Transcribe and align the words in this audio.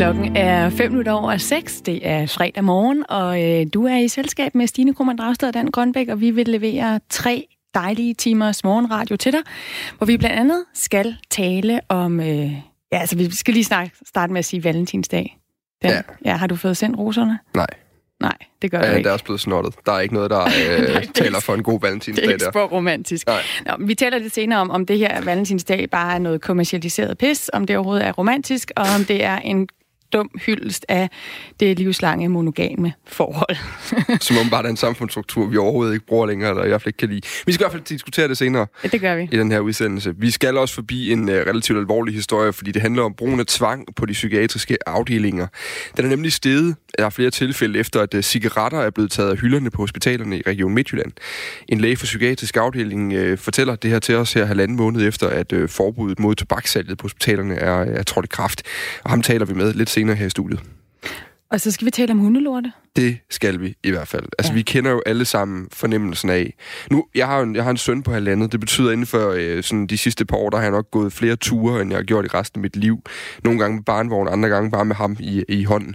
Klokken 0.00 0.36
er 0.36 0.70
5 0.70 0.90
minutter 0.90 1.12
over 1.12 1.36
6. 1.36 1.80
Det 1.80 2.08
er 2.08 2.26
fredag 2.26 2.64
morgen, 2.64 3.04
og 3.08 3.42
øh, 3.42 3.66
du 3.74 3.86
er 3.86 3.96
i 3.96 4.08
selskab 4.08 4.54
med 4.54 4.66
Stine 4.66 4.94
Krummernd 4.94 5.18
Dragsted 5.18 5.48
og 5.48 5.54
Dan 5.54 5.66
Grønbæk, 5.66 6.08
og 6.08 6.20
vi 6.20 6.30
vil 6.30 6.48
levere 6.48 7.00
tre 7.10 7.46
dejlige 7.74 8.14
timers 8.14 8.64
morgenradio 8.64 9.16
til 9.16 9.32
dig, 9.32 9.40
hvor 9.98 10.06
vi 10.06 10.16
blandt 10.16 10.36
andet 10.36 10.64
skal 10.74 11.16
tale 11.30 11.80
om... 11.88 12.20
Øh, 12.20 12.26
ja, 12.92 12.98
altså 12.98 13.16
vi 13.16 13.34
skal 13.34 13.54
lige 13.54 13.64
snakke, 13.64 13.92
starte 14.06 14.32
med 14.32 14.38
at 14.38 14.44
sige 14.44 14.64
valentinsdag. 14.64 15.38
Dan, 15.82 15.90
ja. 15.90 16.00
ja. 16.24 16.36
Har 16.36 16.46
du 16.46 16.56
fået 16.56 16.76
sendt 16.76 16.98
roserne? 16.98 17.38
Nej. 17.54 17.66
Nej, 18.20 18.36
det 18.62 18.70
gør 18.70 18.78
jeg 18.80 18.88
ikke. 18.88 18.98
det 19.04 19.08
er 19.08 19.12
også 19.12 19.24
blevet 19.24 19.40
snottet. 19.40 19.74
Der 19.86 19.92
er 19.92 20.00
ikke 20.00 20.14
noget, 20.14 20.30
der 20.30 20.40
øh, 20.46 20.48
Nej, 20.48 20.86
er 20.86 21.00
taler 21.14 21.28
ikke- 21.28 21.40
for 21.40 21.54
en 21.54 21.62
god 21.62 21.72
Det 21.80 21.84
er 21.84 21.88
valentinsdag 21.88 22.32
ikke 22.32 22.44
spor 22.50 22.64
romantisk. 22.66 23.26
Nej. 23.26 23.40
Nå, 23.66 23.86
vi 23.86 23.94
taler 23.94 24.18
lidt 24.18 24.34
senere 24.34 24.60
om, 24.60 24.70
om 24.70 24.86
det 24.86 24.98
her 24.98 25.20
valentinsdag 25.24 25.90
bare 25.90 26.14
er 26.14 26.18
noget 26.18 26.40
kommercialiseret 26.40 27.18
pis, 27.18 27.50
om 27.52 27.66
det 27.66 27.76
overhovedet 27.76 28.06
er 28.06 28.12
romantisk, 28.12 28.70
og 28.76 28.86
om 28.98 29.04
det 29.04 29.24
er 29.24 29.38
en 29.38 29.68
dum 30.12 30.30
hyldest 30.46 30.86
af 30.88 31.10
det 31.60 31.78
livslange 31.78 32.28
monogame 32.28 32.92
forhold. 33.06 33.56
Som 34.20 34.36
om 34.36 34.50
bare 34.50 34.64
er 34.64 34.68
en 34.68 34.76
samfundsstruktur, 34.76 35.46
vi 35.46 35.56
overhovedet 35.56 35.94
ikke 35.94 36.06
bruger 36.06 36.26
længere, 36.26 36.50
eller 36.50 36.64
i 36.64 36.68
hvert 36.68 36.82
fald 36.82 36.88
ikke 36.88 36.96
kan 36.96 37.08
lide. 37.08 37.20
Vi 37.46 37.52
skal 37.52 37.62
i 37.62 37.64
hvert 37.64 37.72
fald 37.72 37.82
diskutere 37.82 38.28
det 38.28 38.38
senere 38.38 38.66
Ja, 38.84 38.88
det 38.88 39.00
gør 39.00 39.16
vi. 39.16 39.22
i 39.32 39.36
den 39.36 39.52
her 39.52 39.60
udsendelse. 39.60 40.14
Vi 40.18 40.30
skal 40.30 40.56
også 40.56 40.74
forbi 40.74 41.12
en 41.12 41.28
uh, 41.28 41.34
relativt 41.34 41.78
alvorlig 41.78 42.14
historie, 42.14 42.52
fordi 42.52 42.72
det 42.72 42.82
handler 42.82 43.02
om 43.02 43.14
brugen 43.14 43.40
af 43.40 43.46
tvang 43.46 43.94
på 43.96 44.06
de 44.06 44.12
psykiatriske 44.12 44.88
afdelinger. 44.88 45.46
Den 45.96 46.04
er 46.04 46.08
nemlig 46.08 46.32
steget. 46.32 46.76
Er 46.98 47.10
flere 47.10 47.30
tilfælde 47.30 47.78
efter, 47.78 48.00
at 48.00 48.14
uh, 48.14 48.20
cigaretter 48.20 48.78
er 48.78 48.90
blevet 48.90 49.10
taget 49.10 49.30
af 49.30 49.36
hylderne 49.36 49.70
på 49.70 49.82
hospitalerne 49.82 50.38
i 50.38 50.42
Region 50.46 50.74
Midtjylland. 50.74 51.12
En 51.68 51.80
læge 51.80 51.96
for 51.96 52.04
psykiatrisk 52.04 52.56
afdeling 52.56 53.14
uh, 53.18 53.38
fortæller 53.38 53.76
det 53.76 53.90
her 53.90 53.98
til 53.98 54.14
os 54.14 54.32
her 54.32 54.44
halvanden 54.44 54.76
måned 54.76 55.08
efter, 55.08 55.28
at 55.28 55.52
uh, 55.52 55.68
forbuddet 55.68 56.18
mod 56.18 56.34
tobakssalget 56.34 56.98
på 56.98 57.04
hospitalerne 57.04 57.54
er, 57.54 57.74
er 57.74 58.02
trådt 58.02 58.24
i 58.24 58.28
kraft. 58.28 58.62
Og 59.04 59.10
ham 59.10 59.22
taler 59.22 59.46
vi 59.46 59.54
med 59.54 59.74
lidt 59.74 59.90
senere 60.00 60.16
her 60.16 60.26
i 60.26 60.30
studiet. 60.30 60.60
Og 61.50 61.60
så 61.60 61.70
skal 61.70 61.84
vi 61.86 61.90
tale 61.90 62.12
om 62.12 62.18
hundelorte. 62.18 62.72
Det 62.96 63.18
skal 63.30 63.60
vi 63.60 63.74
i 63.84 63.90
hvert 63.90 64.08
fald. 64.08 64.26
Altså, 64.38 64.52
Ja. 64.52 64.54
vi 64.56 64.62
kender 64.62 64.90
jo 64.90 65.02
alle 65.06 65.24
sammen 65.24 65.68
fornemmelsen 65.72 66.30
af... 66.30 66.54
Nu, 66.90 67.06
jeg 67.14 67.26
har, 67.26 67.40
en, 67.40 67.56
jeg 67.56 67.64
har 67.64 67.70
en 67.70 67.76
søn 67.76 68.02
på 68.02 68.12
halvandet. 68.12 68.52
Det 68.52 68.60
betyder, 68.60 68.88
at 68.88 68.92
inden 68.92 69.06
for 69.06 69.30
øh, 69.38 69.62
sådan, 69.62 69.86
de 69.86 69.98
sidste 69.98 70.24
par 70.24 70.36
år, 70.36 70.50
der 70.50 70.56
har 70.56 70.64
jeg 70.64 70.70
nok 70.72 70.90
gået 70.90 71.12
flere 71.12 71.36
ture, 71.36 71.82
end 71.82 71.90
jeg 71.90 71.98
har 71.98 72.02
gjort 72.04 72.24
i 72.24 72.28
resten 72.28 72.58
af 72.58 72.62
mit 72.62 72.76
liv. 72.76 73.02
Nogle 73.44 73.58
gange 73.60 73.76
med 73.76 73.84
barnvogn, 73.84 74.28
andre 74.28 74.48
gange 74.48 74.70
bare 74.70 74.84
med 74.84 74.96
ham 74.96 75.16
i, 75.20 75.44
i 75.48 75.64
hånden. 75.64 75.94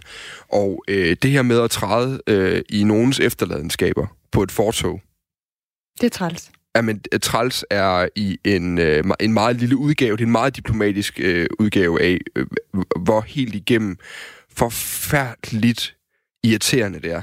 Og 0.50 0.84
øh, 0.88 1.16
det 1.22 1.32
her 1.32 1.42
med 1.42 1.60
at 1.62 1.72
træde 1.72 2.22
øh, 2.28 2.62
i 2.70 2.84
nogens 2.84 3.20
efterladenskaber 3.20 4.08
på 4.32 4.44
et 4.44 4.52
fortog, 4.52 5.02
Det 6.02 6.06
er 6.06 6.10
træls. 6.10 6.52
Jamen, 6.76 7.02
øh, 7.14 7.20
træls 7.20 7.66
er 7.70 8.08
i 8.16 8.38
en, 8.44 8.78
øh, 8.78 9.04
en 9.20 9.34
meget 9.34 9.56
lille 9.56 9.78
udgave, 9.78 10.18
det 10.18 10.22
er 10.24 10.26
en 10.26 10.32
meget 10.32 10.56
diplomatisk 10.56 11.20
øh, 11.24 11.48
udgave 11.60 12.02
af, 12.02 12.18
øh, 12.36 12.46
hvor 13.00 13.22
helt 13.22 13.56
igennem 13.56 13.98
forfærdeligt 14.58 15.96
irriterende 16.44 17.00
det 17.00 17.12
er 17.12 17.22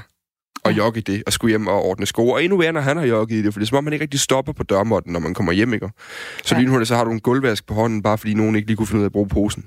at 0.65 0.77
jogge 0.77 0.99
i 0.99 1.01
det, 1.01 1.23
og 1.27 1.33
skulle 1.33 1.51
hjem 1.51 1.67
og 1.67 1.83
ordne 1.85 2.05
sko. 2.05 2.29
Og 2.29 2.43
endnu 2.43 2.57
værre, 2.57 2.73
når 2.73 2.81
han 2.81 2.97
har 2.97 3.05
jogget 3.05 3.35
i 3.35 3.41
det, 3.43 3.53
for 3.53 3.59
det 3.59 3.65
er 3.65 3.69
som 3.69 3.77
om, 3.77 3.83
man 3.83 3.93
ikke 3.93 4.03
rigtig 4.03 4.19
stopper 4.19 4.53
på 4.53 4.63
dørmåtten, 4.63 5.13
når 5.13 5.19
man 5.19 5.33
kommer 5.33 5.51
hjem, 5.51 5.73
ikke? 5.73 5.89
Så 6.43 6.55
Ja. 6.55 6.61
lynhurtigt, 6.61 6.87
så 6.87 6.95
har 6.95 7.03
du 7.03 7.11
en 7.11 7.19
gulvvask 7.19 7.67
på 7.67 7.73
hånden, 7.73 8.01
bare 8.01 8.17
fordi 8.17 8.33
nogen 8.33 8.55
ikke 8.55 8.67
lige 8.67 8.77
kunne 8.77 8.87
finde 8.87 8.99
ud 8.99 9.03
af 9.03 9.07
at 9.07 9.11
bruge 9.11 9.27
posen. 9.27 9.65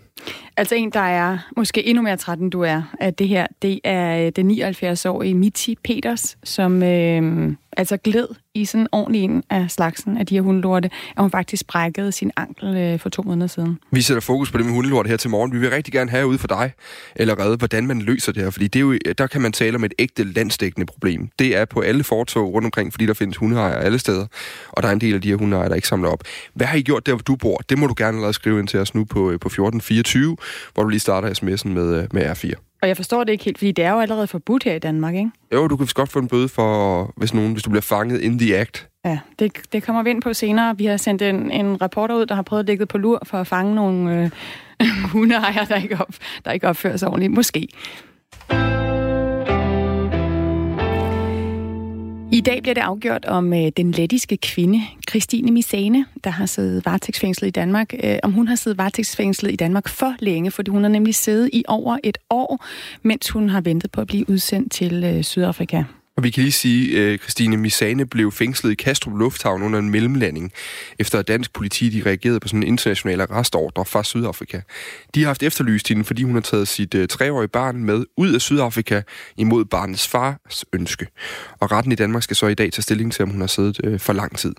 Altså 0.56 0.74
en, 0.74 0.90
der 0.90 1.00
er 1.00 1.38
måske 1.56 1.86
endnu 1.86 2.02
mere 2.02 2.16
træt, 2.16 2.38
end 2.38 2.50
du 2.50 2.60
er, 2.60 2.82
af 3.00 3.14
det 3.14 3.28
her, 3.28 3.46
det 3.62 3.80
er 3.84 4.26
øh, 4.26 4.32
den 4.36 4.50
79-årige 4.50 5.34
Michi 5.34 5.76
Peters, 5.84 6.36
som 6.44 6.82
øh, 6.82 7.52
altså 7.76 7.96
gled 7.96 8.28
i 8.54 8.64
sådan 8.64 8.80
en 8.80 8.88
ordentlig 8.92 9.22
en 9.22 9.42
af 9.50 9.70
slagsen 9.70 10.18
af 10.18 10.26
de 10.26 10.34
her 10.34 10.42
hundelorte, 10.42 10.90
at 11.16 11.22
hun 11.22 11.30
faktisk 11.30 11.66
brækkede 11.66 12.12
sin 12.12 12.30
ankel 12.36 12.76
øh, 12.76 13.00
for 13.00 13.08
to 13.08 13.22
måneder 13.22 13.46
siden. 13.46 13.78
Vi 13.90 14.02
sætter 14.02 14.20
fokus 14.20 14.50
på 14.50 14.58
det 14.58 14.66
med 14.66 14.74
hundelorte 14.74 15.08
her 15.08 15.16
til 15.16 15.30
morgen. 15.30 15.52
Vi 15.52 15.58
vil 15.58 15.70
rigtig 15.70 15.92
gerne 15.92 16.10
have 16.10 16.26
ud 16.26 16.38
for 16.38 16.48
dig 16.48 16.72
allerede, 17.16 17.56
hvordan 17.56 17.86
man 17.86 18.02
løser 18.02 18.32
det 18.32 18.42
her. 18.42 18.50
Fordi 18.50 18.68
det 18.68 18.78
er 18.78 18.80
jo, 18.80 18.98
der 19.18 19.26
kan 19.26 19.40
man 19.40 19.52
tale 19.52 19.74
om 19.74 19.84
et 19.84 19.94
ægte 19.98 20.24
landsdækkende 20.24 20.86
problem. 20.86 21.28
Det 21.38 21.56
er 21.56 21.64
på 21.64 21.80
alle 21.80 22.04
fortog 22.04 22.52
rundt 22.52 22.66
omkring, 22.66 22.92
fordi 22.92 23.06
der 23.06 23.14
findes 23.14 23.36
hundeejere 23.36 23.84
alle 23.84 23.98
steder. 23.98 24.26
Og 24.68 24.82
der 24.82 24.88
er 24.88 24.92
en 24.92 25.00
del 25.00 25.14
af 25.14 25.20
de 25.20 25.28
her 25.28 25.36
hundeejere, 25.36 25.68
der 25.68 25.74
ikke 25.74 25.88
samler 25.88 26.08
op. 26.08 26.20
Hvad 26.54 26.66
har 26.66 26.76
I 26.76 26.82
gjort 26.82 27.06
der, 27.06 27.12
hvor 27.12 27.22
du 27.22 27.36
bor? 27.36 27.56
Det 27.68 27.78
må 27.78 27.86
du 27.86 27.94
gerne 27.96 28.16
allerede 28.16 28.32
skrive 28.32 28.58
ind 28.58 28.68
til 28.68 28.80
os 28.80 28.94
nu 28.94 29.04
på, 29.04 29.30
øh, 29.30 29.40
på 29.40 29.48
1424, 29.48 30.36
hvor 30.74 30.82
du 30.82 30.88
lige 30.88 31.00
starter 31.00 31.28
sms'en 31.28 31.68
med, 31.68 31.94
øh, 31.94 32.08
med 32.12 32.30
R4. 32.30 32.65
Og 32.82 32.88
jeg 32.88 32.96
forstår 32.96 33.24
det 33.24 33.32
ikke 33.32 33.44
helt, 33.44 33.58
fordi 33.58 33.72
det 33.72 33.84
er 33.84 33.92
jo 33.92 34.00
allerede 34.00 34.26
forbudt 34.26 34.64
her 34.64 34.74
i 34.74 34.78
Danmark, 34.78 35.14
ikke? 35.14 35.30
Jo, 35.52 35.68
du 35.68 35.76
kan 35.76 35.88
godt 35.94 36.12
få 36.12 36.18
en 36.18 36.28
bøde 36.28 36.48
for, 36.48 37.12
hvis, 37.16 37.34
nogen, 37.34 37.52
hvis 37.52 37.62
du 37.62 37.70
bliver 37.70 37.82
fanget 37.82 38.20
in 38.20 38.38
the 38.38 38.58
act. 38.58 38.88
Ja, 39.04 39.18
det, 39.38 39.52
det 39.72 39.82
kommer 39.82 40.02
vi 40.02 40.10
ind 40.10 40.22
på 40.22 40.32
senere. 40.32 40.78
Vi 40.78 40.84
har 40.84 40.96
sendt 40.96 41.22
en, 41.22 41.50
en 41.50 41.82
reporter 41.82 42.14
ud, 42.14 42.26
der 42.26 42.34
har 42.34 42.42
prøvet 42.42 42.60
at 42.60 42.66
ligge 42.66 42.86
på 42.86 42.98
lur 42.98 43.22
for 43.24 43.38
at 43.38 43.46
fange 43.46 43.74
nogle 43.74 44.22
øh, 44.22 44.30
hundeejere, 45.12 45.66
der 45.68 45.76
ikke, 45.76 45.96
op, 46.00 46.14
der 46.44 46.52
ikke 46.52 46.68
opfører 46.68 46.96
sig 46.96 47.08
ordentligt. 47.08 47.32
Måske. 47.32 47.68
I 52.36 52.40
dag 52.40 52.62
bliver 52.62 52.74
det 52.74 52.80
afgjort 52.80 53.24
om 53.24 53.52
øh, 53.52 53.68
den 53.76 53.90
lettiske 53.90 54.36
kvinde, 54.36 54.82
Christine 55.10 55.52
Misane, 55.52 56.06
der 56.24 56.30
har 56.30 56.46
siddet 56.46 56.86
varetægtsfængslet 56.86 57.48
i 57.48 57.50
Danmark, 57.50 57.94
øh, 58.04 58.18
om 58.22 58.32
hun 58.32 58.48
har 58.48 58.54
siddet 58.54 58.78
varetægtsfængslet 58.78 59.52
i 59.52 59.56
Danmark 59.56 59.88
for 59.88 60.14
længe, 60.18 60.50
fordi 60.50 60.70
hun 60.70 60.82
har 60.82 60.88
nemlig 60.88 61.14
siddet 61.14 61.50
i 61.52 61.64
over 61.68 61.98
et 62.04 62.18
år, 62.30 62.64
mens 63.02 63.30
hun 63.30 63.48
har 63.48 63.60
ventet 63.60 63.90
på 63.90 64.00
at 64.00 64.06
blive 64.06 64.30
udsendt 64.30 64.72
til 64.72 65.04
øh, 65.04 65.24
Sydafrika. 65.24 65.82
Og 66.16 66.22
vi 66.22 66.30
kan 66.30 66.42
lige 66.42 66.52
sige, 66.52 67.00
at 67.00 67.20
Christine 67.20 67.56
Misane 67.56 68.06
blev 68.06 68.32
fængslet 68.32 68.70
i 68.70 68.74
Kastrup 68.74 69.18
Lufthavn 69.18 69.62
under 69.62 69.78
en 69.78 69.90
mellemlanding, 69.90 70.52
efter 70.98 71.18
at 71.18 71.28
dansk 71.28 71.52
politi 71.52 71.88
de 71.88 72.02
reagerede 72.06 72.40
på 72.40 72.48
sådan 72.48 72.62
en 72.62 72.68
international 72.68 73.20
arrestordre 73.20 73.84
fra 73.84 74.04
Sydafrika. 74.04 74.60
De 75.14 75.20
har 75.20 75.26
haft 75.26 75.42
efterlyst 75.42 75.88
hende, 75.88 76.04
fordi 76.04 76.22
hun 76.22 76.34
har 76.34 76.40
taget 76.40 76.68
sit 76.68 76.94
øh, 76.94 77.08
treårige 77.08 77.48
barn 77.48 77.84
med 77.84 78.04
ud 78.16 78.34
af 78.34 78.40
Sydafrika 78.40 79.02
imod 79.36 79.64
barnets 79.64 80.08
fars 80.08 80.64
ønske. 80.72 81.06
Og 81.60 81.72
retten 81.72 81.92
i 81.92 81.94
Danmark 81.94 82.22
skal 82.22 82.36
så 82.36 82.46
i 82.46 82.54
dag 82.54 82.72
tage 82.72 82.82
stilling 82.82 83.12
til, 83.12 83.22
om 83.22 83.30
hun 83.30 83.40
har 83.40 83.46
siddet 83.46 83.80
øh, 83.84 84.00
for 84.00 84.12
lang 84.12 84.38
tid. 84.38 84.54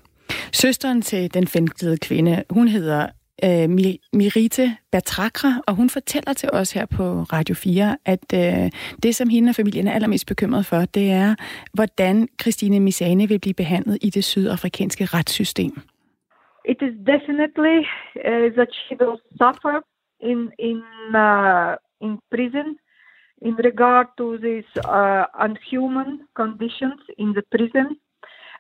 Søsteren 0.52 1.02
til 1.02 1.34
den 1.34 1.48
fængslede 1.48 1.98
kvinde, 1.98 2.44
hun 2.50 2.68
hedder 2.68 3.08
øh, 3.44 3.70
Mirite 4.14 4.78
Batrakra, 4.92 5.62
og 5.68 5.76
hun 5.76 5.90
fortæller 5.90 6.34
til 6.34 6.50
os 6.54 6.72
her 6.72 6.86
på 6.86 7.04
Radio 7.34 7.56
4, 7.56 7.98
at 8.06 8.34
øh, 8.34 8.72
det, 9.04 9.16
som 9.16 9.30
hende 9.30 9.50
og 9.50 9.56
familien 9.56 9.88
er 9.88 9.92
allermest 9.92 10.28
bekymret 10.28 10.66
for, 10.66 10.86
det 10.86 11.12
er, 11.12 11.36
hvordan 11.74 12.28
Christine 12.42 12.80
Misane 12.80 13.28
vil 13.28 13.40
blive 13.40 13.54
behandlet 13.54 13.98
i 14.02 14.10
det 14.10 14.24
sydafrikanske 14.24 15.06
retssystem. 15.06 15.82
it 16.68 16.82
is 16.82 16.94
definitely 17.06 17.80
uh, 18.26 18.50
that 18.58 18.68
she 18.84 18.96
will 19.00 19.20
suffer 19.40 19.82
in 20.20 20.52
in 20.60 20.84
uh, 21.16 21.76
in 22.02 22.20
prison 22.30 22.76
in 23.42 23.56
regard 23.56 24.08
to 24.18 24.38
these 24.38 24.70
uh, 24.84 25.26
unhuman 25.40 26.28
conditions 26.36 27.00
in 27.18 27.34
the 27.34 27.44
prison 27.54 27.96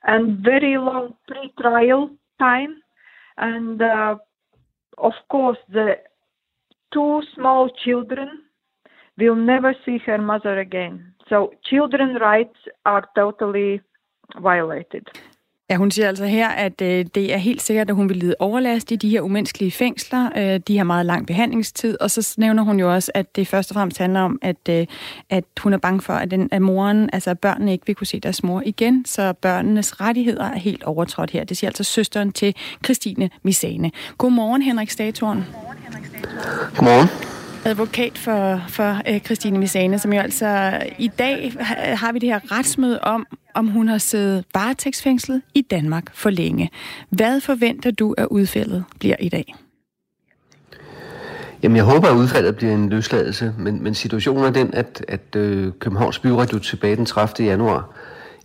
and 0.03 0.39
very 0.39 0.77
long 0.77 1.15
pre-trial 1.27 2.09
time 2.39 2.73
and 3.37 3.81
uh, 3.81 4.15
of 4.97 5.13
course 5.29 5.57
the 5.69 5.97
two 6.93 7.21
small 7.35 7.69
children 7.69 8.43
will 9.17 9.35
never 9.35 9.75
see 9.85 9.97
her 9.99 10.17
mother 10.17 10.59
again. 10.59 11.13
So 11.27 11.53
children 11.63 12.15
rights 12.15 12.57
are 12.85 13.03
totally 13.15 13.81
violated 14.39 15.09
Ja, 15.69 15.75
hun 15.75 15.91
siger 15.91 16.07
altså 16.07 16.25
her, 16.25 16.49
at 16.49 16.81
øh, 16.81 17.05
det 17.15 17.33
er 17.33 17.37
helt 17.37 17.61
sikkert, 17.61 17.89
at 17.89 17.95
hun 17.95 18.09
vil 18.09 18.17
lide 18.17 18.35
overlast 18.39 18.91
i 18.91 18.95
de 18.95 19.09
her 19.09 19.21
umenneskelige 19.21 19.71
fængsler. 19.71 20.29
Øh, 20.37 20.59
de 20.67 20.77
har 20.77 20.83
meget 20.83 21.05
lang 21.05 21.27
behandlingstid, 21.27 22.01
og 22.01 22.11
så 22.11 22.35
nævner 22.37 22.63
hun 22.63 22.79
jo 22.79 22.93
også, 22.93 23.11
at 23.15 23.35
det 23.35 23.47
først 23.47 23.71
og 23.71 23.75
fremmest 23.75 23.97
handler 23.97 24.19
om, 24.19 24.39
at, 24.41 24.69
øh, 24.69 24.87
at 25.29 25.43
hun 25.59 25.73
er 25.73 25.77
bange 25.77 26.01
for, 26.01 26.13
at, 26.13 26.31
den, 26.31 26.49
at 26.51 26.61
moren, 26.61 27.09
altså 27.13 27.29
at 27.29 27.39
børnene 27.39 27.71
ikke 27.71 27.85
vil 27.85 27.95
kunne 27.95 28.07
se 28.07 28.19
deres 28.19 28.43
mor 28.43 28.63
igen, 28.65 29.05
så 29.05 29.33
børnenes 29.33 30.01
rettigheder 30.01 30.45
er 30.45 30.59
helt 30.59 30.83
overtrådt 30.83 31.31
her. 31.31 31.43
Det 31.43 31.57
siger 31.57 31.69
altså 31.69 31.83
søsteren 31.83 32.31
til 32.31 32.55
Christine 32.85 33.29
Misane. 33.43 33.91
Godmorgen, 34.17 34.61
Henrik 34.61 34.89
Statoren. 34.89 35.45
Godmorgen, 35.53 35.77
Henrik 35.83 36.05
Statoren. 36.05 36.75
Godmorgen 36.75 37.36
advokat 37.67 38.17
for, 38.17 38.61
for 38.69 39.01
øh, 39.09 39.19
Christine 39.19 39.59
Misane, 39.59 39.99
som 39.99 40.13
jo 40.13 40.19
altså 40.19 40.45
øh, 40.45 40.91
i 40.97 41.07
dag 41.07 41.53
har 41.97 42.11
vi 42.11 42.19
det 42.19 42.29
her 42.29 42.51
retsmøde 42.51 42.99
om, 43.01 43.27
om 43.53 43.67
hun 43.67 43.87
har 43.87 43.97
siddet 43.97 44.45
varetægtsfængslet 44.53 45.41
i 45.53 45.61
Danmark 45.61 46.03
for 46.13 46.29
længe. 46.29 46.69
Hvad 47.09 47.41
forventer 47.41 47.91
du, 47.91 48.15
at 48.17 48.25
udfaldet 48.25 48.83
bliver 48.99 49.15
i 49.19 49.29
dag? 49.29 49.55
Jamen, 51.63 51.75
jeg 51.75 51.83
håber, 51.83 52.07
at 52.07 52.15
udfaldet 52.15 52.55
bliver 52.55 52.73
en 52.73 52.89
løsladelse, 52.89 53.53
men, 53.57 53.83
men 53.83 53.95
situationen 53.95 54.43
er 54.43 54.51
den, 54.51 54.73
at, 54.73 55.05
at 55.07 55.35
øh, 55.35 55.71
Københavns 55.79 56.19
Byret 56.19 56.53
jo 56.53 56.59
tilbage 56.59 56.95
den 56.95 57.05
30. 57.05 57.47
januar 57.47 57.89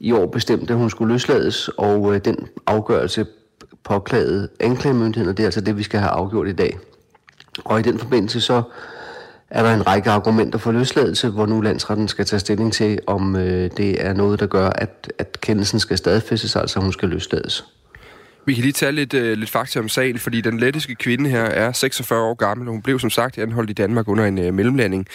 i 0.00 0.12
år 0.12 0.26
bestemte, 0.26 0.72
at 0.72 0.78
hun 0.78 0.90
skulle 0.90 1.12
løslades, 1.14 1.69
og 1.69 2.14
øh, 2.14 2.20
den 2.24 2.48
afgørelse 2.66 3.26
påklagede 3.84 4.48
anklagemyndigheden, 4.60 5.30
og 5.30 5.36
det 5.36 5.42
er 5.42 5.46
altså 5.46 5.60
det, 5.60 5.76
vi 5.76 5.82
skal 5.82 6.00
have 6.00 6.10
afgjort 6.10 6.48
i 6.48 6.52
dag. 6.52 6.78
Og 7.64 7.80
i 7.80 7.82
den 7.82 7.98
forbindelse 7.98 8.40
så 8.40 8.62
er 9.52 9.62
der 9.62 9.75
en 9.75 9.87
række 9.87 10.10
argumenter 10.10 10.58
for 10.58 10.72
løsladelse, 10.72 11.28
hvor 11.28 11.46
nu 11.46 11.60
landsretten 11.60 12.08
skal 12.08 12.25
tage 12.25 12.40
stilling 12.40 12.72
til, 12.72 12.99
om 13.06 13.37
øh, 13.37 13.70
det 13.76 14.06
er 14.06 14.12
noget, 14.12 14.40
der 14.40 14.46
gør, 14.46 14.69
at, 14.69 15.12
at 15.19 15.40
kendelsen 15.40 15.81
skal 15.81 15.99
stadfæstes, 15.99 16.56
altså 16.56 16.81
hun 16.81 16.93
skal 16.93 17.08
løslades. 17.08 17.64
Vi 18.46 18.54
kan 18.54 18.62
lige 18.62 18.72
tage 18.72 18.93
lidt, 18.93 19.14
øh, 19.14 19.38
lidt 19.38 19.50
fakta 19.50 19.78
om 19.78 19.88
sagen, 19.88 20.19
fordi 20.19 20.40
den 20.40 20.60
lettiske 20.60 20.94
kvinde 20.94 21.31
her 21.31 21.43
er 21.43 21.72
46 21.72 22.20
år 22.20 22.34
gammel, 22.34 22.69
og 22.69 22.72
hun 22.72 22.82
blev 22.82 22.99
som 22.99 23.10
sagt 23.10 23.38
anholdt 23.38 23.70
i 23.70 23.72
Danmark 23.72 24.08
under 24.08 24.25
en 24.25 24.38
øh, 24.38 24.54
mellemlanding 24.54 25.06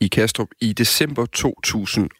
i 0.00 0.06
Kastrup 0.06 0.48
i 0.60 0.72
december 0.72 1.26
2000. 1.26 2.10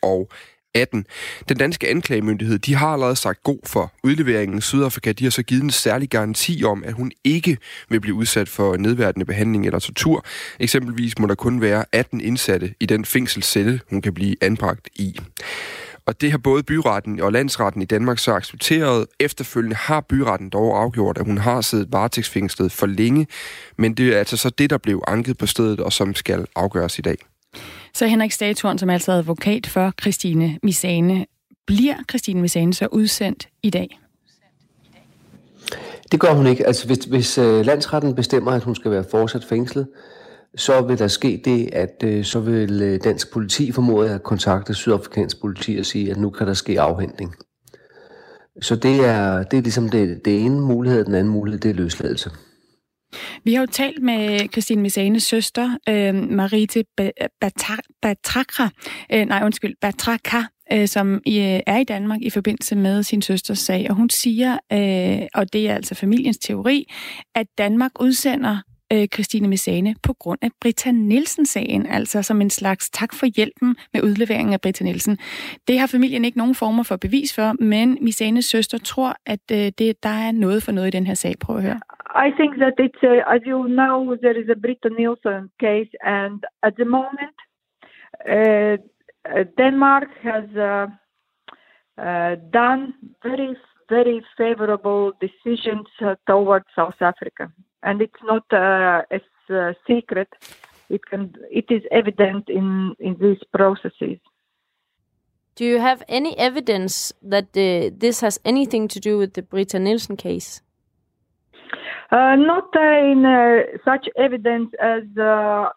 18. 0.77 1.07
Den 1.49 1.57
danske 1.57 1.89
anklagemyndighed, 1.89 2.59
de 2.59 2.75
har 2.75 2.89
allerede 2.89 3.17
sagt 3.17 3.43
god 3.43 3.59
for 3.65 3.93
udleveringen. 4.03 4.61
Sydafrika, 4.61 5.13
de 5.13 5.25
har 5.25 5.31
så 5.31 5.43
givet 5.43 5.63
en 5.63 5.71
særlig 5.71 6.11
garanti 6.11 6.65
om, 6.65 6.85
at 6.87 6.93
hun 6.93 7.13
ikke 7.25 7.59
vil 7.89 8.01
blive 8.01 8.15
udsat 8.15 8.49
for 8.49 8.77
nedværdende 8.77 9.27
behandling 9.27 9.67
eller 9.67 9.79
tortur. 9.79 10.25
Eksempelvis 10.61 11.19
må 11.19 11.27
der 11.27 11.35
kun 11.35 11.61
være 11.61 11.85
18 11.93 12.21
indsatte 12.21 12.75
i 12.81 12.87
den 12.87 13.05
fængselscelle, 13.05 13.81
hun 13.91 14.03
kan 14.03 14.15
blive 14.15 14.37
anbragt 14.41 14.89
i. 14.95 15.21
Og 16.07 16.21
det 16.21 16.31
har 16.31 16.39
både 16.39 16.63
byretten 16.63 17.21
og 17.21 17.33
landsretten 17.33 17.83
i 17.83 17.85
Danmark 17.85 18.19
så 18.19 18.33
accepteret. 18.33 19.07
Efterfølgende 19.21 19.77
har 19.77 20.01
byretten 20.01 20.51
dog 20.51 20.83
afgjort, 20.83 21.19
at 21.19 21.27
hun 21.27 21.39
har 21.39 21.61
siddet 21.61 21.93
varetægtsfængslet 21.93 22.73
for 22.73 22.87
længe. 22.87 23.27
Men 23.79 23.95
det 23.95 24.15
er 24.15 24.19
altså 24.19 24.37
så 24.37 24.51
det, 24.51 24.71
der 24.71 24.79
blev 24.79 25.03
anket 25.07 25.39
på 25.39 25.47
stedet, 25.47 25.81
og 25.81 25.93
som 25.93 26.15
skal 26.15 26.47
afgøres 26.57 26.99
i 26.99 27.03
dag. 27.03 27.17
Så 27.97 28.07
Henrik 28.07 28.33
Staturen, 28.33 28.79
som 28.79 28.89
er 28.89 28.93
altså 28.93 29.13
advokat 29.13 29.67
for 29.67 29.93
Christine 30.01 30.59
Misane, 30.63 31.27
bliver 31.67 31.95
Christine 32.11 32.41
Misane 32.41 32.75
så 32.75 32.89
udsendt 32.93 33.49
i 33.63 33.71
dag? 33.71 34.01
Det 36.13 36.21
gør 36.21 36.35
hun 36.35 36.47
ikke. 36.47 36.67
Altså 36.67 36.87
hvis, 36.87 36.99
hvis 36.99 37.39
øh, 37.39 37.67
landsretten 37.67 38.15
bestemmer, 38.15 38.53
at 38.53 38.63
hun 38.63 38.75
skal 38.75 38.91
være 38.91 39.05
fortsat 39.11 39.45
fængslet, 39.45 39.89
så 40.57 40.81
vil 40.81 40.99
der 40.99 41.09
ske 41.09 41.43
det, 41.45 41.71
at 41.73 42.03
øh, 42.05 42.25
så 42.25 42.41
vil 42.41 42.83
øh, 42.83 43.01
dansk 43.05 43.33
politi 43.33 43.73
formode 43.73 44.11
at 44.11 44.23
kontakte 44.23 44.75
sydafrikansk 44.75 45.41
politi 45.41 45.77
og 45.77 45.87
sige, 45.87 46.11
at 46.11 46.17
nu 46.17 46.31
kan 46.31 46.47
der 46.47 46.55
ske 46.55 46.81
afhentning. 46.81 47.35
Så 48.63 48.77
det 48.77 49.05
er, 49.05 49.43
det 49.43 49.57
er 49.57 49.63
ligesom 49.63 49.89
det, 49.89 50.25
det 50.25 50.41
ene 50.41 50.61
mulighed, 50.61 51.05
den 51.05 51.15
anden 51.15 51.33
mulighed, 51.33 51.61
det 51.61 51.71
er 51.71 51.75
løsladelse. 51.75 52.31
Vi 53.45 53.55
har 53.55 53.61
jo 53.61 53.67
talt 53.67 54.03
med 54.03 54.49
Christine 54.53 54.83
Misanes 54.83 55.23
søster, 55.23 55.79
øh, 55.89 56.15
Marite 56.15 56.85
Batrakra, 58.03 58.71
øh, 59.13 59.25
nej 59.25 59.43
undskyld, 59.45 59.75
Batraka, 59.81 60.43
øh, 60.73 60.89
som 60.89 61.21
i, 61.27 61.39
er 61.67 61.77
i 61.77 61.85
Danmark 61.85 62.21
i 62.23 62.31
forbindelse 62.31 62.77
med 62.77 63.03
sin 63.03 63.23
søsters 63.23 63.59
sag, 63.59 63.87
og 63.91 63.97
hun 63.97 64.11
siger, 64.11 64.59
øh, 64.73 65.27
og 65.35 65.53
det 65.53 65.69
er 65.69 65.75
altså 65.75 65.95
familiens 65.95 66.39
teori, 66.39 66.93
at 67.35 67.47
Danmark 67.59 67.91
udsender 68.01 68.59
øh, 68.93 69.09
Christine 69.15 69.49
Messane 69.49 69.95
på 70.03 70.13
grund 70.13 70.39
af 70.43 70.51
Britta 70.61 70.91
Nielsen-sagen, 70.91 71.87
altså 71.87 72.23
som 72.23 72.41
en 72.41 72.51
slags 72.51 72.91
tak 72.91 73.15
for 73.15 73.27
hjælpen 73.27 73.77
med 73.93 74.03
udleveringen 74.03 74.53
af 74.53 74.61
Britta 74.61 74.85
Nielsen. 74.85 75.19
Det 75.69 75.79
har 75.79 75.87
familien 75.87 76.25
ikke 76.25 76.39
nogen 76.39 76.55
former 76.55 76.83
for 76.83 76.97
bevis 76.97 77.35
for, 77.35 77.63
men 77.65 77.99
Missanes 78.01 78.45
søster 78.45 78.79
tror, 78.79 79.17
at 79.27 79.41
øh, 79.53 79.73
det, 79.79 80.03
der 80.03 80.09
er 80.09 80.33
noget 80.33 80.63
for 80.63 80.73
noget 80.73 80.89
i 80.89 80.91
den 80.91 81.07
her 81.07 81.15
sag. 81.15 81.35
Prøv 81.41 81.57
at 81.57 81.63
høre. 81.63 81.81
I 82.17 82.31
think 82.37 82.59
that 82.59 82.75
it's, 82.79 83.03
uh, 83.03 83.35
as 83.35 83.43
you 83.45 83.69
know, 83.69 84.17
there 84.21 84.39
is 84.39 84.49
a 84.49 84.57
Britta 84.57 84.91
Nielsen 84.91 85.51
case, 85.61 85.91
and 86.03 86.43
at 86.63 86.77
the 86.77 86.85
moment, 86.85 87.37
uh, 88.29 88.77
Denmark 89.59 90.09
has 90.23 90.49
uh, 90.57 90.87
uh, 91.99 92.37
done 92.51 92.95
very, 93.23 93.57
very 93.89 94.25
favorable 94.37 95.13
decisions 95.21 95.87
uh, 96.05 96.15
towards 96.27 96.67
South 96.75 97.01
Africa. 97.01 97.53
and 97.87 98.03
it's 98.03 98.23
not 98.23 98.45
uh, 98.53 99.03
a 99.11 99.21
uh, 99.51 99.73
secret. 99.87 100.29
It 100.91 101.05
can 101.07 101.35
it 101.51 101.67
is 101.71 101.83
evident 101.91 102.49
in 102.49 102.95
in 102.99 103.17
these 103.21 103.43
processes. 103.53 104.19
Do 105.55 105.65
you 105.65 105.79
have 105.79 106.03
any 106.09 106.37
evidence 106.39 107.13
that 107.23 107.53
this 107.53 108.21
has 108.21 108.39
anything 108.45 108.89
to 108.89 109.01
do 109.01 109.17
with 109.17 109.33
the 109.33 109.43
Britta 109.43 109.79
Nielsen 109.79 110.17
case? 110.17 110.61
Uh, 112.11 112.37
not 112.37 112.69
in 112.77 113.25
uh, 113.25 113.79
such 113.85 114.07
evidence 114.17 114.71
as 114.81 115.03
uh, 115.19 115.69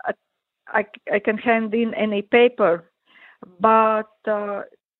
I, 0.67 0.85
I, 1.11 1.17
can 1.17 1.39
hand 1.39 1.73
in 1.73 1.93
any 1.95 2.21
paper, 2.21 2.91
but 3.59 4.11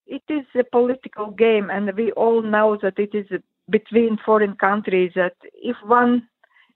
it 0.08 0.24
is 0.28 0.46
a 0.60 0.64
political 0.64 1.30
game, 1.30 1.70
and 1.70 1.92
we 1.96 2.12
all 2.14 2.42
know 2.42 2.78
that 2.81 2.98
it 2.98 3.14
is 3.14 3.28
between 3.70 4.18
foreign 4.26 4.56
countries. 4.56 5.12
That 5.16 5.36
if 5.54 5.76
one 5.86 6.28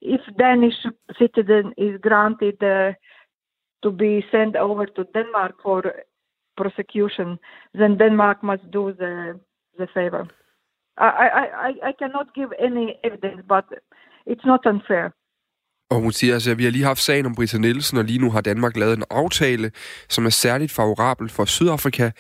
if 0.02 0.22
Danish 0.38 0.76
citizen 1.18 1.74
is 1.78 2.00
granted 2.02 2.62
uh, 2.62 2.92
to 3.82 3.92
be 3.92 4.24
sent 4.32 4.56
over 4.56 4.86
to 4.86 5.04
Denmark 5.16 5.56
for 5.64 5.84
prosecution, 6.56 7.40
then 7.74 7.98
Denmark 7.98 8.44
must 8.44 8.70
do 8.70 8.94
the 8.94 9.40
the 9.80 9.88
favor. 9.94 10.28
I, 11.00 11.08
I, 11.08 11.68
I, 11.68 11.74
I 11.88 11.92
cannot 11.94 12.36
give 12.36 12.52
any 12.60 13.00
evidence, 13.04 13.42
but 13.48 13.66
it's 14.32 14.46
not 14.52 14.64
unfair. 14.66 15.06
Og 15.94 16.00
hun 16.00 16.12
siger 16.12 16.34
altså, 16.34 16.52
at 16.52 16.58
vi 16.58 16.64
har 16.64 16.72
lige 16.72 16.84
haft 16.84 17.02
sagen 17.02 17.26
om 17.26 17.36
Britta 17.36 17.58
Nielsen, 17.58 17.98
og 17.98 18.04
lige 18.04 18.20
nu 18.20 18.32
har 18.32 18.42
Danmark 18.42 18.78
lavet 18.78 18.98
en 18.98 19.04
aftale, 19.10 19.72
som 20.10 20.26
er 20.26 20.30
særligt 20.30 20.72
favorabel 20.72 21.30
for 21.30 21.46
Sydafrika. 21.46 22.12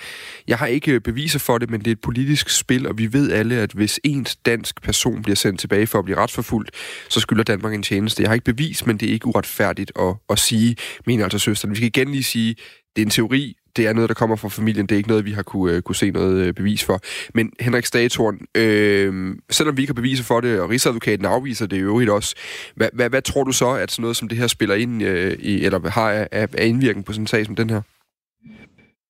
Jeg 0.47 0.57
har 0.57 0.67
ikke 0.67 0.99
beviser 0.99 1.39
for 1.39 1.57
det, 1.57 1.69
men 1.69 1.79
det 1.79 1.87
er 1.87 1.91
et 1.91 2.01
politisk 2.01 2.49
spil, 2.49 2.87
og 2.87 2.97
vi 2.97 3.13
ved 3.13 3.31
alle, 3.31 3.55
at 3.55 3.71
hvis 3.71 3.99
en 4.03 4.25
dansk 4.45 4.81
person 4.81 5.21
bliver 5.21 5.35
sendt 5.35 5.59
tilbage 5.59 5.87
for 5.87 5.99
at 5.99 6.05
blive 6.05 6.17
retsforfulgt, 6.17 6.71
så 7.09 7.19
skylder 7.19 7.43
Danmark 7.43 7.73
en 7.73 7.83
tjeneste. 7.83 8.21
Jeg 8.21 8.29
har 8.29 8.33
ikke 8.33 8.53
bevis, 8.53 8.85
men 8.85 8.97
det 8.97 9.09
er 9.09 9.13
ikke 9.13 9.27
uretfærdigt 9.27 9.91
at, 9.99 10.15
at 10.29 10.39
sige, 10.39 10.75
mener 11.05 11.23
altså 11.23 11.39
søsteren. 11.39 11.71
Vi 11.71 11.75
skal 11.75 11.87
igen 11.87 12.11
lige 12.11 12.23
sige, 12.23 12.55
det 12.95 13.01
er 13.01 13.05
en 13.05 13.09
teori, 13.09 13.55
det 13.75 13.87
er 13.87 13.93
noget, 13.93 14.09
der 14.09 14.13
kommer 14.13 14.35
fra 14.35 14.49
familien. 14.49 14.85
Det 14.85 14.95
er 14.95 14.97
ikke 14.97 15.09
noget, 15.09 15.25
vi 15.25 15.31
har 15.31 15.43
kunne, 15.43 15.75
uh, 15.75 15.81
kunne 15.81 15.95
se 15.95 16.11
noget 16.11 16.47
uh, 16.47 16.53
bevis 16.55 16.83
for. 16.83 16.99
Men 17.33 17.53
Henrik 17.59 17.85
Statorn, 17.85 18.39
øh, 18.55 19.35
selvom 19.49 19.77
vi 19.77 19.81
ikke 19.81 19.91
har 19.91 20.01
beviser 20.01 20.23
for 20.23 20.41
det, 20.41 20.59
og 20.61 20.69
Rigsadvokaten 20.69 21.25
afviser 21.25 21.65
det 21.65 21.77
i 21.77 21.79
øvrigt 21.79 22.09
også, 22.09 22.35
hvad, 22.75 22.89
hvad, 22.93 23.09
hvad 23.09 23.21
tror 23.21 23.43
du 23.43 23.51
så, 23.51 23.69
at 23.69 23.91
sådan 23.91 24.01
noget 24.01 24.17
som 24.17 24.27
det 24.27 24.37
her 24.37 24.47
spiller 24.47 24.75
ind 24.75 25.03
uh, 25.03 25.09
i, 25.49 25.65
eller 25.65 25.89
har 25.89 26.11
af, 26.11 26.27
af 26.31 26.65
indvirkning 26.65 27.05
på 27.05 27.13
sådan 27.13 27.23
en 27.23 27.27
sag 27.27 27.45
som 27.45 27.55
den 27.55 27.69
her? 27.69 27.81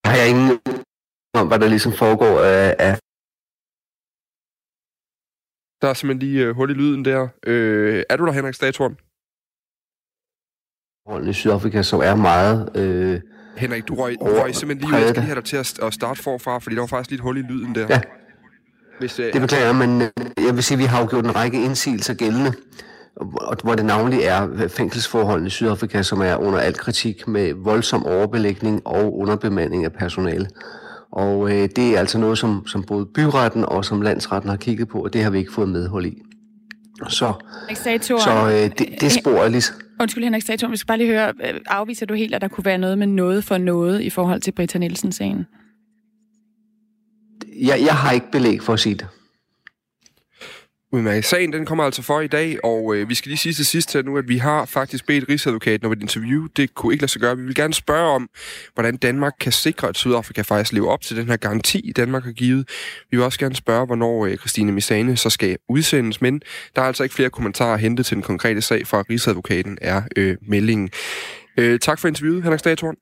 Har 0.07 0.15
jeg 0.15 0.29
ingen 0.29 0.59
om, 1.33 1.47
hvad 1.47 1.59
der 1.59 1.67
ligesom 1.67 1.93
foregår 1.93 2.39
af, 2.39 2.75
af 2.79 2.97
der 5.81 5.89
er 5.89 5.93
simpelthen 5.93 6.29
lige 6.29 6.49
uh, 6.49 6.55
hul 6.55 6.69
i 6.69 6.73
lyden 6.73 7.05
der. 7.05 7.27
Øh, 7.45 8.03
er 8.09 8.15
du 8.17 8.25
der, 8.25 8.31
Henrik 8.31 8.53
Statorn? 8.53 8.95
i 11.29 11.33
Sydafrika, 11.33 11.81
som 11.81 11.99
er 11.99 12.15
meget 12.15 12.77
øh, 12.77 13.21
Henrik, 13.57 13.87
du 13.87 13.95
røg, 13.95 14.15
du 14.19 14.25
røg 14.25 14.55
simpelthen 14.55 14.89
lige 14.89 14.97
ud. 14.97 15.01
Jeg 15.01 15.09
skal 15.09 15.21
lige 15.21 15.25
have 15.25 15.35
dig 15.35 15.43
til 15.43 15.57
at, 15.57 15.79
at 15.83 15.93
starte 15.93 16.23
forfra, 16.23 16.59
fordi 16.59 16.75
der 16.75 16.81
var 16.81 16.87
faktisk 16.87 17.11
lidt 17.11 17.21
hul 17.21 17.37
i 17.37 17.41
lyden 17.41 17.75
der. 17.75 17.87
Ja. 17.89 18.01
Hvis, 18.99 19.19
uh... 19.19 19.25
Det 19.25 19.41
beklager 19.41 19.73
men 19.73 20.01
øh, 20.01 20.09
jeg 20.45 20.55
vil 20.55 20.63
sige, 20.63 20.75
at 20.75 20.79
vi 20.79 20.85
har 20.85 21.01
jo 21.01 21.07
gjort 21.09 21.25
en 21.25 21.35
række 21.35 21.63
indsigelser 21.63 22.13
gældende, 22.13 22.53
hvor 23.63 23.75
det 23.75 23.85
navnlig 23.85 24.19
er 24.23 24.67
fængselsforholdene 24.67 25.47
i 25.47 25.49
Sydafrika, 25.49 26.01
som 26.01 26.21
er 26.21 26.35
under 26.35 26.59
al 26.59 26.73
kritik 26.73 27.27
med 27.27 27.53
voldsom 27.53 28.05
overbelægning 28.05 28.81
og 28.85 29.19
underbemanding 29.19 29.85
af 29.85 29.93
personale. 29.93 30.47
Og 31.11 31.51
øh, 31.51 31.69
det 31.75 31.95
er 31.95 31.99
altså 31.99 32.17
noget, 32.17 32.37
som, 32.37 32.67
som 32.67 32.83
både 32.83 33.05
byretten 33.05 33.65
og 33.65 33.85
som 33.85 34.01
landsretten 34.01 34.49
har 34.49 34.57
kigget 34.57 34.87
på, 34.87 35.03
og 35.03 35.13
det 35.13 35.23
har 35.23 35.29
vi 35.29 35.37
ikke 35.37 35.53
fået 35.53 35.69
medhold 35.69 36.05
i. 36.05 36.21
Så, 37.09 37.33
så 37.99 38.49
øh, 38.51 38.71
det, 38.77 39.01
det 39.01 39.11
spor 39.11 39.43
er 39.43 39.47
ligesom... 39.47 39.75
Undskyld, 39.99 40.23
Henrik 40.23 40.41
Stator, 40.41 40.67
vi 40.67 40.77
skal 40.77 40.87
bare 40.87 40.97
lige 40.97 41.09
høre, 41.09 41.33
øh, 41.43 41.59
afviser 41.65 42.05
du 42.05 42.13
helt, 42.13 42.35
at 42.35 42.41
der 42.41 42.47
kunne 42.47 42.65
være 42.65 42.77
noget 42.77 42.97
med 42.97 43.07
noget 43.07 43.43
for 43.43 43.57
noget 43.57 44.01
i 44.01 44.09
forhold 44.09 44.41
til 44.41 44.51
Britta 44.51 44.77
Nielsen-sagen? 44.77 45.45
Jeg, 47.61 47.81
jeg 47.81 47.95
har 47.95 48.11
ikke 48.11 48.31
belæg 48.31 48.61
for 48.61 48.73
at 48.73 48.79
sige 48.79 48.95
det. 48.95 49.07
Udmærket. 50.93 51.25
Sagen 51.25 51.53
den 51.53 51.65
kommer 51.65 51.83
altså 51.83 52.01
for 52.01 52.21
i 52.21 52.27
dag, 52.27 52.59
og 52.63 52.95
øh, 52.95 53.09
vi 53.09 53.15
skal 53.15 53.29
lige 53.29 53.37
sige 53.37 53.53
til 53.53 53.65
sidst 53.65 53.93
her 53.93 54.01
nu, 54.01 54.17
at 54.17 54.27
vi 54.27 54.37
har 54.37 54.65
faktisk 54.65 55.05
bedt 55.05 55.29
Rigsadvokaten 55.29 55.85
om 55.85 55.91
et 55.91 56.01
interview. 56.01 56.47
Det 56.57 56.75
kunne 56.75 56.93
ikke 56.93 57.01
lade 57.01 57.11
sig 57.11 57.21
gøre. 57.21 57.37
Vi 57.37 57.43
vil 57.43 57.55
gerne 57.55 57.73
spørge 57.73 58.15
om, 58.15 58.29
hvordan 58.73 58.97
Danmark 58.97 59.33
kan 59.39 59.51
sikre, 59.51 59.87
at 59.87 59.97
Sydafrika 59.97 60.41
faktisk 60.41 60.73
lever 60.73 60.89
op 60.89 61.01
til 61.01 61.17
den 61.17 61.27
her 61.27 61.37
garanti, 61.37 61.91
Danmark 61.95 62.23
har 62.23 62.31
givet. 62.31 62.69
Vi 63.11 63.17
vil 63.17 63.25
også 63.25 63.39
gerne 63.39 63.55
spørge, 63.55 63.85
hvornår 63.85 64.25
øh, 64.25 64.37
Christine 64.37 64.71
Misane 64.71 65.17
så 65.17 65.29
skal 65.29 65.57
udsendes, 65.69 66.21
men 66.21 66.41
der 66.75 66.81
er 66.81 66.85
altså 66.85 67.03
ikke 67.03 67.15
flere 67.15 67.29
kommentarer 67.29 67.73
at 67.73 67.79
hente 67.79 68.03
til 68.03 68.15
den 68.15 68.23
konkrete 68.23 68.61
sag 68.61 68.87
fra 68.87 69.03
Rigsadvokaten, 69.09 69.77
er 69.81 70.01
øh, 70.17 70.37
meldingen. 70.41 70.89
Øh, 71.57 71.79
tak 71.79 71.99
for 71.99 72.07
interviewet, 72.07 72.43
Henrik 72.43 72.59
Statorn. 72.59 72.95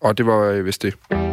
Og 0.00 0.18
det 0.18 0.26
var 0.26 0.42
øh, 0.42 0.64
vist 0.64 0.82
det. 0.82 1.31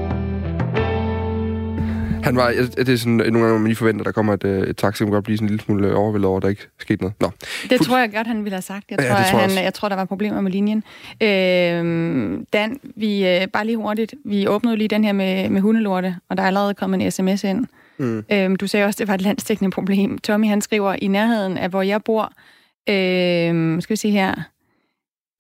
Han 2.24 2.36
var, 2.36 2.52
det 2.78 2.90
er 2.90 2.98
sådan, 2.98 3.14
nogle 3.14 3.40
gange, 3.40 3.60
man 3.60 3.68
lige 3.68 3.76
forventer, 3.76 4.04
der 4.04 4.12
kommer 4.12 4.34
et, 4.34 4.44
øh, 4.44 4.68
et 4.68 4.78
taxi, 4.78 5.04
man 5.04 5.12
godt 5.12 5.24
blive 5.24 5.38
sådan 5.38 5.46
en 5.46 5.50
lille 5.50 5.64
smule 5.64 5.88
øh, 5.88 6.00
overvældet 6.00 6.28
over, 6.28 6.38
at 6.38 6.44
der 6.44 6.50
ikke 6.50 6.68
skete 6.80 7.02
noget. 7.02 7.14
Nå. 7.22 7.32
Det 7.70 7.78
Fuld... 7.78 7.80
tror 7.80 7.98
jeg 7.98 8.14
godt, 8.14 8.28
han 8.28 8.44
ville 8.44 8.56
have 8.56 8.62
sagt. 8.62 8.86
Jeg 8.92 8.98
tror, 8.98 9.06
ja, 9.06 9.24
tror 9.32 9.40
jeg, 9.40 9.50
han, 9.50 9.64
jeg 9.64 9.74
tror, 9.74 9.90
der 9.90 9.96
var 9.96 10.06
problemer 10.06 10.42
med 10.42 10.52
linjen. 10.52 10.84
Øh, 11.22 12.40
Dan, 12.54 12.80
vi, 12.96 13.28
øh, 13.28 13.48
bare 13.48 13.66
lige 13.66 13.78
hurtigt, 13.78 14.14
vi 14.26 14.48
åbnede 14.48 14.78
lige 14.78 14.88
den 14.88 15.04
her 15.04 15.14
med, 15.14 15.50
med 15.50 15.62
hundelorte, 15.62 16.16
og 16.30 16.38
der 16.38 16.44
er 16.44 16.48
allerede 16.48 16.74
kommet 16.74 17.02
en 17.02 17.12
sms 17.12 17.44
ind. 17.44 17.66
Mm. 17.98 18.24
Øh, 18.32 18.56
du 18.60 18.68
sagde 18.68 18.86
også, 18.86 18.96
at 18.96 19.00
det 19.00 19.08
var 19.08 19.14
et 19.14 19.22
landstækkende 19.22 19.72
problem. 19.72 20.18
Tommy, 20.18 20.48
han 20.48 20.62
skriver, 20.62 20.96
i 21.02 21.08
nærheden 21.08 21.58
af, 21.58 21.70
hvor 21.70 21.82
jeg 21.82 22.04
bor, 22.04 22.34
øh, 22.90 23.82
skal 23.82 23.94
vi 23.94 23.96
se 23.96 24.12
her, 24.12 24.36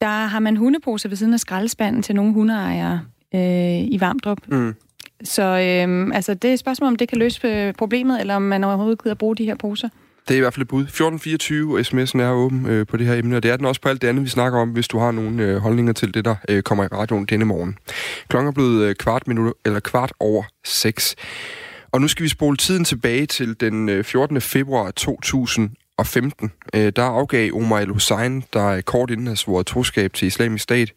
der 0.01 0.25
har 0.25 0.39
man 0.39 0.57
hundeposer 0.57 1.09
ved 1.09 1.17
siden 1.17 1.33
af 1.33 1.39
skraldespanden 1.39 2.03
til 2.03 2.15
nogle 2.15 2.33
hundeejere 2.33 3.01
øh, 3.35 3.79
i 3.81 3.97
Varmdrup. 3.99 4.37
Mm. 4.47 4.75
Så 5.23 5.43
øhm, 5.43 6.11
altså, 6.11 6.33
det 6.33 6.49
er 6.49 6.53
et 6.53 6.59
spørgsmål, 6.59 6.87
om 6.87 6.95
det 6.95 7.09
kan 7.09 7.17
løse 7.17 7.47
øh, 7.47 7.73
problemet, 7.73 8.21
eller 8.21 8.35
om 8.35 8.41
man 8.41 8.63
overhovedet 8.63 9.03
gider 9.03 9.15
bruge 9.15 9.35
de 9.35 9.45
her 9.45 9.55
poser. 9.55 9.89
Det 10.27 10.35
er 10.35 10.37
i 10.37 10.41
hvert 10.41 10.53
fald 10.53 10.61
et 10.61 10.67
bud. 10.67 10.81
1424, 10.81 11.77
og 11.77 11.79
sms'en 11.79 12.21
er 12.21 12.31
åben 12.31 12.65
øh, 12.65 12.87
på 12.87 12.97
det 12.97 13.07
her 13.07 13.13
emne, 13.13 13.35
og 13.35 13.43
det 13.43 13.51
er 13.51 13.57
den 13.57 13.65
også 13.65 13.81
på 13.81 13.89
alt 13.89 14.01
det 14.01 14.07
andet, 14.07 14.23
vi 14.23 14.29
snakker 14.29 14.59
om, 14.59 14.69
hvis 14.69 14.87
du 14.87 14.99
har 14.99 15.11
nogle 15.11 15.43
øh, 15.43 15.57
holdninger 15.57 15.93
til 15.93 16.13
det, 16.13 16.25
der 16.25 16.35
øh, 16.49 16.63
kommer 16.63 16.83
i 16.83 16.87
radioen 16.87 17.25
denne 17.25 17.45
morgen. 17.45 17.77
Klokken 18.27 18.47
er 18.47 18.51
blevet 18.51 18.83
øh, 18.83 18.95
kvart, 18.95 19.27
minut, 19.27 19.53
eller 19.65 19.79
kvart 19.79 20.13
over 20.19 20.43
6. 20.65 21.15
Og 21.91 22.01
nu 22.01 22.07
skal 22.07 22.23
vi 22.23 22.29
spole 22.29 22.57
tiden 22.57 22.85
tilbage 22.85 23.25
til 23.25 23.59
den 23.59 23.89
øh, 23.89 24.03
14. 24.03 24.41
februar 24.41 24.91
2000 24.91 25.69
2015. 26.03 26.51
Øh, 26.75 26.91
der 26.95 27.03
afgav 27.03 27.53
Omar 27.53 27.79
el-Hussein, 27.79 28.43
der 28.53 28.81
kort 28.81 29.11
inden 29.11 29.27
havde 29.27 29.37
svoret 29.37 29.65
troskab 29.65 30.13
til 30.13 30.27
islamisk 30.27 30.63
stat, 30.63 30.93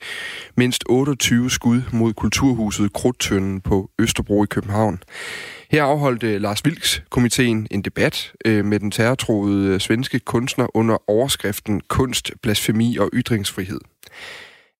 mindst 0.57 0.85
28 0.89 1.51
skud 1.51 1.83
mod 1.93 2.13
kulturhuset 2.13 2.93
Krudtønden 2.93 3.61
på 3.61 3.91
Østerbro 3.99 4.45
i 4.45 4.47
København. 4.47 5.03
Her 5.71 5.85
afholdte 5.85 6.39
Lars 6.39 6.65
Vilks 6.65 7.03
komiteen 7.11 7.67
en 7.71 7.83
debat 7.83 8.33
øh, 8.45 8.65
med 8.65 8.81
den 8.81 8.91
terrortroede 8.91 9.75
øh, 9.75 9.81
svenske 9.81 10.19
kunstner 10.19 10.77
under 10.77 11.11
overskriften 11.11 11.81
Kunst, 11.89 12.33
blasfemi 12.43 12.97
og 12.97 13.11
ytringsfrihed. 13.13 13.81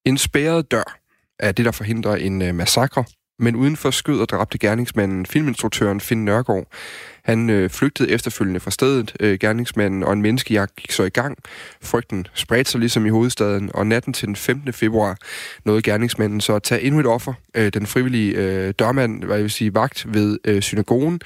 En 0.05 0.19
spærret 0.19 0.71
dør 0.71 0.99
er 1.39 1.53
det, 1.53 1.65
der 1.65 1.73
forhindrer 1.73 2.17
en 2.17 2.43
øh, 2.43 2.55
massakre, 2.55 3.05
men 3.39 3.57
udenfor 3.57 3.91
skød 3.91 4.21
og 4.21 4.29
dræbte 4.29 4.59
gerningsmanden 4.59 5.27
filminstruktøren 5.27 6.01
Finn 6.01 6.25
Nørgaard. 6.25 6.67
Han 7.25 7.51
øh, 7.51 7.71
flygtede 7.71 8.11
efterfølgende 8.11 8.61
fra 8.61 8.71
stedet, 8.71 9.17
øh, 9.21 9.39
gerningsmanden, 9.39 10.03
og 10.03 10.13
en 10.13 10.23
menneskejagt 10.23 10.77
gik 10.77 10.93
så 10.93 11.03
i 11.03 11.09
gang. 11.09 11.39
Frygten 11.83 12.27
spredte 12.35 12.71
sig 12.71 12.81
ligesom 12.81 13.07
i 13.07 13.09
hovedstaden, 13.09 13.71
og 13.75 13.87
natten 13.87 14.13
til 14.13 14.27
den 14.27 14.37
15. 14.37 14.73
februar 14.73 15.17
nåede 15.65 15.83
gerningsmanden 15.83 16.41
så 16.41 16.55
at 16.55 16.63
tage 16.63 16.81
endnu 16.81 17.01
et 17.01 17.07
offer. 17.07 17.35
Øh, 17.55 17.73
den 17.73 17.87
frivillige 17.87 18.37
øh, 18.37 18.75
dørmand, 18.79 19.25
hvad 19.25 19.37
jeg 19.37 19.43
vil 19.43 19.51
sige, 19.51 19.75
vagt 19.75 20.15
ved 20.15 20.39
øh, 20.45 20.63
synagogen, 20.63 21.21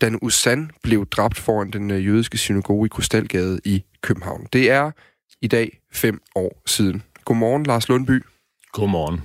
Dan 0.00 0.18
Usan 0.22 0.70
blev 0.82 1.06
dræbt 1.06 1.38
foran 1.38 1.70
den 1.70 1.90
øh, 1.90 2.06
jødiske 2.06 2.38
synagoge 2.38 2.86
i 2.86 2.88
Krystalgade 2.88 3.60
i 3.64 3.84
København. 4.02 4.46
Det 4.52 4.70
er 4.70 4.90
i 5.42 5.46
dag 5.46 5.80
fem 5.92 6.20
år 6.34 6.62
siden. 6.66 7.02
Godmorgen, 7.24 7.64
Lars 7.64 7.88
Lundby. 7.88 8.24
Godmorgen. 8.72 9.20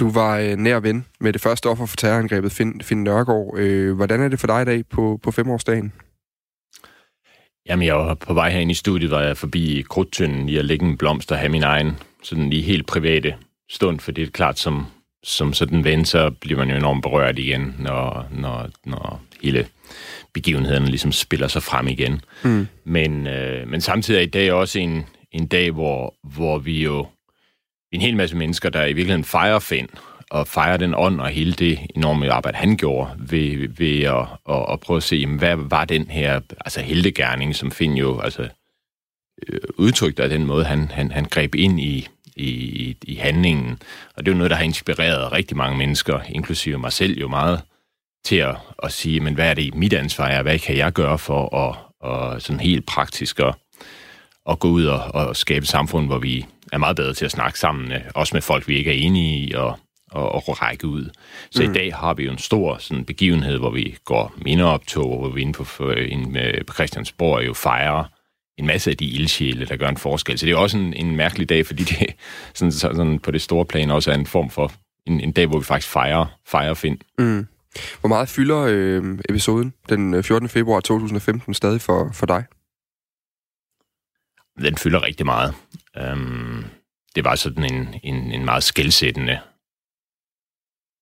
Du 0.00 0.10
var 0.10 0.38
øh, 0.38 0.56
nær 0.56 0.80
ven 0.80 1.06
med 1.20 1.32
det 1.32 1.40
første 1.40 1.66
offer 1.66 1.86
for 1.86 1.96
terrorangrebet, 1.96 2.52
Finn, 2.52 2.80
Finn 2.80 3.04
Nørgaard. 3.04 3.54
Øh, 3.58 3.96
hvordan 3.96 4.20
er 4.20 4.28
det 4.28 4.40
for 4.40 4.46
dig 4.46 4.62
i 4.62 4.64
dag 4.64 4.86
på, 4.86 5.20
på 5.22 5.30
femårsdagen? 5.30 5.92
Jamen, 7.68 7.86
jeg 7.86 7.94
var 7.94 8.14
på 8.14 8.34
vej 8.34 8.50
herinde 8.50 8.72
i 8.72 8.74
studiet, 8.74 9.10
var 9.10 9.22
jeg 9.22 9.36
forbi 9.36 9.84
krudtønden 9.88 10.48
i 10.48 10.56
at 10.56 10.64
lægge 10.64 10.86
en 10.86 10.96
blomst 10.96 11.32
og 11.32 11.38
have 11.38 11.48
min 11.48 11.62
egen 11.62 11.98
sådan 12.22 12.50
lige 12.50 12.62
helt 12.62 12.86
private 12.86 13.34
stund, 13.70 14.00
for 14.00 14.12
det 14.12 14.24
er 14.24 14.30
klart, 14.30 14.58
som, 14.58 14.86
som 15.24 15.52
sådan 15.52 15.84
ven, 15.84 16.04
så 16.04 16.30
bliver 16.30 16.58
man 16.58 16.70
jo 16.70 16.76
enormt 16.76 17.02
berørt 17.02 17.38
igen, 17.38 17.76
når, 17.78 18.26
når, 18.30 18.68
når 18.84 19.22
hele 19.42 19.66
begivenheden 20.34 20.84
ligesom 20.84 21.12
spiller 21.12 21.48
sig 21.48 21.62
frem 21.62 21.88
igen. 21.88 22.20
Mm. 22.44 22.66
Men, 22.84 23.26
øh, 23.26 23.68
men 23.68 23.80
samtidig 23.80 24.18
er 24.18 24.22
i 24.22 24.26
dag 24.26 24.52
også 24.52 24.78
en, 24.78 25.06
en 25.32 25.46
dag, 25.46 25.70
hvor, 25.70 26.14
hvor 26.22 26.58
vi 26.58 26.82
jo 26.82 27.06
en 27.92 28.00
hel 28.00 28.16
masse 28.16 28.36
mennesker, 28.36 28.70
der 28.70 28.84
i 28.84 28.92
virkeligheden 28.92 29.24
fejrer 29.24 29.58
Finn, 29.58 29.88
og 30.30 30.48
fejrer 30.48 30.76
den 30.76 30.94
ånd 30.96 31.20
og 31.20 31.28
hele 31.28 31.52
det 31.52 31.78
enorme 31.94 32.32
arbejde, 32.32 32.56
han 32.58 32.76
gjorde 32.76 33.10
ved, 33.18 33.68
ved 33.68 34.02
at, 34.02 34.26
at, 34.48 34.72
at 34.72 34.80
prøve 34.80 34.96
at 34.96 35.02
se, 35.02 35.16
jamen, 35.16 35.38
hvad 35.38 35.56
var 35.56 35.84
den 35.84 36.10
her 36.10 36.40
altså 36.60 36.80
heldegærning, 36.80 37.56
som 37.56 37.70
Finn 37.70 37.96
jo 37.96 38.20
altså, 38.20 38.48
øh, 39.48 39.60
udtrykte 39.76 40.22
af 40.22 40.28
den 40.28 40.46
måde, 40.46 40.64
han, 40.64 40.90
han, 40.90 41.10
han 41.10 41.24
greb 41.24 41.54
ind 41.54 41.80
i, 41.80 42.08
i, 42.36 42.96
i 43.02 43.14
handlingen. 43.14 43.78
Og 44.16 44.26
det 44.26 44.30
er 44.30 44.34
jo 44.34 44.38
noget, 44.38 44.50
der 44.50 44.56
har 44.56 44.64
inspireret 44.64 45.32
rigtig 45.32 45.56
mange 45.56 45.78
mennesker, 45.78 46.20
inklusive 46.28 46.78
mig 46.78 46.92
selv 46.92 47.18
jo 47.18 47.28
meget, 47.28 47.60
til 48.24 48.36
at, 48.36 48.56
at 48.82 48.92
sige, 48.92 49.20
men 49.20 49.34
hvad 49.34 49.50
er 49.50 49.54
det 49.54 49.74
mit 49.74 49.92
ansvar 49.92 50.26
er, 50.26 50.42
hvad 50.42 50.58
kan 50.58 50.76
jeg 50.76 50.92
gøre 50.92 51.18
for 51.18 51.56
at, 51.56 51.76
at 52.10 52.42
sådan 52.42 52.60
helt 52.60 52.86
praktisk 52.86 53.40
at, 53.40 53.54
at 54.50 54.58
gå 54.58 54.68
ud 54.68 54.84
og, 54.84 55.00
og 55.14 55.36
skabe 55.36 55.62
et 55.62 55.68
samfund, 55.68 56.06
hvor 56.06 56.18
vi 56.18 56.46
er 56.72 56.78
meget 56.78 56.96
bedre 56.96 57.14
til 57.14 57.24
at 57.24 57.30
snakke 57.30 57.58
sammen, 57.58 57.92
øh, 57.92 58.00
også 58.14 58.36
med 58.36 58.42
folk, 58.42 58.68
vi 58.68 58.76
ikke 58.76 58.90
er 58.90 59.06
enige 59.06 59.38
i, 59.38 59.52
og, 59.52 59.78
og, 60.10 60.34
og 60.34 60.62
række 60.62 60.86
ud. 60.86 61.10
Så 61.50 61.62
mm. 61.62 61.70
i 61.70 61.72
dag 61.72 61.94
har 61.94 62.14
vi 62.14 62.24
jo 62.24 62.32
en 62.32 62.38
stor 62.38 62.76
sådan, 62.78 63.04
begivenhed, 63.04 63.58
hvor 63.58 63.70
vi 63.70 63.96
går 64.04 64.34
mindeoptog, 64.36 65.18
hvor 65.18 65.28
vi 65.28 65.40
inde 65.40 65.52
på, 65.52 65.90
inde 65.90 66.64
på 66.66 66.74
Christiansborg 66.74 67.46
jo 67.46 67.54
fejrer 67.54 68.04
en 68.58 68.66
masse 68.66 68.90
af 68.90 68.96
de 68.96 69.06
ildsjæle, 69.06 69.66
der 69.66 69.76
gør 69.76 69.88
en 69.88 69.96
forskel. 69.96 70.38
Så 70.38 70.46
det 70.46 70.52
er 70.52 70.56
også 70.56 70.78
en, 70.78 70.94
en 70.94 71.16
mærkelig 71.16 71.48
dag, 71.48 71.66
fordi 71.66 71.82
det 71.82 72.06
sådan, 72.54 72.72
sådan 72.72 73.18
på 73.18 73.30
det 73.30 73.42
store 73.42 73.64
plan 73.64 73.90
også 73.90 74.10
er 74.10 74.14
en 74.14 74.26
form 74.26 74.50
for 74.50 74.72
en, 75.06 75.20
en 75.20 75.32
dag, 75.32 75.46
hvor 75.46 75.58
vi 75.58 75.64
faktisk 75.64 75.92
fejrer, 75.92 76.26
fejrer 76.46 76.74
Finn. 76.74 76.98
Mm. 77.18 77.46
Hvor 78.00 78.08
meget 78.08 78.28
fylder 78.28 78.66
øh, 78.68 79.18
episoden 79.28 79.72
den 79.88 80.22
14. 80.22 80.44
Øh, 80.44 80.50
februar 80.50 80.80
2015 80.80 81.54
stadig 81.54 81.80
for, 81.80 82.10
for 82.14 82.26
dig? 82.26 82.44
Den 84.58 84.76
fylder 84.76 85.02
rigtig 85.02 85.26
meget. 85.26 85.54
Øhm, 85.96 86.64
det 87.14 87.24
var 87.24 87.34
sådan 87.34 87.74
en, 87.74 88.00
en, 88.02 88.32
en 88.32 88.44
meget 88.44 88.62
skældsættende 88.62 89.40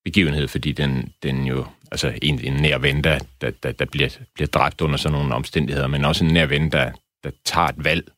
begivenhed, 0.04 0.48
fordi 0.48 0.72
den, 0.72 1.12
den 1.22 1.44
jo, 1.44 1.66
altså 1.90 2.18
en, 2.22 2.40
en 2.40 2.52
nær 2.52 2.78
ven, 2.78 3.04
der, 3.04 3.18
der, 3.40 3.50
der, 3.50 3.72
der 3.72 3.84
bliver, 3.84 4.18
bliver 4.34 4.48
dræbt 4.48 4.80
under 4.80 4.96
sådan 4.96 5.18
nogle 5.18 5.34
omstændigheder, 5.34 5.86
men 5.86 6.04
også 6.04 6.24
en 6.24 6.32
nær 6.32 6.46
ven, 6.46 6.72
der, 6.72 6.90
der 7.24 7.30
tager 7.44 7.68
et 7.68 7.84
valg 7.84 8.10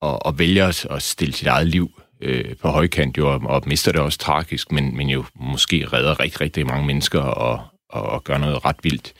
og, 0.00 0.26
og 0.26 0.38
vælger 0.38 0.86
at 0.90 1.02
stille 1.02 1.34
sit 1.34 1.46
eget 1.46 1.66
liv 1.66 2.00
øh, 2.20 2.56
på 2.56 2.68
højkant, 2.68 3.18
jo, 3.18 3.32
og, 3.32 3.40
og 3.40 3.62
mister 3.66 3.92
det 3.92 4.00
også 4.00 4.18
tragisk, 4.18 4.72
men, 4.72 4.96
men 4.96 5.08
jo 5.08 5.24
måske 5.34 5.86
redder 5.92 6.20
rigtig, 6.20 6.40
rigtig 6.40 6.66
mange 6.66 6.86
mennesker 6.86 7.20
og, 7.20 7.68
og, 7.88 8.02
og 8.02 8.24
gør 8.24 8.38
noget 8.38 8.64
ret 8.64 8.76
vildt. 8.82 9.12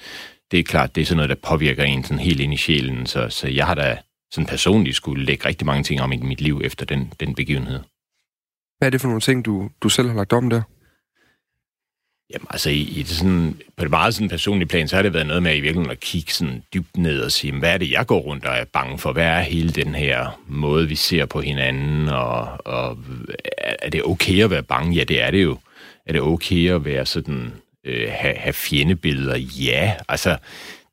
Det 0.50 0.58
er 0.58 0.64
klart, 0.64 0.94
det 0.94 1.00
er 1.00 1.06
sådan 1.06 1.16
noget, 1.16 1.30
der 1.30 1.48
påvirker 1.48 1.84
en 1.84 2.04
sådan 2.04 2.18
helt 2.18 2.40
ind 2.40 2.54
i 2.54 2.56
sjælen, 2.56 3.06
så, 3.06 3.28
så 3.28 3.48
jeg 3.48 3.66
har 3.66 3.74
da 3.74 3.98
sådan 4.30 4.46
personligt 4.46 4.96
skulle 4.96 5.24
lægge 5.24 5.48
rigtig 5.48 5.66
mange 5.66 5.82
ting 5.82 6.00
om 6.00 6.12
i 6.12 6.16
mit 6.16 6.40
liv 6.40 6.60
efter 6.64 6.86
den, 6.86 7.12
den 7.20 7.34
begivenhed. 7.34 7.80
Hvad 8.78 8.88
er 8.88 8.90
det 8.90 9.00
for 9.00 9.08
nogle 9.08 9.20
ting, 9.20 9.44
du, 9.44 9.70
du 9.80 9.88
selv 9.88 10.08
har 10.08 10.16
lagt 10.16 10.32
om 10.32 10.50
der? 10.50 10.62
Jamen 12.34 12.46
altså, 12.50 12.70
i, 12.70 12.80
i 12.80 13.02
det 13.02 13.08
sådan, 13.08 13.60
på 13.76 13.84
det 13.84 13.90
meget 13.90 14.14
sådan 14.14 14.28
personlige 14.28 14.68
plan, 14.68 14.88
så 14.88 14.96
har 14.96 15.02
det 15.02 15.12
været 15.12 15.26
noget 15.26 15.42
med 15.42 15.50
at 15.50 15.56
i 15.56 15.60
virkeligheden 15.60 15.90
at 15.90 16.00
kigge 16.00 16.32
sådan 16.32 16.62
dybt 16.74 16.96
ned 16.96 17.20
og 17.20 17.32
sige, 17.32 17.58
hvad 17.58 17.74
er 17.74 17.78
det, 17.78 17.90
jeg 17.90 18.06
går 18.06 18.20
rundt 18.20 18.44
og 18.44 18.56
er 18.56 18.64
bange 18.64 18.98
for? 18.98 19.12
Hvad 19.12 19.26
er 19.26 19.40
hele 19.40 19.70
den 19.70 19.94
her 19.94 20.40
måde, 20.46 20.88
vi 20.88 20.94
ser 20.94 21.26
på 21.26 21.40
hinanden? 21.40 22.08
Og, 22.08 22.66
og 22.66 22.98
er 23.82 23.90
det 23.90 24.04
okay 24.04 24.44
at 24.44 24.50
være 24.50 24.62
bange? 24.62 24.94
Ja, 24.94 25.04
det 25.04 25.22
er 25.22 25.30
det 25.30 25.42
jo. 25.42 25.58
Er 26.06 26.12
det 26.12 26.20
okay 26.20 26.70
at 26.70 26.84
være 26.84 27.06
sådan, 27.06 27.52
øh, 27.84 28.08
have, 28.12 28.34
have 28.34 28.52
fjendebilleder? 28.52 29.36
Ja, 29.36 29.94
altså, 30.08 30.30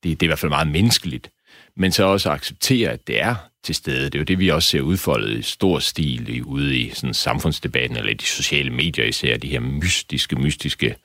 det, 0.03 0.19
det 0.19 0.21
er 0.21 0.23
i 0.23 0.27
hvert 0.27 0.39
fald 0.39 0.49
meget 0.49 0.67
menneskeligt 0.67 1.29
men 1.77 1.91
så 1.91 2.03
også 2.03 2.29
acceptere, 2.29 2.89
at 2.89 3.07
det 3.07 3.21
er 3.21 3.35
til 3.63 3.75
stede. 3.75 4.05
Det 4.05 4.15
er 4.15 4.19
jo 4.19 4.23
det, 4.23 4.39
vi 4.39 4.49
også 4.49 4.69
ser 4.69 4.81
udfoldet 4.81 5.39
i 5.39 5.41
stor 5.41 5.79
stil 5.79 6.35
i, 6.35 6.41
ude 6.41 6.77
i 6.77 6.89
sådan 6.89 7.13
samfundsdebatten, 7.13 7.97
eller 7.97 8.11
i 8.11 8.13
de 8.13 8.25
sociale 8.25 8.69
medier 8.69 9.05
især, 9.05 9.37
de 9.37 9.47
her 9.47 9.59
mystiske, 9.59 10.35
mystiske 10.35 10.95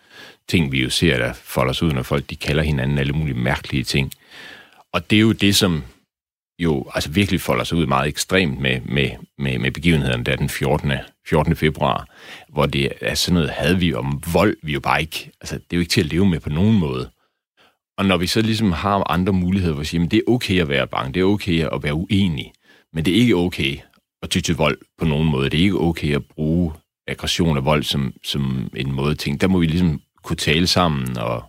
ting, 0.49 0.73
vi 0.73 0.83
jo 0.83 0.91
ser, 0.91 1.19
der 1.19 1.33
folder 1.33 1.73
sig 1.73 1.87
ud, 1.87 1.93
når 1.93 2.03
folk 2.03 2.31
de 2.31 2.37
kalder 2.37 2.63
hinanden 2.63 2.99
alle 2.99 3.13
mulige 3.13 3.39
mærkelige 3.39 3.85
ting. 3.85 4.13
Og 4.93 5.11
det 5.11 5.17
er 5.17 5.21
jo 5.21 5.33
det, 5.33 5.57
som 5.57 5.85
jo 6.59 6.87
altså 6.95 7.11
virkelig 7.11 7.41
folder 7.41 7.65
sig 7.65 7.79
ud 7.79 7.87
meget 7.87 8.09
ekstremt 8.09 8.61
med, 8.61 8.81
med, 8.81 9.11
med, 9.39 9.59
med 9.59 9.71
begivenheden 9.71 10.27
der 10.27 10.37
den 10.37 10.49
14. 10.49 10.93
14. 11.29 11.57
februar, 11.57 12.07
hvor 12.49 12.67
det 12.67 12.93
er 13.01 13.15
sådan 13.15 13.35
noget 13.35 13.51
havde 13.51 13.79
vi 13.79 13.95
om 13.95 14.23
vold, 14.33 14.57
vi 14.63 14.73
jo 14.73 14.81
bare 14.81 15.01
ikke, 15.01 15.31
altså 15.41 15.55
det 15.55 15.65
er 15.71 15.77
jo 15.77 15.81
ikke 15.81 15.91
til 15.91 16.01
at 16.01 16.07
leve 16.07 16.27
med 16.27 16.41
på 16.41 16.51
nogen 16.51 16.79
måde. 16.79 17.11
Og 17.99 18.05
når 18.05 18.17
vi 18.17 18.27
så 18.27 18.43
ligesom 18.43 18.73
har 18.73 19.11
andre 19.11 19.33
muligheder 19.33 19.75
for 19.75 19.81
at 19.81 19.87
sige, 19.87 20.03
at 20.03 20.11
det 20.11 20.17
er 20.17 20.31
okay 20.31 20.61
at 20.61 20.69
være 20.69 20.87
bange, 20.87 21.13
det 21.15 21.21
er 21.21 21.25
okay 21.25 21.65
at 21.73 21.83
være 21.83 21.95
uenig, 21.95 22.53
men 22.93 23.05
det 23.05 23.17
er 23.17 23.21
ikke 23.21 23.37
okay 23.37 23.77
at 24.23 24.31
ty 24.31 24.41
til 24.41 24.57
vold 24.57 24.79
på 24.99 25.05
nogen 25.05 25.29
måde. 25.31 25.51
Det 25.51 25.61
er 25.61 25.65
ikke 25.65 25.81
okay 25.81 26.15
at 26.15 26.25
bruge 26.25 26.73
aggression 27.07 27.57
og 27.57 27.65
vold 27.65 27.83
som, 27.83 28.15
som 28.25 28.71
en 28.77 28.93
måde 28.93 29.15
ting. 29.15 29.41
Der 29.41 29.49
må 29.49 29.59
vi 29.59 29.67
ligesom 29.67 30.01
kunne 30.23 30.37
tale 30.37 30.67
sammen 30.67 31.19
og 31.19 31.43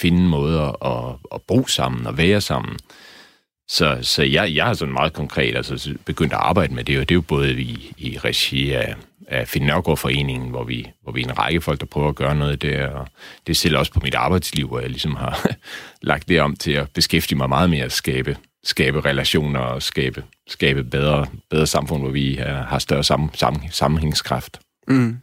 finde 0.00 0.28
måder 0.28 0.86
at, 0.86 1.16
at 1.34 1.42
bruge 1.42 1.68
sammen 1.68 2.06
og 2.06 2.18
være 2.18 2.40
sammen. 2.40 2.78
Så, 3.68 3.98
så 4.02 4.22
jeg, 4.22 4.54
jeg 4.54 4.64
har 4.64 4.74
sådan 4.74 4.94
meget 4.94 5.12
konkret 5.12 5.56
altså, 5.56 5.94
begyndt 6.04 6.32
at 6.32 6.38
arbejde 6.38 6.74
med 6.74 6.84
det, 6.84 6.98
og 6.98 7.08
det 7.08 7.14
er 7.14 7.16
jo 7.16 7.20
både 7.20 7.60
i, 7.60 7.94
i 7.98 8.18
regi 8.18 8.72
af 8.72 8.94
af 9.32 9.48
Finn 9.48 9.70
Foreningen, 9.96 10.50
hvor 10.50 10.64
vi, 10.64 10.90
hvor 11.02 11.12
vi 11.12 11.22
er 11.22 11.26
en 11.26 11.38
række 11.38 11.60
folk, 11.60 11.80
der 11.80 11.86
prøver 11.86 12.08
at 12.08 12.14
gøre 12.14 12.34
noget 12.34 12.62
der. 12.62 12.88
Og 12.88 13.08
det 13.46 13.52
er 13.52 13.56
selv 13.56 13.78
også 13.78 13.92
på 13.92 14.00
mit 14.02 14.14
arbejdsliv, 14.14 14.68
hvor 14.68 14.80
jeg 14.80 14.90
ligesom 14.90 15.16
har 15.16 15.46
lagt 16.02 16.28
det 16.28 16.40
om 16.40 16.56
til 16.56 16.72
at 16.72 16.90
beskæftige 16.90 17.38
mig 17.38 17.48
meget 17.48 17.70
mere 17.70 17.84
at 17.84 17.92
skabe, 17.92 18.36
skabe 18.64 19.00
relationer 19.00 19.60
og 19.60 19.82
skabe, 19.82 20.24
skabe 20.48 20.84
bedre, 20.84 21.26
bedre 21.50 21.66
samfund, 21.66 22.02
hvor 22.02 22.10
vi 22.10 22.34
har 22.44 22.78
større 22.78 23.04
sammen, 23.04 23.30
sammen, 23.34 23.62
sammenhængskraft. 23.70 24.60
Mm. 24.88 25.16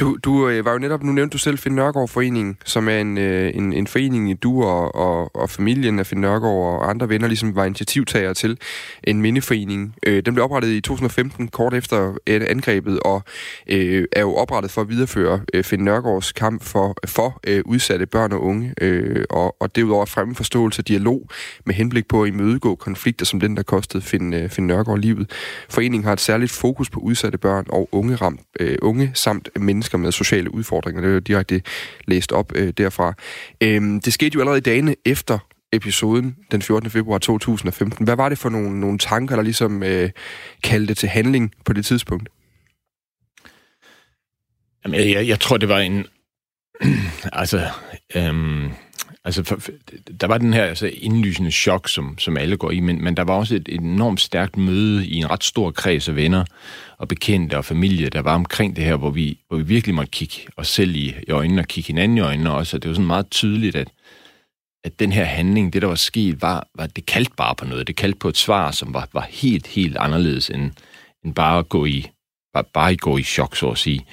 Du, 0.00 0.16
du 0.24 0.48
øh, 0.48 0.64
var 0.64 0.72
jo 0.72 0.78
netop, 0.78 1.02
nu 1.02 1.12
nævnte 1.12 1.32
du 1.32 1.38
selv 1.38 1.58
Finn 1.58 1.76
Nørgaard 1.76 2.08
Foreningen, 2.08 2.56
som 2.64 2.88
er 2.88 2.98
en, 2.98 3.18
øh, 3.18 3.50
en, 3.54 3.72
en 3.72 3.86
forening, 3.86 4.42
du 4.42 4.64
og, 4.64 4.94
og, 4.94 5.36
og 5.36 5.50
familien 5.50 5.98
af 5.98 6.06
Finn 6.06 6.20
Nørgaard 6.20 6.54
og 6.54 6.90
andre 6.90 7.08
venner 7.08 7.28
ligesom 7.28 7.56
var 7.56 7.64
initiativtager 7.64 8.32
til 8.32 8.58
en 9.04 9.22
mindeforening. 9.22 9.94
Øh, 10.06 10.22
den 10.22 10.34
blev 10.34 10.44
oprettet 10.44 10.68
i 10.68 10.80
2015, 10.80 11.48
kort 11.48 11.74
efter 11.74 12.18
øh, 12.26 12.42
angrebet, 12.48 13.00
og 13.00 13.22
øh, 13.66 14.04
er 14.12 14.20
jo 14.20 14.34
oprettet 14.34 14.70
for 14.70 14.80
at 14.80 14.88
videreføre 14.88 15.40
øh, 15.54 15.64
Finn 15.64 15.84
Nørgaards 15.84 16.32
kamp 16.32 16.64
for, 16.64 16.96
for 17.06 17.40
øh, 17.46 17.62
udsatte 17.64 18.06
børn 18.06 18.32
og 18.32 18.42
unge, 18.42 18.74
øh, 18.80 19.24
og, 19.30 19.56
og 19.60 19.76
derudover 19.76 20.04
fremme 20.04 20.34
forståelse 20.34 20.80
og 20.80 20.88
dialog 20.88 21.28
med 21.66 21.74
henblik 21.74 22.08
på 22.08 22.22
at 22.22 22.28
imødegå 22.28 22.74
konflikter 22.74 23.26
som 23.26 23.40
den, 23.40 23.56
der 23.56 23.62
kostede 23.62 24.02
Finn, 24.02 24.34
øh, 24.34 24.50
Finn 24.50 24.66
Nørgaard 24.66 24.98
livet. 24.98 25.30
Foreningen 25.68 26.04
har 26.04 26.12
et 26.12 26.20
særligt 26.20 26.52
fokus 26.52 26.90
på 26.90 27.00
udsatte 27.00 27.38
børn 27.38 27.66
og 27.68 27.88
unge, 27.92 28.16
ramt, 28.16 28.40
øh, 28.60 28.78
unge 28.82 29.10
samt 29.14 29.43
mennesker 29.56 29.98
med 29.98 30.12
sociale 30.12 30.54
udfordringer. 30.54 31.00
Det 31.00 31.10
er 31.10 31.14
jo 31.14 31.18
direkte 31.18 31.62
læst 32.06 32.32
op 32.32 32.52
øh, 32.54 32.72
derfra. 32.78 33.14
Øhm, 33.60 34.00
det 34.00 34.12
skete 34.12 34.34
jo 34.34 34.40
allerede 34.40 34.58
i 34.58 34.60
dagene 34.60 34.94
efter 35.04 35.38
episoden 35.72 36.36
den 36.50 36.62
14. 36.62 36.90
februar 36.90 37.18
2015. 37.18 38.04
Hvad 38.04 38.16
var 38.16 38.28
det 38.28 38.38
for 38.38 38.48
nogle, 38.48 38.80
nogle 38.80 38.98
tanker, 38.98 39.36
der 39.36 39.42
ligesom 39.42 39.82
øh, 39.82 40.10
kaldte 40.62 40.94
til 40.94 41.08
handling 41.08 41.52
på 41.64 41.72
det 41.72 41.86
tidspunkt? 41.86 42.28
Jamen, 44.84 45.10
jeg, 45.10 45.28
jeg 45.28 45.40
tror, 45.40 45.56
det 45.56 45.68
var 45.68 45.78
en... 45.78 46.06
altså, 47.32 47.68
øhm, 48.16 48.70
altså 49.24 49.42
for, 49.42 49.60
der 50.20 50.26
var 50.26 50.38
den 50.38 50.52
her 50.52 50.64
altså, 50.64 50.86
indlysende 50.86 51.50
chok, 51.50 51.88
som, 51.88 52.18
som 52.18 52.36
alle 52.36 52.56
går 52.56 52.70
i, 52.70 52.80
men, 52.80 53.04
men 53.04 53.16
der 53.16 53.24
var 53.24 53.34
også 53.34 53.54
et, 53.54 53.68
enormt 53.68 54.20
stærkt 54.20 54.56
møde 54.56 55.06
i 55.06 55.16
en 55.16 55.30
ret 55.30 55.44
stor 55.44 55.70
kreds 55.70 56.08
af 56.08 56.16
venner 56.16 56.44
og 56.98 57.08
bekendte 57.08 57.56
og 57.56 57.64
familie, 57.64 58.08
der 58.08 58.22
var 58.22 58.34
omkring 58.34 58.76
det 58.76 58.84
her, 58.84 58.96
hvor 58.96 59.10
vi, 59.10 59.38
hvor 59.48 59.56
vi 59.56 59.62
virkelig 59.62 59.94
måtte 59.94 60.10
kigge 60.10 60.34
os 60.56 60.68
selv 60.68 60.94
i, 60.94 61.14
i 61.28 61.30
øjnene 61.30 61.62
og 61.62 61.68
kigge 61.68 61.86
hinanden 61.86 62.18
i 62.18 62.20
øjnene 62.20 62.52
også. 62.52 62.76
Og 62.76 62.82
det 62.82 62.88
var 62.88 62.94
sådan 62.94 63.06
meget 63.06 63.30
tydeligt, 63.30 63.76
at, 63.76 63.88
at 64.84 64.98
den 64.98 65.12
her 65.12 65.24
handling, 65.24 65.72
det 65.72 65.82
der 65.82 65.88
var 65.88 65.94
sket, 65.94 66.42
var, 66.42 66.68
var 66.74 66.86
det 66.86 67.06
kaldte 67.06 67.32
bare 67.36 67.54
på 67.54 67.64
noget. 67.64 67.86
Det 67.86 67.96
kaldte 67.96 68.18
på 68.18 68.28
et 68.28 68.36
svar, 68.36 68.70
som 68.70 68.94
var, 68.94 69.08
var 69.12 69.26
helt, 69.30 69.66
helt 69.66 69.96
anderledes 69.96 70.50
end, 70.50 70.70
end 71.24 71.34
bare 71.34 71.58
at 71.58 71.68
gå 71.68 71.84
i, 71.84 72.06
bare, 72.54 72.64
bare 72.74 72.90
at 72.90 73.00
gå 73.00 73.18
i 73.18 73.22
chok, 73.22 73.56
så 73.56 73.70
at 73.70 73.78
sige. 73.78 74.06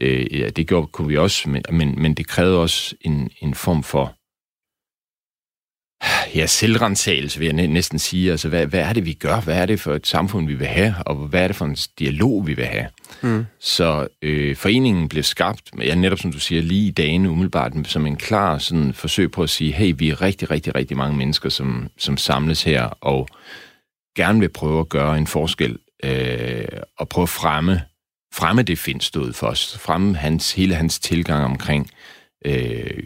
Øh, 0.00 0.38
ja, 0.40 0.48
det 0.48 0.68
gjorde, 0.68 0.86
kunne 0.86 1.08
vi 1.08 1.16
også, 1.16 1.48
men, 1.48 1.62
men, 1.70 2.02
men 2.02 2.14
det 2.14 2.26
krævede 2.26 2.58
også 2.58 2.94
en, 3.00 3.30
en 3.40 3.54
form 3.54 3.82
for 3.82 4.14
ja, 6.34 6.46
selvrensagelse, 6.46 7.38
vil 7.38 7.54
jeg 7.54 7.66
næsten 7.66 7.98
sige. 7.98 8.30
Altså, 8.30 8.48
hvad, 8.48 8.66
hvad 8.66 8.80
er 8.80 8.92
det, 8.92 9.06
vi 9.06 9.12
gør? 9.12 9.40
Hvad 9.40 9.56
er 9.56 9.66
det 9.66 9.80
for 9.80 9.94
et 9.94 10.06
samfund, 10.06 10.46
vi 10.46 10.54
vil 10.54 10.66
have? 10.66 10.94
Og 11.06 11.16
hvad 11.16 11.42
er 11.42 11.46
det 11.46 11.56
for 11.56 11.64
en 11.64 11.76
dialog, 11.98 12.46
vi 12.46 12.54
vil 12.54 12.64
have? 12.64 12.86
Mm. 13.22 13.46
Så 13.60 14.08
øh, 14.22 14.56
foreningen 14.56 15.08
blev 15.08 15.22
skabt, 15.22 15.70
ja, 15.80 15.94
netop 15.94 16.18
som 16.18 16.32
du 16.32 16.38
siger, 16.38 16.62
lige 16.62 16.86
i 16.86 16.90
dagene 16.90 17.30
umiddelbart, 17.30 17.72
som 17.84 18.06
en 18.06 18.16
klar 18.16 18.58
sådan, 18.58 18.94
forsøg 18.94 19.30
på 19.30 19.42
at 19.42 19.50
sige, 19.50 19.72
hey, 19.72 19.94
vi 19.98 20.10
er 20.10 20.22
rigtig, 20.22 20.50
rigtig, 20.50 20.74
rigtig 20.74 20.96
mange 20.96 21.16
mennesker, 21.16 21.48
som, 21.48 21.88
som 21.98 22.16
samles 22.16 22.62
her, 22.62 22.82
og 22.84 23.28
gerne 24.16 24.40
vil 24.40 24.48
prøve 24.48 24.80
at 24.80 24.88
gøre 24.88 25.18
en 25.18 25.26
forskel, 25.26 25.78
øh, 26.04 26.64
og 26.98 27.08
prøve 27.08 27.22
at 27.22 27.28
fremme, 27.28 27.82
fremme 28.34 28.62
det 28.62 28.78
findes 28.78 29.04
stod 29.04 29.32
for 29.32 29.46
os, 29.46 29.78
fremme 29.78 30.16
hans, 30.16 30.52
hele 30.52 30.74
hans 30.74 30.98
tilgang 30.98 31.44
omkring 31.44 31.90
øh, 32.44 33.02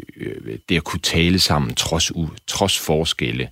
det 0.68 0.76
at 0.76 0.84
kunne 0.84 1.00
tale 1.00 1.38
sammen 1.38 1.74
trods, 1.74 2.16
u, 2.16 2.28
trods 2.46 2.78
forskelle, 2.78 3.48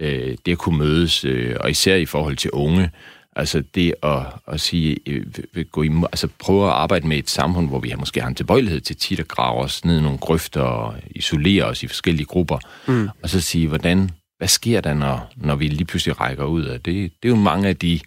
øh, 0.00 0.36
det 0.46 0.52
at 0.52 0.58
kunne 0.58 0.78
mødes, 0.78 1.24
øh, 1.24 1.56
og 1.60 1.70
især 1.70 1.94
i 1.94 2.06
forhold 2.06 2.36
til 2.36 2.50
unge, 2.50 2.90
altså 3.36 3.62
det 3.74 3.94
at, 4.02 4.22
at 4.48 4.60
sige, 4.60 4.96
øh, 5.06 5.26
gå 5.70 5.82
i, 5.82 5.90
altså 6.02 6.28
prøve 6.38 6.66
at 6.66 6.72
arbejde 6.72 7.08
med 7.08 7.18
et 7.18 7.30
samfund, 7.30 7.68
hvor 7.68 7.78
vi 7.78 7.88
har 7.88 7.96
måske 7.96 8.20
har 8.20 8.28
en 8.28 8.34
tilbøjelighed 8.34 8.80
til 8.80 8.96
tit 8.96 9.20
at 9.20 9.28
grave 9.28 9.60
os 9.60 9.84
ned 9.84 9.98
i 9.98 10.02
nogle 10.02 10.18
grøfter 10.18 10.60
og 10.60 10.94
isolere 11.10 11.64
os 11.64 11.82
i 11.82 11.86
forskellige 11.86 12.26
grupper, 12.26 12.58
mm. 12.88 13.08
og 13.22 13.28
så 13.28 13.40
sige, 13.40 13.68
hvordan, 13.68 14.10
hvad 14.38 14.48
sker 14.48 14.80
der, 14.80 14.94
når, 14.94 15.32
når 15.36 15.56
vi 15.56 15.68
lige 15.68 15.84
pludselig 15.84 16.20
rækker 16.20 16.44
ud 16.44 16.64
af 16.64 16.80
det? 16.80 17.12
Det 17.22 17.28
er 17.28 17.32
jo 17.32 17.36
mange 17.36 17.68
af 17.68 17.76
de 17.76 18.00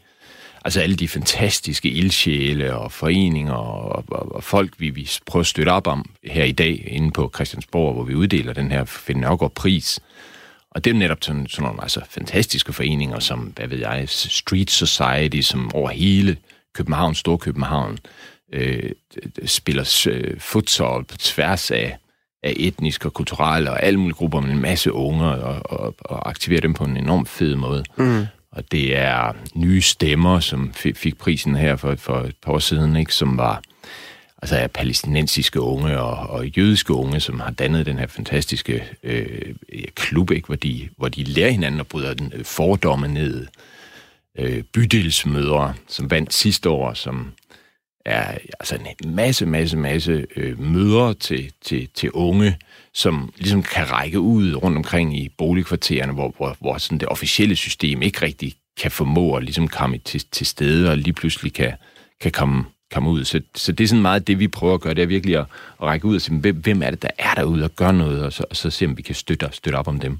altså 0.65 0.81
alle 0.81 0.95
de 0.95 1.07
fantastiske 1.07 1.89
ildsjæle 1.89 2.75
og 2.75 2.91
foreninger 2.91 3.53
og, 3.53 4.03
og, 4.07 4.35
og 4.35 4.43
folk, 4.43 4.73
vi, 4.77 4.89
vi 4.89 5.09
prøver 5.25 5.41
at 5.41 5.47
støtte 5.47 5.69
op 5.69 5.87
om 5.87 6.09
her 6.23 6.43
i 6.43 6.51
dag 6.51 6.83
inde 6.87 7.11
på 7.11 7.31
Christiansborg, 7.35 7.93
hvor 7.93 8.03
vi 8.03 8.15
uddeler 8.15 8.53
den 8.53 8.71
her 8.71 8.85
Finn 8.85 9.19
Nørgaard 9.19 9.53
pris. 9.53 9.99
Og 10.71 10.83
det 10.83 10.89
er 10.89 10.93
netop 10.93 11.17
sådan, 11.21 11.47
sådan 11.47 11.67
nogle 11.67 11.81
altså, 11.81 12.01
fantastiske 12.09 12.73
foreninger, 12.73 13.19
som, 13.19 13.39
hvad 13.39 13.67
ved 13.67 13.77
jeg, 13.77 14.03
Street 14.09 14.71
Society, 14.71 15.41
som 15.41 15.75
over 15.75 15.89
hele 15.89 16.38
København, 16.73 17.15
Storkøbenhavn, 17.15 17.97
øh, 18.53 18.91
spiller 19.45 20.07
øh, 20.10 20.39
futsal 20.39 21.03
på 21.03 21.17
tværs 21.17 21.71
af, 21.71 21.97
af 22.43 22.53
etniske 22.57 23.07
og 23.07 23.13
kulturelle 23.13 23.71
og 23.71 23.84
alle 23.84 23.99
mulige 23.99 24.15
grupper 24.15 24.39
med 24.39 24.51
en 24.51 24.62
masse 24.62 24.93
unger 24.93 25.29
og, 25.29 25.79
og, 25.79 25.95
og 25.99 26.29
aktiverer 26.29 26.62
dem 26.62 26.73
på 26.73 26.84
en 26.84 26.97
enorm 26.97 27.25
fed 27.25 27.55
måde. 27.55 27.84
Mm 27.97 28.25
og 28.51 28.71
det 28.71 28.97
er 28.97 29.33
nye 29.55 29.81
stemmer, 29.81 30.39
som 30.39 30.73
fik 30.73 31.17
prisen 31.17 31.55
her 31.55 31.75
for, 31.75 31.95
for 31.95 32.19
et 32.19 32.35
par 32.41 32.51
år 32.51 32.59
siden, 32.59 32.95
ikke, 32.95 33.13
som 33.13 33.38
var 33.38 33.62
altså 34.41 34.55
er 34.55 34.67
palæstinensiske 34.67 35.62
unge 35.62 35.99
og, 35.99 36.29
og 36.29 36.47
jødiske 36.47 36.93
unge, 36.93 37.19
som 37.19 37.39
har 37.39 37.51
dannet 37.51 37.85
den 37.85 37.97
her 37.97 38.07
fantastiske 38.07 38.83
øh, 39.03 39.55
klub, 39.95 40.31
ikke, 40.31 40.45
hvor, 40.45 40.55
de, 40.55 40.89
hvor 40.97 41.09
de 41.09 41.23
lærer 41.23 41.51
hinanden 41.51 41.79
at 41.79 41.88
bryde 41.88 42.15
den 42.15 42.33
øh, 42.35 42.45
fordomme 42.45 43.07
ned. 43.07 43.47
Øh, 44.38 44.63
bydelsmødre, 44.63 45.73
som 45.88 46.12
vandt 46.12 46.33
sidste 46.33 46.69
år, 46.69 46.93
som 46.93 47.31
er 48.05 48.38
altså 48.59 48.75
en 48.75 49.15
masse, 49.15 49.45
masse, 49.45 49.77
masse 49.77 50.25
øh, 50.35 50.59
møder 50.59 51.13
til, 51.13 51.51
til, 51.62 51.89
til 51.93 52.12
unge, 52.12 52.57
som 52.93 53.33
ligesom 53.38 53.63
kan 53.63 53.91
række 53.91 54.19
ud 54.19 54.55
rundt 54.55 54.77
omkring 54.77 55.17
i 55.17 55.29
boligkvartererne, 55.38 56.13
hvor, 56.13 56.33
hvor, 56.38 56.57
hvor 56.59 56.77
sådan 56.77 56.97
det 56.97 57.07
officielle 57.07 57.55
system 57.55 58.01
ikke 58.01 58.21
rigtig 58.21 58.53
kan 58.81 58.91
formå 58.91 59.35
at 59.35 59.43
ligesom 59.43 59.67
komme 59.67 59.97
til, 59.97 60.25
til 60.31 60.45
stede 60.45 60.91
og 60.91 60.97
lige 60.97 61.13
pludselig 61.13 61.53
kan, 61.53 61.73
kan 62.21 62.31
komme, 62.31 62.63
komme 62.93 63.09
ud. 63.09 63.25
Så, 63.25 63.41
så 63.55 63.71
det 63.71 63.83
er 63.83 63.88
sådan 63.88 64.01
meget 64.01 64.27
det, 64.27 64.39
vi 64.39 64.47
prøver 64.47 64.73
at 64.73 64.81
gøre, 64.81 64.93
det 64.93 65.01
er 65.01 65.07
virkelig 65.07 65.35
at, 65.38 65.45
at 65.81 65.88
række 65.88 66.05
ud 66.05 66.15
og 66.15 66.21
sige, 66.21 66.39
hvem, 66.39 66.55
hvem 66.55 66.81
er 66.81 66.89
det, 66.89 67.01
der 67.01 67.09
er 67.17 67.33
derude 67.33 67.63
og 67.63 67.75
gør 67.75 67.91
noget, 67.91 68.23
og 68.23 68.33
så, 68.33 68.45
og 68.49 68.55
så 68.55 68.69
se, 68.69 68.85
om 68.85 68.97
vi 68.97 69.01
kan 69.01 69.15
støtte, 69.15 69.49
støtte 69.51 69.77
op 69.77 69.88
om 69.88 69.99
dem. 69.99 70.19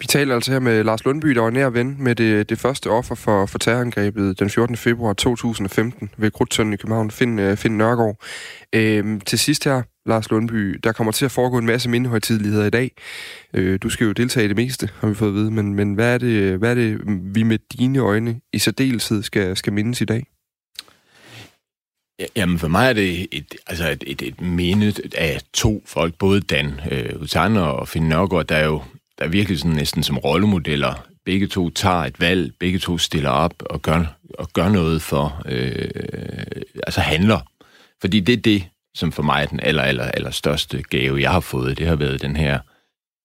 Vi 0.00 0.06
taler 0.06 0.34
altså 0.34 0.52
her 0.52 0.58
med 0.58 0.84
Lars 0.84 1.04
Lundby, 1.04 1.28
der 1.28 1.40
var 1.40 1.50
nær 1.50 1.68
ven 1.68 1.96
med 1.98 2.14
det, 2.14 2.48
det 2.48 2.58
første 2.58 2.90
offer 2.90 3.14
for, 3.14 3.46
for 3.46 3.58
terrorangrebet 3.58 4.38
den 4.38 4.50
14. 4.50 4.76
februar 4.76 5.12
2015 5.12 6.10
ved 6.16 6.30
Krudtønden 6.30 6.74
i 6.74 6.76
København, 6.76 7.10
Finn, 7.10 7.38
øh, 7.38 7.56
Finn 7.56 7.78
Nørgaard. 7.78 8.16
Øhm, 8.72 9.20
til 9.20 9.38
sidst 9.38 9.64
her, 9.64 9.82
Lars 10.06 10.30
Lundby, 10.30 10.80
der 10.84 10.92
kommer 10.92 11.12
til 11.12 11.24
at 11.24 11.30
foregå 11.30 11.58
en 11.58 11.66
masse 11.66 11.90
mindehøjtidligheder 11.90 12.66
i 12.66 12.70
dag. 12.70 12.90
Øh, 13.54 13.78
du 13.82 13.90
skal 13.90 14.04
jo 14.04 14.12
deltage 14.12 14.44
i 14.44 14.48
det 14.48 14.56
meste, 14.56 14.88
har 15.00 15.08
vi 15.08 15.14
fået 15.14 15.28
at 15.28 15.34
vide, 15.34 15.50
men, 15.50 15.74
men 15.74 15.94
hvad, 15.94 16.14
er 16.14 16.18
det, 16.18 16.58
hvad 16.58 16.70
er 16.70 16.74
det, 16.74 17.00
vi 17.34 17.42
med 17.42 17.58
dine 17.78 17.98
øjne 17.98 18.40
i 18.52 18.58
særdeleshed 18.58 19.22
skal, 19.22 19.56
skal 19.56 19.72
mindes 19.72 20.00
i 20.00 20.04
dag? 20.04 20.26
Jamen 22.36 22.58
for 22.58 22.68
mig 22.68 22.88
er 22.88 22.92
det 22.92 23.26
et, 23.32 23.54
altså 23.66 23.90
et, 23.90 24.04
et, 24.06 24.22
et 24.22 24.40
minde 24.40 24.92
af 25.14 25.40
to 25.52 25.82
folk, 25.86 26.14
både 26.18 26.40
Dan 26.40 26.80
øh, 26.90 27.22
Utander 27.22 27.62
og 27.62 27.88
Finn 27.88 28.08
Nørgaard, 28.08 28.46
der 28.46 28.64
jo 28.64 28.82
der 29.18 29.24
er 29.24 29.28
virkelig 29.28 29.58
sådan 29.58 29.76
næsten 29.76 30.02
som 30.02 30.18
rollemodeller. 30.18 31.06
Begge 31.24 31.46
to 31.46 31.70
tager 31.70 32.04
et 32.04 32.20
valg, 32.20 32.52
begge 32.60 32.78
to 32.78 32.98
stiller 32.98 33.30
op 33.30 33.54
og 33.60 33.82
gør, 33.82 34.18
og 34.38 34.48
gør 34.52 34.68
noget 34.68 35.02
for, 35.02 35.42
øh, 35.46 35.90
altså 36.86 37.00
handler. 37.00 37.40
Fordi 38.00 38.20
det 38.20 38.32
er 38.32 38.42
det, 38.42 38.68
som 38.94 39.12
for 39.12 39.22
mig 39.22 39.42
er 39.42 39.46
den 39.46 39.60
aller, 39.60 39.82
aller, 39.82 40.04
aller 40.04 40.30
største 40.30 40.82
gave, 40.82 41.20
jeg 41.20 41.30
har 41.30 41.40
fået. 41.40 41.78
Det 41.78 41.86
har 41.86 41.96
været 41.96 42.22
den 42.22 42.36
her 42.36 42.58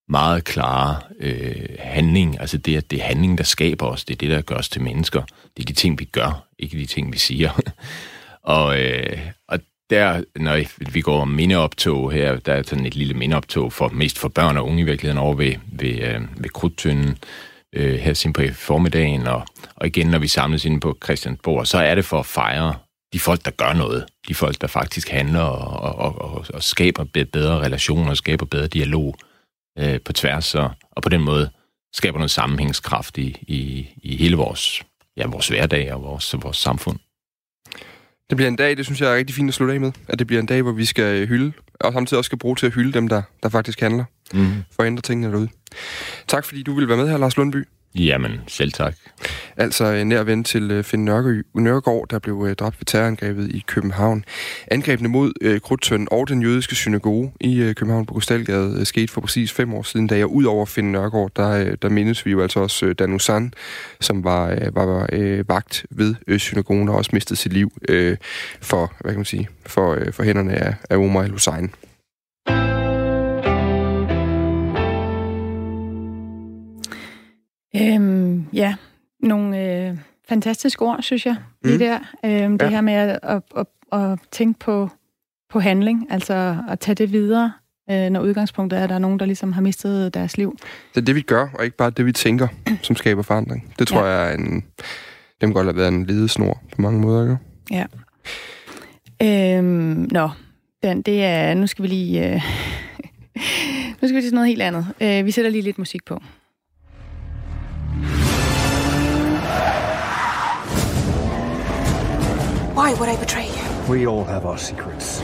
meget 0.09 0.43
klare 0.43 0.99
øh, 1.19 1.65
handling. 1.79 2.39
Altså 2.39 2.57
det, 2.57 2.77
at 2.77 2.91
det 2.91 2.99
er 2.99 3.03
handling, 3.03 3.37
der 3.37 3.43
skaber 3.43 3.85
os. 3.85 4.05
Det 4.05 4.13
er 4.13 4.17
det, 4.17 4.29
der 4.29 4.41
gør 4.41 4.55
os 4.55 4.69
til 4.69 4.81
mennesker. 4.81 5.21
Det 5.57 5.63
er 5.63 5.67
de 5.67 5.73
ting, 5.73 5.99
vi 5.99 6.05
gør, 6.05 6.47
ikke 6.59 6.77
de 6.77 6.85
ting, 6.85 7.13
vi 7.13 7.17
siger. 7.17 7.61
og, 8.55 8.81
øh, 8.81 9.19
og 9.47 9.59
der, 9.93 10.23
når 10.35 10.61
vi 10.91 11.01
går 11.01 11.25
mindeoptog 11.25 12.11
her, 12.11 12.39
der 12.39 12.53
er 12.53 12.63
sådan 12.63 12.85
et 12.85 12.95
lille 12.95 13.13
mindeoptog 13.13 13.73
for 13.73 13.89
mest 13.89 14.19
for 14.19 14.29
børn 14.29 14.57
og 14.57 14.65
unge 14.65 14.81
i 14.81 14.83
virkeligheden 14.83 15.17
over 15.17 15.35
ved, 15.35 15.55
ved, 15.67 15.99
øh, 16.01 16.21
ved 16.43 16.49
Krudtønden 16.49 17.17
øh, 17.75 17.95
her 17.95 18.13
sin 18.13 18.33
på 18.33 18.41
formiddagen, 18.53 19.27
og, 19.27 19.45
og 19.75 19.87
igen, 19.87 20.07
når 20.07 20.19
vi 20.19 20.27
samles 20.27 20.65
inde 20.65 20.79
på 20.79 20.97
Christiansborg, 21.03 21.67
så 21.67 21.77
er 21.77 21.95
det 21.95 22.05
for 22.05 22.19
at 22.19 22.25
fejre 22.25 22.75
de 23.13 23.19
folk, 23.19 23.45
der 23.45 23.51
gør 23.51 23.73
noget. 23.73 24.05
De 24.27 24.35
folk, 24.35 24.61
der 24.61 24.67
faktisk 24.67 25.09
handler 25.09 25.41
og, 25.41 25.95
og, 25.95 26.21
og, 26.21 26.45
og 26.53 26.63
skaber 26.63 27.03
bedre 27.31 27.59
relationer, 27.59 28.13
skaber 28.13 28.45
bedre 28.45 28.67
dialog 28.67 29.15
øh, 29.79 30.01
på 30.05 30.13
tværs, 30.13 30.55
og, 30.55 30.71
og 30.91 31.03
på 31.03 31.09
den 31.09 31.21
måde 31.21 31.49
skaber 31.93 32.17
noget 32.17 32.31
sammenhængskraft 32.31 33.17
i, 33.17 33.37
i, 33.47 33.87
i 33.97 34.15
hele 34.15 34.35
vores, 34.35 34.83
ja, 35.17 35.27
vores 35.27 35.47
hverdag 35.47 35.93
og 35.93 36.03
vores, 36.03 36.35
vores 36.41 36.57
samfund. 36.57 36.99
Det 38.29 38.37
bliver 38.37 38.47
en 38.47 38.55
dag, 38.55 38.77
det 38.77 38.85
synes 38.85 39.01
jeg 39.01 39.11
er 39.11 39.15
rigtig 39.15 39.35
fint 39.35 39.47
at 39.47 39.53
slutte 39.53 39.73
af 39.73 39.79
med. 39.79 39.91
At 40.07 40.19
det 40.19 40.27
bliver 40.27 40.39
en 40.39 40.45
dag, 40.45 40.61
hvor 40.61 40.71
vi 40.71 40.85
skal 40.85 41.27
hylde, 41.27 41.53
og 41.79 41.93
samtidig 41.93 42.17
også 42.17 42.27
skal 42.27 42.37
bruge 42.37 42.55
til 42.55 42.65
at 42.65 42.73
hylde 42.73 42.93
dem, 42.93 43.07
der, 43.07 43.21
der 43.43 43.49
faktisk 43.49 43.79
handler. 43.79 44.05
Mm. 44.33 44.47
For 44.75 44.83
at 44.83 44.87
ændre 44.87 45.01
tingene 45.01 45.31
derude. 45.33 45.49
Tak 46.27 46.45
fordi 46.45 46.63
du 46.63 46.73
ville 46.73 46.87
være 46.89 46.97
med 46.97 47.09
her, 47.09 47.17
Lars 47.17 47.37
Lundby. 47.37 47.67
Jamen, 47.95 48.41
selv 48.47 48.71
tak. 48.71 48.95
altså 49.57 49.85
en 49.85 50.09
nær 50.09 50.23
ven 50.23 50.43
til 50.43 50.71
øh, 50.71 50.83
Finn 50.83 51.05
Nørgaard, 51.53 52.07
der 52.09 52.19
blev 52.19 52.45
øh, 52.49 52.55
dræbt 52.55 52.79
ved 52.79 52.85
terrorangrebet 52.85 53.49
i 53.49 53.63
København. 53.67 54.25
Angrebene 54.67 55.09
mod 55.09 55.33
øh, 55.41 55.61
Krudtøn 55.61 56.07
og 56.11 56.27
den 56.27 56.41
jødiske 56.41 56.75
synagoge 56.75 57.31
i 57.41 57.61
øh, 57.61 57.75
København 57.75 58.05
på 58.05 58.13
Gostalgade 58.13 58.75
øh, 58.79 58.85
skete 58.85 59.13
for 59.13 59.21
præcis 59.21 59.51
fem 59.51 59.73
år 59.73 59.83
siden, 59.83 60.07
da 60.07 60.17
jeg 60.17 60.25
ud 60.25 60.43
over 60.43 60.65
Finn 60.65 60.91
Nørgaard, 60.91 61.31
der, 61.35 61.49
øh, 61.49 61.77
der 61.81 61.89
mindes 61.89 62.25
vi 62.25 62.31
jo 62.31 62.41
altså 62.41 62.59
også 62.59 62.93
Dan 62.93 63.13
Usan, 63.13 63.53
som 64.01 64.23
var, 64.23 64.47
var, 64.73 64.85
var 64.85 65.07
vagt 65.47 65.85
ved 65.89 66.39
synagogen 66.39 66.89
og 66.89 66.95
også 66.95 67.09
mistede 67.13 67.39
sit 67.39 67.53
liv 67.53 67.73
for, 68.61 68.93
hvad 68.99 69.11
kan 69.11 69.19
man 69.19 69.25
sige, 69.25 69.49
for, 69.65 69.99
for 70.11 70.23
hænderne 70.23 70.53
af, 70.53 70.75
af 70.89 70.97
Omar 70.97 71.23
al-Hussein. 71.23 71.71
Øhm, 77.75 78.45
ja, 78.53 78.75
nogle 79.19 79.59
øh, 79.89 79.97
fantastiske 80.29 80.81
ord, 80.85 81.01
synes 81.01 81.25
jeg, 81.25 81.35
lige 81.63 81.73
Mm. 81.75 81.79
der. 81.79 81.99
Øhm, 82.25 82.57
det 82.57 82.65
Ja. 82.65 82.69
her 82.71 82.81
med 82.81 82.93
at, 82.93 83.19
at, 83.23 83.41
at, 83.57 83.65
at 83.99 84.19
tænke 84.31 84.59
på, 84.59 84.89
på 85.49 85.59
handling, 85.59 86.07
altså 86.09 86.57
at 86.69 86.79
tage 86.79 86.95
det 86.95 87.11
videre, 87.11 87.53
øh, 87.91 88.09
når 88.09 88.21
udgangspunktet 88.21 88.79
er, 88.79 88.83
at 88.83 88.89
der 88.89 88.95
er 88.95 88.99
nogen, 88.99 89.19
der 89.19 89.25
ligesom 89.25 89.53
har 89.53 89.61
mistet 89.61 90.13
deres 90.13 90.37
liv. 90.37 90.57
Det 90.95 91.01
er 91.01 91.05
det, 91.05 91.15
vi 91.15 91.21
gør, 91.21 91.47
og 91.53 91.65
ikke 91.65 91.77
bare 91.77 91.89
det, 91.89 92.05
vi 92.05 92.11
tænker, 92.11 92.47
som 92.81 92.95
skaber 92.95 93.21
forandring. 93.21 93.73
Det 93.79 93.87
tror 93.87 94.05
Ja. 94.05 94.11
jeg 94.11 94.29
er 94.31 94.37
en... 94.37 94.63
Det 95.41 95.49
må 95.49 95.53
godt 95.55 95.65
have 95.65 95.75
været 95.75 95.87
en 95.93 96.05
ledesnor 96.05 96.61
på 96.75 96.81
mange 96.81 96.99
måder, 96.99 97.23
ikke? 97.23 97.37
Ja. 97.71 97.85
Øhm, 99.57 100.07
nå, 100.11 100.29
den, 100.83 101.01
det 101.01 101.23
er... 101.23 101.53
Nu 101.53 101.67
skal 101.67 101.83
vi 101.83 101.87
lige... 101.87 102.33
Øh, 102.33 102.35
nu 104.01 104.07
skal 104.07 104.15
vi 104.15 104.21
til 104.21 104.33
noget 104.33 104.47
helt 104.47 104.61
andet. 104.61 104.87
Øh, 105.01 105.25
vi 105.25 105.31
sætter 105.31 105.51
lige 105.51 105.61
lidt 105.61 105.77
musik 105.77 106.05
på. 106.05 106.21
Why 112.75 112.93
would 112.99 113.07
I 113.07 113.15
betray 113.17 113.45
you? 113.57 113.65
We 113.93 114.07
all 114.07 114.23
have 114.23 114.45
our 114.45 114.57
secrets. 114.57 115.21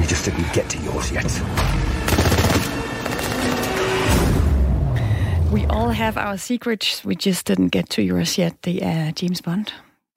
You 0.00 0.06
just 0.06 0.24
didn't 0.24 0.50
get 0.54 0.66
to 0.70 0.78
yours 0.78 1.12
yet. 1.12 1.30
We 5.52 5.66
all 5.68 5.90
have 5.90 6.16
our 6.16 6.36
secrets, 6.38 7.04
we 7.04 7.14
just 7.14 7.46
didn't 7.50 7.68
get 7.72 7.86
to 7.90 8.02
yours 8.02 8.38
yet. 8.38 8.64
Det 8.64 8.84
er 8.84 9.12
James 9.22 9.42
Bond. 9.42 9.66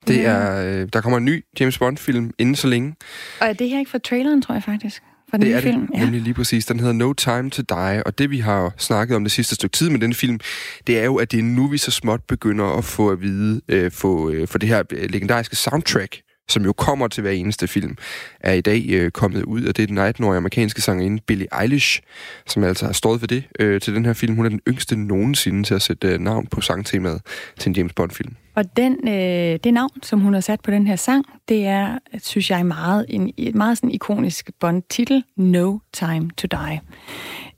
Det 0.06 0.26
er, 0.26 0.62
øh, 0.64 0.88
der 0.92 1.00
kommer 1.00 1.18
en 1.18 1.24
ny 1.24 1.44
James 1.60 1.78
Bond-film 1.78 2.30
inden 2.38 2.56
så 2.56 2.66
længe. 2.66 2.94
Og 3.40 3.46
er 3.46 3.52
det 3.52 3.68
her 3.68 3.78
ikke 3.78 3.90
fra 3.90 3.98
traileren, 3.98 4.42
tror 4.42 4.54
jeg 4.54 4.62
faktisk? 4.62 5.02
For 5.30 5.36
den 5.36 5.40
Det 5.40 5.48
nye 5.48 5.54
er 5.56 5.60
film? 5.60 5.86
det, 5.86 6.00
nemlig 6.00 6.20
lige 6.20 6.34
præcis. 6.34 6.66
Den 6.66 6.80
hedder 6.80 6.92
No 6.94 7.12
Time 7.12 7.50
to 7.50 7.62
Die, 7.68 8.02
og 8.06 8.18
det 8.18 8.30
vi 8.30 8.38
har 8.38 8.74
snakket 8.78 9.16
om 9.16 9.24
det 9.24 9.32
sidste 9.32 9.54
stykke 9.54 9.74
tid 9.74 9.90
med 9.90 10.00
den 10.00 10.14
film, 10.14 10.40
det 10.86 10.98
er 10.98 11.04
jo, 11.04 11.16
at 11.16 11.32
det 11.32 11.38
er 11.38 11.42
nu, 11.42 11.68
vi 11.68 11.78
så 11.78 11.90
småt 11.90 12.20
begynder 12.28 12.64
at 12.78 12.84
få 12.84 13.10
at 13.10 13.20
vide, 13.20 13.60
øh, 13.68 13.90
få, 13.90 14.30
øh, 14.30 14.48
for 14.48 14.58
det 14.58 14.68
her 14.68 14.82
øh, 14.92 15.10
legendariske 15.10 15.56
soundtrack, 15.56 16.20
som 16.48 16.64
jo 16.64 16.72
kommer 16.72 17.08
til 17.08 17.20
hver 17.20 17.30
eneste 17.30 17.68
film, 17.68 17.96
er 18.40 18.52
i 18.52 18.60
dag 18.60 18.84
øh, 18.88 19.10
kommet 19.10 19.42
ud, 19.42 19.64
og 19.64 19.76
det 19.76 19.82
er 19.82 19.86
den 19.86 19.98
18-årige 19.98 20.36
amerikanske 20.36 20.82
sangerinde 20.82 21.22
Billie 21.26 21.46
Eilish, 21.62 22.00
som 22.46 22.64
altså 22.64 22.86
har 22.86 22.92
stået 22.92 23.20
for 23.20 23.26
det 23.26 23.44
øh, 23.58 23.80
til 23.80 23.94
den 23.94 24.04
her 24.04 24.12
film. 24.12 24.36
Hun 24.36 24.44
er 24.44 24.50
den 24.50 24.60
yngste 24.68 24.96
nogensinde 24.96 25.62
til 25.62 25.74
at 25.74 25.82
sætte 25.82 26.08
øh, 26.08 26.20
navn 26.20 26.46
på 26.46 26.60
sangtemaet 26.60 27.20
til 27.58 27.68
en 27.68 27.74
James 27.76 27.92
Bond-film. 27.92 28.34
Og 28.54 28.76
den, 28.76 29.08
øh, 29.08 29.58
det 29.64 29.74
navn, 29.74 30.02
som 30.02 30.20
hun 30.20 30.34
har 30.34 30.40
sat 30.40 30.60
på 30.60 30.70
den 30.70 30.86
her 30.86 30.96
sang, 30.96 31.24
det 31.48 31.66
er, 31.66 31.98
synes 32.22 32.50
jeg, 32.50 32.66
meget, 32.66 33.06
en 33.08 33.32
meget 33.54 33.78
sådan 33.78 33.90
ikonisk 33.90 34.50
Bond-titel, 34.60 35.22
No 35.36 35.78
Time 35.92 36.30
to 36.36 36.46
Die. 36.46 36.80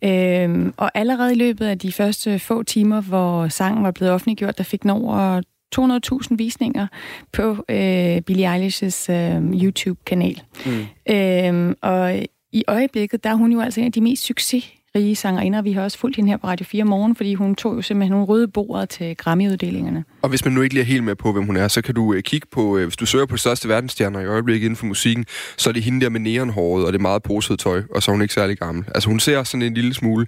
Øhm, 0.05 0.74
og 0.77 0.90
allerede 0.94 1.33
i 1.33 1.38
løbet 1.38 1.66
af 1.66 1.79
de 1.79 1.92
første 1.92 2.38
få 2.38 2.62
timer, 2.62 3.01
hvor 3.01 3.48
sangen 3.48 3.85
var 3.85 3.90
blevet 3.90 4.14
offentliggjort, 4.14 4.59
der 4.59 4.64
fik 4.64 4.83
den 4.83 4.90
over 4.90 5.40
200.000 5.76 6.37
visninger 6.37 6.87
på 7.33 7.64
øh, 7.68 8.20
Billie 8.20 8.57
Eilish's 8.57 9.12
øh, 9.12 9.62
YouTube-kanal. 9.62 10.42
Mm. 10.66 10.87
Øhm, 11.14 11.74
og 11.83 12.26
i 12.52 12.64
øjeblikket, 12.68 13.24
der 13.24 13.31
er 13.31 13.35
hun 13.35 13.52
jo 13.52 13.61
altså 13.61 13.81
en 13.81 13.87
af 13.87 13.92
de 13.92 14.00
mest 14.00 14.24
succesrige 14.24 15.16
sangerinder. 15.16 15.62
Vi 15.62 15.72
har 15.72 15.83
også 15.83 15.98
fulgt 15.98 16.16
hende 16.16 16.31
her 16.31 16.37
på 16.37 16.46
Radio 16.46 16.66
4 16.66 16.85
morgen, 16.85 17.16
fordi 17.16 17.35
hun 17.35 17.54
tog 17.54 17.76
jo 17.76 17.83
simpelthen 17.83 18.11
nogle 18.11 18.26
røde 18.26 18.48
bordet 18.48 18.88
til 18.88 19.16
Grammy-uddelingerne. 19.16 20.04
Og 20.22 20.28
hvis 20.28 20.44
man 20.44 20.54
nu 20.54 20.62
ikke 20.62 20.74
lige 20.74 20.83
er 20.83 20.87
helt 20.87 21.04
med 21.04 21.14
på, 21.14 21.33
hvem 21.33 21.44
hun 21.44 21.57
er, 21.57 21.68
så 21.68 21.83
kan 21.83 21.94
du 21.94 22.14
øh, 22.14 22.22
kigge 22.22 22.46
på, 22.52 22.78
øh, 22.78 22.85
hvis 22.85 22.96
du 22.96 23.07
søger 23.07 23.26
på 23.26 23.37
største 23.37 23.68
verdensstjerner 23.68 24.20
i 24.20 24.26
øjeblikket 24.26 24.64
inden 24.64 24.76
for 24.76 24.87
musikken, 24.87 25.24
så 25.57 25.70
er 25.70 25.72
det 25.72 25.83
hende 25.83 26.00
der 26.00 26.09
med 26.09 26.20
neonhåret 26.20 26.87
og 26.87 26.92
det 26.92 27.00
meget 27.00 27.22
posede 27.22 27.57
tøj, 27.57 27.83
og 27.94 28.02
så 28.02 28.11
er 28.11 28.12
hun 28.12 28.22
ikke 28.22 28.35
særlig 28.35 28.59
gammel. 28.59 28.85
Altså 28.94 29.09
hun 29.09 29.20
ser 29.20 29.42
sådan 29.42 29.62
en 29.62 29.74
lille 29.74 29.94
smule. 29.94 30.26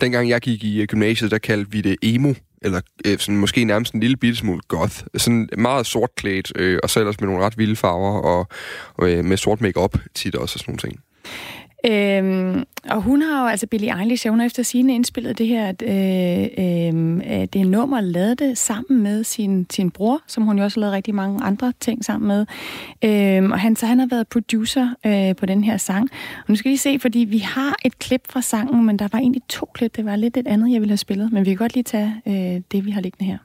Dengang 0.00 0.28
jeg 0.28 0.40
gik 0.40 0.64
i 0.64 0.80
øh, 0.80 0.86
gymnasiet, 0.86 1.30
der 1.30 1.38
kaldte 1.38 1.70
vi 1.70 1.80
det 1.80 1.96
emo, 2.02 2.34
eller 2.62 2.80
øh, 3.06 3.18
sådan, 3.18 3.36
måske 3.36 3.64
nærmest 3.64 3.94
en 3.94 4.00
lille 4.00 4.16
bitte 4.16 4.36
smule 4.36 4.60
goth. 4.68 4.96
Sådan 5.16 5.48
meget 5.58 5.86
sortklædt, 5.86 6.52
øh, 6.56 6.78
og 6.82 6.90
så 6.90 7.00
ellers 7.00 7.20
med 7.20 7.28
nogle 7.28 7.44
ret 7.44 7.58
vilde 7.58 7.76
farver, 7.76 8.20
og, 8.20 8.46
og 8.94 9.10
øh, 9.10 9.24
med 9.24 9.36
sort 9.36 9.60
makeup 9.60 9.98
tit 10.14 10.34
også, 10.34 10.56
og 10.56 10.60
sådan 10.60 10.70
nogle 10.72 10.78
ting. 10.78 11.00
Øhm, 11.86 12.64
og 12.90 13.02
hun 13.02 13.22
har 13.22 13.42
jo, 13.42 13.48
altså 13.48 13.66
Billie 13.66 14.00
Eilish, 14.00 14.28
hun 14.28 14.38
har 14.38 14.46
efter 14.46 14.62
sine 14.62 14.94
indspillet 14.94 15.38
det 15.38 15.46
her, 15.46 15.68
at, 15.68 15.82
øh, 15.82 17.16
øh, 17.16 17.44
det 17.52 17.66
nummer, 17.66 18.00
lavet 18.00 18.38
det 18.38 18.58
sammen 18.58 19.02
med 19.02 19.24
sin, 19.24 19.66
sin 19.70 19.90
bror, 19.90 20.22
som 20.26 20.42
hun 20.42 20.58
jo 20.58 20.64
også 20.64 20.76
har 20.76 20.80
lavet 20.80 20.94
rigtig 20.94 21.14
mange 21.14 21.42
andre 21.42 21.72
ting 21.80 22.04
sammen 22.04 22.28
med. 22.28 22.46
Øhm, 23.04 23.52
og 23.52 23.60
han, 23.60 23.76
så 23.76 23.86
han 23.86 23.98
har 23.98 24.06
været 24.06 24.28
producer 24.28 24.88
øh, 25.06 25.36
på 25.36 25.46
den 25.46 25.64
her 25.64 25.76
sang. 25.76 26.08
Og 26.38 26.44
nu 26.48 26.56
skal 26.56 26.70
vi 26.70 26.76
se, 26.76 26.98
fordi 26.98 27.18
vi 27.18 27.38
har 27.38 27.76
et 27.84 27.98
klip 27.98 28.22
fra 28.28 28.40
sangen, 28.40 28.86
men 28.86 28.98
der 28.98 29.08
var 29.12 29.18
egentlig 29.18 29.42
to 29.48 29.66
klip. 29.74 29.96
Det 29.96 30.04
var 30.04 30.16
lidt 30.16 30.36
et 30.36 30.46
andet, 30.46 30.72
jeg 30.72 30.80
ville 30.80 30.90
have 30.90 30.96
spillet, 30.96 31.32
men 31.32 31.44
vi 31.44 31.50
kan 31.50 31.56
godt 31.56 31.74
lige 31.74 31.84
tage 31.84 32.14
øh, 32.26 32.60
det, 32.72 32.86
vi 32.86 32.90
har 32.90 33.00
liggende 33.00 33.30
her. 33.30 33.38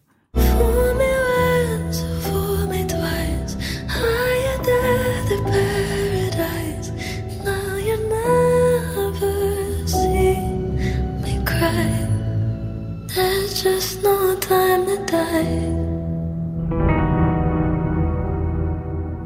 Time 14.47 14.85
to 14.85 14.95
die. 15.07 15.75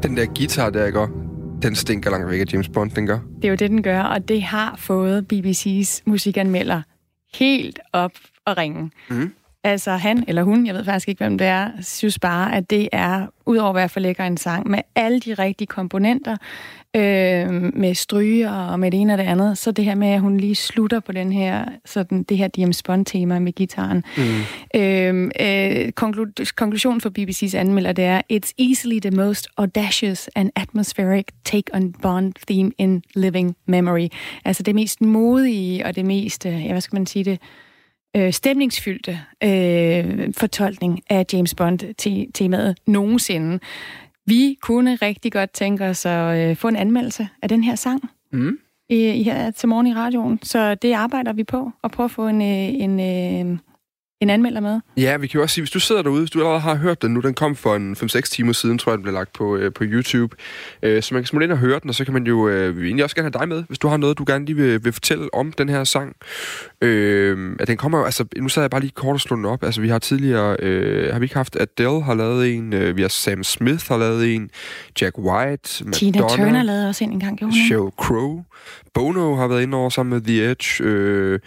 Den 0.02 0.16
der 0.16 0.26
guitar 0.26 0.70
der, 0.70 0.86
ikke? 0.86 1.06
Den 1.62 1.74
stinker 1.74 2.10
langt 2.10 2.30
væk 2.30 2.40
af 2.40 2.52
James 2.52 2.68
Bond, 2.68 2.90
den 2.90 3.06
gør. 3.06 3.18
Det 3.36 3.44
er 3.44 3.48
jo 3.48 3.54
det, 3.54 3.70
den 3.70 3.82
gør, 3.82 4.02
og 4.02 4.28
det 4.28 4.42
har 4.42 4.74
fået 4.78 5.26
BBC's 5.32 6.02
musikanmelder 6.06 6.82
helt 7.34 7.78
op 7.92 8.12
og 8.44 8.56
ringe. 8.56 8.90
Mm. 9.10 9.32
Altså 9.64 9.90
han 9.90 10.24
eller 10.28 10.42
hun, 10.42 10.66
jeg 10.66 10.74
ved 10.74 10.84
faktisk 10.84 11.08
ikke, 11.08 11.24
hvem 11.24 11.38
det 11.38 11.46
er, 11.46 11.70
synes 11.80 12.18
bare, 12.18 12.54
at 12.54 12.70
det 12.70 12.88
er, 12.92 13.26
udover 13.46 13.70
at 13.70 13.74
være 13.74 13.88
for 13.88 14.00
lækker 14.00 14.24
en 14.24 14.36
sang, 14.36 14.70
med 14.70 14.78
alle 14.94 15.20
de 15.20 15.34
rigtige 15.34 15.66
komponenter, 15.66 16.36
øh, 16.96 17.76
med 17.76 17.94
stryger 17.94 18.50
og 18.50 18.80
med 18.80 18.90
det 18.90 19.00
ene 19.00 19.12
og 19.12 19.18
det 19.18 19.24
andet, 19.24 19.58
så 19.58 19.70
det 19.70 19.84
her 19.84 19.94
med, 19.94 20.08
at 20.08 20.20
hun 20.20 20.36
lige 20.36 20.54
slutter 20.54 21.00
på 21.00 21.12
den 21.12 21.32
her, 21.32 21.64
sådan, 21.84 22.22
det 22.22 22.36
her 22.38 22.48
James 22.58 22.82
Bond-tema 22.82 23.38
med 23.38 23.52
gitaren. 23.52 24.04
Mm. 24.16 24.80
Øh, 24.80 25.30
øh, 25.40 25.92
konklu- 26.00 26.52
konklusionen 26.56 27.00
for 27.00 27.10
BBC's 27.18 27.56
anmelder, 27.56 27.92
det 27.92 28.04
er, 28.04 28.22
It's 28.32 28.52
easily 28.58 28.98
the 28.98 29.10
most 29.10 29.48
audacious 29.56 30.28
and 30.34 30.50
atmospheric 30.56 31.24
take 31.44 31.74
on 31.74 31.92
Bond 31.92 32.32
theme 32.48 32.70
in 32.78 33.02
living 33.14 33.56
memory. 33.66 34.08
Altså 34.44 34.62
det 34.62 34.74
mest 34.74 35.00
modige 35.00 35.86
og 35.86 35.96
det 35.96 36.04
mest, 36.04 36.46
øh, 36.46 36.64
ja, 36.64 36.70
hvad 36.72 36.80
skal 36.80 36.96
man 36.96 37.06
sige 37.06 37.24
det, 37.24 37.38
øh, 38.16 38.32
stemningsfyldte 38.32 39.20
øh, 39.44 40.34
fortolkning 40.38 41.00
af 41.10 41.24
James 41.32 41.54
Bond-temaet 41.54 42.74
nogensinde. 42.86 43.58
Vi 44.26 44.56
kunne 44.62 44.94
rigtig 44.94 45.32
godt 45.32 45.50
tænke 45.50 45.84
os 45.84 46.06
at 46.06 46.50
øh, 46.50 46.56
få 46.56 46.68
en 46.68 46.76
anmeldelse 46.76 47.28
af 47.42 47.48
den 47.48 47.64
her 47.64 47.74
sang 47.74 48.10
Mm. 48.32 48.58
i, 48.88 49.22
her 49.22 49.50
til 49.50 49.68
morgen 49.68 49.86
i 49.86 49.94
radioen. 49.94 50.38
Så 50.42 50.74
det 50.74 50.92
arbejder 50.92 51.32
vi 51.32 51.44
på, 51.44 51.70
at 51.84 51.90
prøve 51.90 52.04
at 52.04 52.10
få 52.10 52.28
en, 52.28 52.42
øh, 52.42 52.82
en, 52.84 53.00
øh, 53.00 53.58
en 54.20 54.30
anmelder 54.30 54.60
med. 54.60 54.80
Ja, 54.96 55.16
vi 55.16 55.26
kan 55.26 55.38
jo 55.38 55.42
også 55.42 55.54
sige, 55.54 55.62
hvis 55.62 55.70
du 55.70 55.80
sidder 55.80 56.02
derude, 56.02 56.20
hvis 56.20 56.30
du 56.30 56.38
allerede 56.38 56.60
har 56.60 56.74
hørt 56.74 57.02
den 57.02 57.14
nu, 57.14 57.20
den 57.20 57.34
kom 57.34 57.56
for 57.56 57.76
en 57.76 57.92
5-6 57.92 58.20
timer 58.20 58.52
siden, 58.52 58.78
tror 58.78 58.92
jeg, 58.92 58.96
den 58.96 59.02
blev 59.02 59.14
lagt 59.14 59.32
på, 59.32 59.56
øh, 59.56 59.72
på 59.72 59.84
YouTube. 59.86 60.36
Øh, 60.82 61.02
så 61.02 61.14
man 61.14 61.22
kan 61.22 61.26
smutte 61.26 61.44
ind 61.44 61.52
og 61.52 61.58
høre 61.58 61.80
den, 61.82 61.88
og 61.88 61.94
så 61.94 62.04
kan 62.04 62.14
man 62.14 62.26
jo 62.26 62.48
øh, 62.48 62.78
vi 62.78 62.86
egentlig 62.86 63.04
også 63.04 63.16
gerne 63.16 63.30
have 63.34 63.40
dig 63.40 63.48
med, 63.48 63.64
hvis 63.68 63.78
du 63.78 63.88
har 63.88 63.96
noget, 63.96 64.18
du 64.18 64.24
gerne 64.26 64.44
lige 64.44 64.56
vil, 64.56 64.84
vil 64.84 64.92
fortælle 64.92 65.34
om 65.34 65.52
den 65.52 65.68
her 65.68 65.84
sang. 65.84 66.16
Øh, 66.80 67.56
at 67.60 67.68
den 67.68 67.76
kommer 67.76 67.98
jo, 67.98 68.04
altså, 68.04 68.24
nu 68.36 68.48
sad 68.48 68.62
jeg 68.62 68.70
bare 68.70 68.80
lige 68.80 68.90
kort 68.90 69.14
og 69.14 69.20
slå 69.20 69.36
den 69.36 69.44
op. 69.44 69.64
Altså, 69.64 69.80
vi 69.80 69.88
har 69.88 69.98
tidligere, 69.98 70.56
øh, 70.58 71.12
har 71.12 71.18
vi 71.18 71.24
ikke 71.24 71.36
haft 71.36 71.56
Adele 71.60 72.02
har 72.02 72.14
lavet 72.14 72.54
en, 72.54 72.72
øh, 72.72 72.96
vi 72.96 73.02
har 73.02 73.08
Sam 73.08 73.44
Smith 73.44 73.88
har 73.88 73.96
lavet 73.96 74.34
en, 74.34 74.50
Jack 75.00 75.18
White, 75.18 75.84
Madonna. 75.84 75.92
Tina 75.92 76.18
Turner 76.18 76.62
lavede 76.62 76.88
også 76.88 77.04
en 77.04 77.12
engang, 77.12 77.38
gjorde 77.38 77.52
hun? 77.52 77.66
Sheryl 77.66 77.90
Crow. 77.96 78.44
Bono 78.94 79.34
har 79.36 79.46
været 79.46 79.62
inde 79.62 79.76
over 79.76 79.88
sammen 79.90 80.10
med 80.12 80.20
The 80.20 80.50
Edge. 80.50 80.84
Øh, 80.84 81.38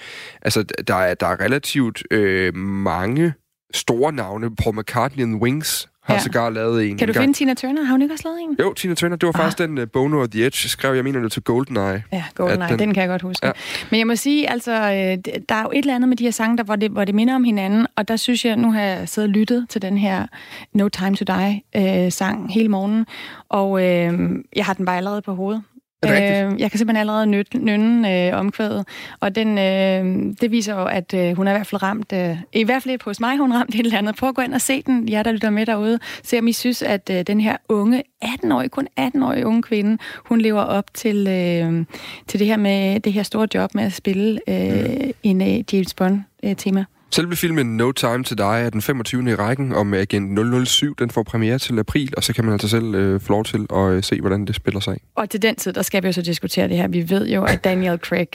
altså, 0.41 0.63
der 0.87 0.95
er, 0.95 1.13
der 1.13 1.27
er 1.27 1.41
relativt 1.41 2.03
øh, 2.11 2.55
mange 2.55 3.33
store 3.73 4.11
navne. 4.13 4.55
Paul 4.55 4.75
McCartney 4.79 5.23
and 5.23 5.41
Wings 5.41 5.89
har 6.03 6.13
Ja. 6.13 6.19
sågar 6.19 6.49
lavet 6.49 6.89
en 6.89 6.97
Kan 6.97 7.07
du 7.07 7.13
finde 7.13 7.33
Tina 7.33 7.53
Turner? 7.53 7.83
Har 7.83 7.91
hun 7.91 8.01
ikke 8.01 8.13
også 8.13 8.27
lavet 8.27 8.39
en? 8.41 8.55
Jo, 8.59 8.73
Tina 8.73 8.93
Turner, 8.95 9.15
det 9.15 9.27
var 9.27 9.31
faktisk 9.33 9.57
den 9.57 9.77
uh, 9.77 9.83
Bono 9.93 10.19
og 10.19 10.31
The 10.31 10.45
Edge 10.45 10.69
skrev, 10.69 10.93
jeg 10.95 11.03
mener 11.03 11.19
det 11.21 11.31
til 11.31 11.41
GoldenEye. 11.43 12.03
Ja, 12.11 12.23
GoldenEye, 12.35 12.67
den, 12.69 12.79
den- 12.79 12.93
kan 12.93 13.01
jeg 13.01 13.09
godt 13.09 13.21
huske. 13.21 13.45
Ja. 13.47 13.51
Men 13.91 13.97
jeg 13.99 14.07
må 14.07 14.15
sige, 14.15 14.49
altså, 14.49 14.71
øh, 14.71 15.33
der 15.49 15.55
er 15.55 15.61
jo 15.61 15.69
et 15.73 15.77
eller 15.77 15.95
andet 15.95 16.09
med 16.09 16.17
de 16.17 16.23
her 16.23 16.31
sange, 16.31 16.57
der, 16.57 16.63
hvor, 16.63 16.75
det, 16.75 16.91
hvor 16.91 17.05
det 17.05 17.15
minder 17.15 17.35
om 17.35 17.43
hinanden, 17.43 17.87
og 17.97 18.07
der 18.07 18.15
synes 18.15 18.45
jeg, 18.45 18.55
nu 18.55 18.71
har 18.71 18.81
jeg 18.81 19.09
siddet 19.09 19.29
og 19.29 19.33
lyttet 19.33 19.65
til 19.69 19.81
den 19.81 19.97
her 19.97 20.27
No 20.73 20.89
Time 20.89 21.15
to 21.15 21.25
Die-sang 21.25 22.53
hele 22.53 22.69
morgenen, 22.69 23.05
og 23.49 23.83
øh, 23.83 24.19
jeg 24.55 24.65
har 24.65 24.73
den 24.73 24.85
bare 24.85 24.97
allerede 24.97 25.21
på 25.21 25.35
hovedet. 25.35 25.63
Øh, 26.11 26.59
jeg 26.59 26.71
kan 26.71 26.77
simpelthen 26.77 26.97
allerede 26.97 27.25
nø- 27.25 27.57
nynne 27.57 28.27
øh, 28.27 28.39
omkvædet, 28.39 28.87
og 29.19 29.35
den, 29.35 29.57
øh, 29.57 30.33
det 30.41 30.51
viser 30.51 30.75
jo, 30.75 30.85
at 30.85 31.13
øh, 31.13 31.35
hun 31.35 31.47
er 31.47 31.51
i 31.51 31.55
hvert 31.55 31.67
fald 31.67 31.83
ramt, 31.83 32.13
øh, 32.13 32.37
i 32.53 32.63
hvert 32.63 32.83
fald 32.83 33.03
hos 33.03 33.19
mig, 33.19 33.37
hun 33.37 33.53
ramt 33.53 33.75
et 33.75 33.79
eller 33.79 33.97
andet. 33.97 34.15
Prøv 34.15 34.29
at 34.29 34.35
gå 34.35 34.41
ind 34.41 34.53
og 34.53 34.61
se 34.61 34.81
den, 34.81 35.09
jer 35.09 35.23
der 35.23 35.31
lytter 35.31 35.49
med 35.49 35.65
derude. 35.65 35.99
Se 36.23 36.39
om 36.39 36.47
I 36.47 36.51
synes, 36.51 36.81
at 36.81 37.09
øh, 37.09 37.21
den 37.27 37.41
her 37.41 37.57
unge, 37.69 38.03
18-årige, 38.25 38.69
kun 38.69 38.87
18-årige 38.99 39.45
unge 39.45 39.61
kvinde, 39.61 39.97
hun 40.25 40.41
lever 40.41 40.61
op 40.61 40.93
til, 40.93 41.27
øh, 41.27 41.85
til 42.27 42.39
det 42.39 42.47
her 42.47 42.57
med 42.57 42.99
det 42.99 43.13
her 43.13 43.23
store 43.23 43.47
job 43.53 43.75
med 43.75 43.83
at 43.83 43.93
spille 43.93 44.39
øh, 44.47 45.09
en 45.23 45.41
øh, 45.41 45.73
James 45.73 45.93
Bond-tema. 45.93 46.85
Selve 47.13 47.35
filmen 47.35 47.77
No 47.77 47.91
Time 47.91 48.23
to 48.23 48.35
Die 48.35 48.61
er 48.65 48.69
den 48.69 48.81
25. 48.81 49.31
i 49.31 49.35
rækken 49.35 49.73
om 49.73 49.93
Agent 49.93 50.67
007. 50.67 50.95
Den 50.99 51.09
får 51.09 51.23
premiere 51.23 51.59
til 51.59 51.79
april, 51.79 52.13
og 52.17 52.23
så 52.23 52.33
kan 52.33 52.45
man 52.45 52.53
altså 52.53 52.67
selv 52.67 52.95
øh, 52.95 53.21
få 53.21 53.33
lov 53.33 53.43
til 53.43 53.67
at 53.73 53.91
øh, 53.91 54.03
se, 54.03 54.21
hvordan 54.21 54.45
det 54.45 54.55
spiller 54.55 54.79
sig. 54.79 54.97
Og 55.15 55.29
til 55.29 55.41
den 55.41 55.55
tid, 55.55 55.73
der 55.73 55.81
skal 55.81 56.03
vi 56.03 56.07
jo 56.07 56.11
så 56.11 56.21
diskutere 56.21 56.67
det 56.67 56.77
her. 56.77 56.87
Vi 56.87 57.09
ved 57.09 57.27
jo, 57.27 57.43
at 57.43 57.63
Daniel 57.63 57.97
Craig, 57.97 58.27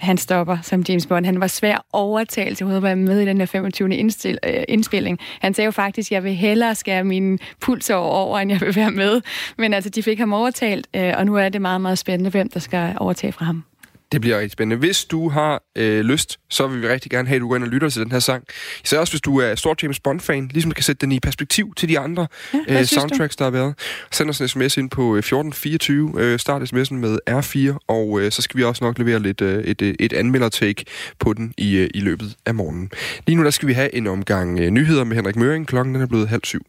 han 0.00 0.16
stopper 0.16 0.58
som 0.62 0.84
James 0.88 1.06
Bond. 1.06 1.26
Han 1.26 1.40
var 1.40 1.46
svær 1.46 1.86
overtalt 1.92 2.58
til 2.58 2.64
at 2.64 2.82
være 2.82 2.96
med 2.96 3.20
i 3.20 3.24
den 3.24 3.38
her 3.38 3.46
25. 3.46 3.96
Indstil, 3.96 4.38
øh, 4.46 4.64
indspilling. 4.68 5.18
Han 5.40 5.54
sagde 5.54 5.66
jo 5.66 5.70
faktisk, 5.70 6.12
at 6.12 6.14
jeg 6.14 6.24
vil 6.24 6.34
hellere 6.34 6.74
skære 6.74 7.04
min 7.04 7.38
puls 7.60 7.90
over, 7.90 8.08
over, 8.08 8.38
end 8.38 8.50
jeg 8.50 8.60
vil 8.60 8.76
være 8.76 8.90
med. 8.90 9.20
Men 9.58 9.74
altså, 9.74 9.90
de 9.90 10.02
fik 10.02 10.18
ham 10.18 10.32
overtalt, 10.32 10.86
øh, 10.96 11.12
og 11.16 11.26
nu 11.26 11.36
er 11.36 11.48
det 11.48 11.62
meget, 11.62 11.80
meget 11.80 11.98
spændende, 11.98 12.30
hvem 12.30 12.48
der 12.48 12.60
skal 12.60 12.94
overtage 12.98 13.32
fra 13.32 13.44
ham. 13.44 13.64
Det 14.12 14.20
bliver 14.20 14.36
rigtig 14.38 14.52
spændende. 14.52 14.76
Hvis 14.76 15.04
du 15.04 15.28
har 15.28 15.62
øh, 15.78 16.00
lyst, 16.00 16.38
så 16.50 16.66
vil 16.66 16.82
vi 16.82 16.88
rigtig 16.88 17.10
gerne 17.10 17.28
have, 17.28 17.36
at 17.36 17.40
du 17.40 17.48
går 17.48 17.56
ind 17.56 17.64
og 17.64 17.70
lytter 17.70 17.88
til 17.88 18.02
den 18.02 18.12
her 18.12 18.18
sang. 18.18 18.44
Især 18.84 18.98
også, 18.98 19.12
hvis 19.12 19.20
du 19.20 19.38
er 19.38 19.54
stor 19.54 19.76
James 19.82 20.00
Bond-fan, 20.00 20.48
ligesom 20.52 20.72
kan 20.72 20.82
sætte 20.84 21.00
den 21.00 21.12
i 21.12 21.20
perspektiv 21.20 21.72
til 21.76 21.88
de 21.88 21.98
andre 21.98 22.26
Ja, 22.54 22.58
øh, 22.58 22.66
synes 22.76 22.90
du? 22.90 22.94
soundtracks, 22.94 23.36
der 23.36 23.44
har 23.44 23.50
været. 23.50 23.74
Send 24.12 24.30
os 24.30 24.40
en 24.40 24.48
sms 24.48 24.76
ind 24.76 24.90
på 24.90 25.02
øh, 25.02 25.18
1424. 25.18 26.12
Øh, 26.18 26.38
start 26.38 26.62
sms'en 26.62 26.94
med 26.94 27.18
R4, 27.30 27.78
og 27.88 28.20
øh, 28.20 28.32
så 28.32 28.42
skal 28.42 28.58
vi 28.58 28.64
også 28.64 28.84
nok 28.84 28.98
levere 28.98 29.18
lidt 29.18 29.40
øh, 29.40 29.64
et, 29.64 29.82
øh, 29.82 29.94
et 30.00 30.12
anmelder-take 30.12 30.84
på 31.18 31.32
den 31.32 31.54
i, 31.58 31.76
øh, 31.76 31.90
i 31.94 32.00
løbet 32.00 32.36
af 32.46 32.54
morgenen. 32.54 32.90
Lige 33.26 33.36
nu 33.36 33.44
der 33.44 33.50
skal 33.50 33.68
vi 33.68 33.72
have 33.72 33.94
en 33.94 34.06
omgang 34.06 34.60
øh, 34.60 34.70
nyheder 34.70 35.04
med 35.04 35.16
Henrik 35.16 35.36
Møring. 35.36 35.66
Klokken 35.66 35.94
den 35.94 36.02
er 36.02 36.06
blevet 36.06 36.28
halv 36.28 36.44
syv. 36.44 36.62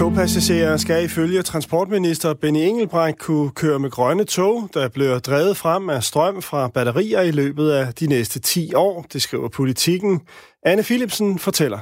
Togpassagerer 0.00 0.76
skal 0.76 1.04
ifølge 1.04 1.42
transportminister 1.42 2.34
Benny 2.34 2.58
Engelbrecht 2.58 3.18
kunne 3.18 3.50
køre 3.50 3.78
med 3.78 3.90
grønne 3.90 4.24
tog, 4.24 4.70
der 4.74 4.88
bliver 4.88 5.18
drevet 5.18 5.56
frem 5.56 5.90
af 5.90 6.04
strøm 6.04 6.42
fra 6.42 6.68
batterier 6.68 7.20
i 7.20 7.30
løbet 7.30 7.70
af 7.70 7.94
de 7.94 8.06
næste 8.06 8.40
10 8.40 8.74
år, 8.74 9.06
det 9.12 9.22
skriver 9.22 9.48
politikken. 9.48 10.20
Anne 10.62 10.82
Philipsen 10.82 11.38
fortæller. 11.38 11.78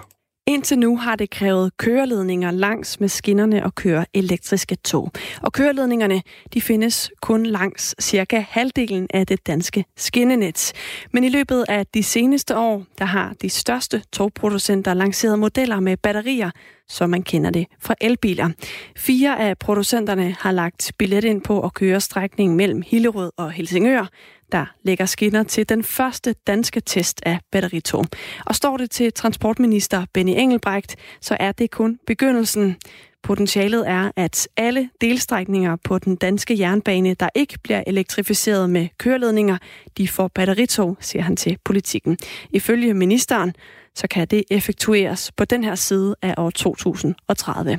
Indtil 0.48 0.78
nu 0.78 0.96
har 0.96 1.16
det 1.16 1.30
krævet 1.30 1.76
køreledninger 1.76 2.50
langs 2.50 3.00
med 3.00 3.08
skinnerne 3.08 3.64
og 3.64 3.74
køre 3.74 4.04
elektriske 4.14 4.76
tog. 4.76 5.10
Og 5.42 5.52
køreledningerne 5.52 6.22
de 6.54 6.60
findes 6.60 7.10
kun 7.22 7.46
langs 7.46 7.94
cirka 8.00 8.44
halvdelen 8.48 9.06
af 9.14 9.26
det 9.26 9.46
danske 9.46 9.84
skinnenet. 9.96 10.72
Men 11.12 11.24
i 11.24 11.28
løbet 11.28 11.64
af 11.68 11.86
de 11.86 12.02
seneste 12.02 12.56
år, 12.56 12.84
der 12.98 13.04
har 13.04 13.34
de 13.42 13.50
største 13.50 14.02
togproducenter 14.12 14.94
lanceret 14.94 15.38
modeller 15.38 15.80
med 15.80 15.96
batterier, 15.96 16.50
som 16.88 17.10
man 17.10 17.22
kender 17.22 17.50
det 17.50 17.66
fra 17.80 17.94
elbiler. 18.00 18.50
Fire 18.96 19.40
af 19.40 19.58
producenterne 19.58 20.36
har 20.40 20.52
lagt 20.52 20.92
billet 20.98 21.24
ind 21.24 21.42
på 21.42 21.60
at 21.60 21.74
køre 21.74 22.00
strækningen 22.00 22.56
mellem 22.56 22.82
Hillerød 22.86 23.30
og 23.36 23.52
Helsingør, 23.52 24.08
der 24.52 24.66
lægger 24.82 25.06
skinner 25.06 25.42
til 25.42 25.68
den 25.68 25.84
første 25.84 26.34
danske 26.46 26.80
test 26.80 27.20
af 27.26 27.38
batteritog. 27.52 28.04
Og 28.46 28.54
står 28.54 28.76
det 28.76 28.90
til 28.90 29.12
transportminister 29.12 30.06
Benny 30.14 30.32
Engelbrecht, 30.36 30.96
så 31.20 31.36
er 31.40 31.52
det 31.52 31.70
kun 31.70 31.98
begyndelsen. 32.06 32.76
Potentialet 33.22 33.88
er, 33.88 34.10
at 34.16 34.48
alle 34.56 34.90
delstrækninger 35.00 35.76
på 35.84 35.98
den 35.98 36.16
danske 36.16 36.58
jernbane, 36.58 37.14
der 37.14 37.28
ikke 37.34 37.58
bliver 37.64 37.82
elektrificeret 37.86 38.70
med 38.70 38.88
køreledninger, 38.98 39.58
de 39.98 40.08
får 40.08 40.28
batteritog, 40.28 40.96
siger 41.00 41.22
han 41.22 41.36
til 41.36 41.58
politikken. 41.64 42.18
Ifølge 42.50 42.94
ministeren, 42.94 43.54
så 43.94 44.08
kan 44.08 44.26
det 44.26 44.44
effektueres 44.50 45.32
på 45.36 45.44
den 45.44 45.64
her 45.64 45.74
side 45.74 46.14
af 46.22 46.34
år 46.38 46.50
2030. 46.50 47.78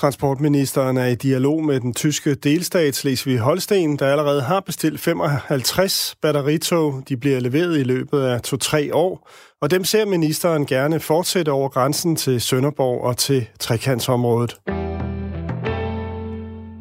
Transportministeren 0.00 0.96
er 0.96 1.06
i 1.06 1.14
dialog 1.14 1.64
med 1.64 1.80
den 1.80 1.94
tyske 1.94 2.34
delstat 2.34 2.96
Slesvig-Holsten, 2.96 3.96
der 3.96 4.06
allerede 4.06 4.42
har 4.42 4.60
bestilt 4.60 5.00
55 5.00 6.14
batteritog. 6.22 7.02
De 7.08 7.16
bliver 7.16 7.40
leveret 7.40 7.78
i 7.78 7.82
løbet 7.82 8.20
af 8.20 8.40
2-3 8.46 8.92
år, 8.92 9.28
og 9.60 9.70
dem 9.70 9.84
ser 9.84 10.04
ministeren 10.04 10.66
gerne 10.66 11.00
fortsætte 11.00 11.52
over 11.52 11.68
grænsen 11.68 12.16
til 12.16 12.40
Sønderborg 12.40 13.04
og 13.04 13.16
til 13.16 13.46
trekantsområdet. 13.58 14.56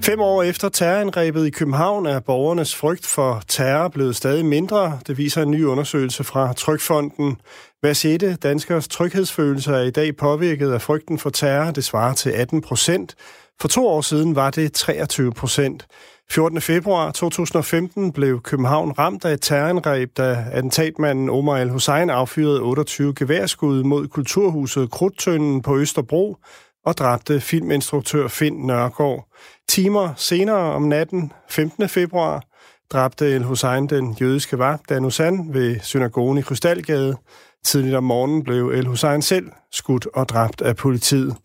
Fem 0.10 0.20
år 0.20 0.44
efter 0.44 0.70
terrorangrebet 0.70 1.48
i 1.48 1.50
København 1.50 2.06
er 2.06 2.20
borgernes 2.20 2.76
frygt 2.76 3.06
for 3.06 3.42
terror 3.48 3.88
blevet 3.88 4.16
stadig 4.16 4.46
mindre. 4.46 5.00
Det 5.08 5.18
viser 5.18 5.42
en 5.42 5.52
ny 5.52 5.64
undersøgelse 5.64 6.24
fra 6.24 6.54
Trykfonden. 6.54 7.38
Hver 7.82 7.94
sjette 7.94 8.36
danskers 8.36 8.88
tryghedsfølelse 8.88 9.72
er 9.72 9.82
i 9.82 9.92
dag 9.92 10.16
påvirket 10.16 10.72
af 10.72 10.82
frygten 10.82 11.20
for 11.20 11.30
terror. 11.30 11.72
Det 11.72 11.84
svarer 11.84 12.14
til 12.14 12.30
18 12.30 12.62
procent. 12.62 13.16
For 13.62 13.68
to 13.68 13.88
år 13.88 14.02
siden 14.02 14.36
var 14.36 14.50
det 14.50 14.74
23 14.74 15.34
procent. 15.34 15.88
14. 16.32 16.62
februar 16.62 17.12
2015 17.12 18.12
blev 18.12 18.42
København 18.42 18.92
ramt 18.92 19.26
af 19.26 19.34
et 19.34 19.42
terrorangreb, 19.42 20.18
da 20.18 20.46
attentatmanden 20.52 21.30
Omar 21.30 21.58
El-Hussein 21.58 22.10
affyrede 22.10 22.62
28 22.62 23.14
geværskud 23.14 23.84
mod 23.84 24.08
kulturhuset 24.08 24.92
Krudtønden 24.92 25.62
på 25.62 25.78
Østerbro 25.78 26.38
og 26.86 26.98
dræbte 26.98 27.42
filminstruktør 27.42 28.28
Finn 28.28 28.68
Nørgaard. 28.68 29.28
Timer 29.70 30.14
senere 30.18 30.74
om 30.74 30.82
natten, 30.82 31.34
15. 31.50 31.90
februar, 31.90 32.44
dræbte 32.92 33.26
El-Hussein 33.36 33.88
den 33.88 34.18
jødiske 34.22 34.60
vagt 34.60 34.90
Danusan 34.90 35.54
ved 35.54 35.80
synagogen 35.80 36.38
i 36.38 36.42
Krystalgade. 36.42 37.18
Tidligt 37.66 37.96
om 37.96 38.04
morgenen 38.04 38.44
blev 38.44 38.70
El-Hussein 38.70 39.22
selv 39.22 39.52
skudt 39.72 40.08
og 40.14 40.30
dræbt 40.30 40.62
af 40.62 40.76
politiet. 40.76 41.36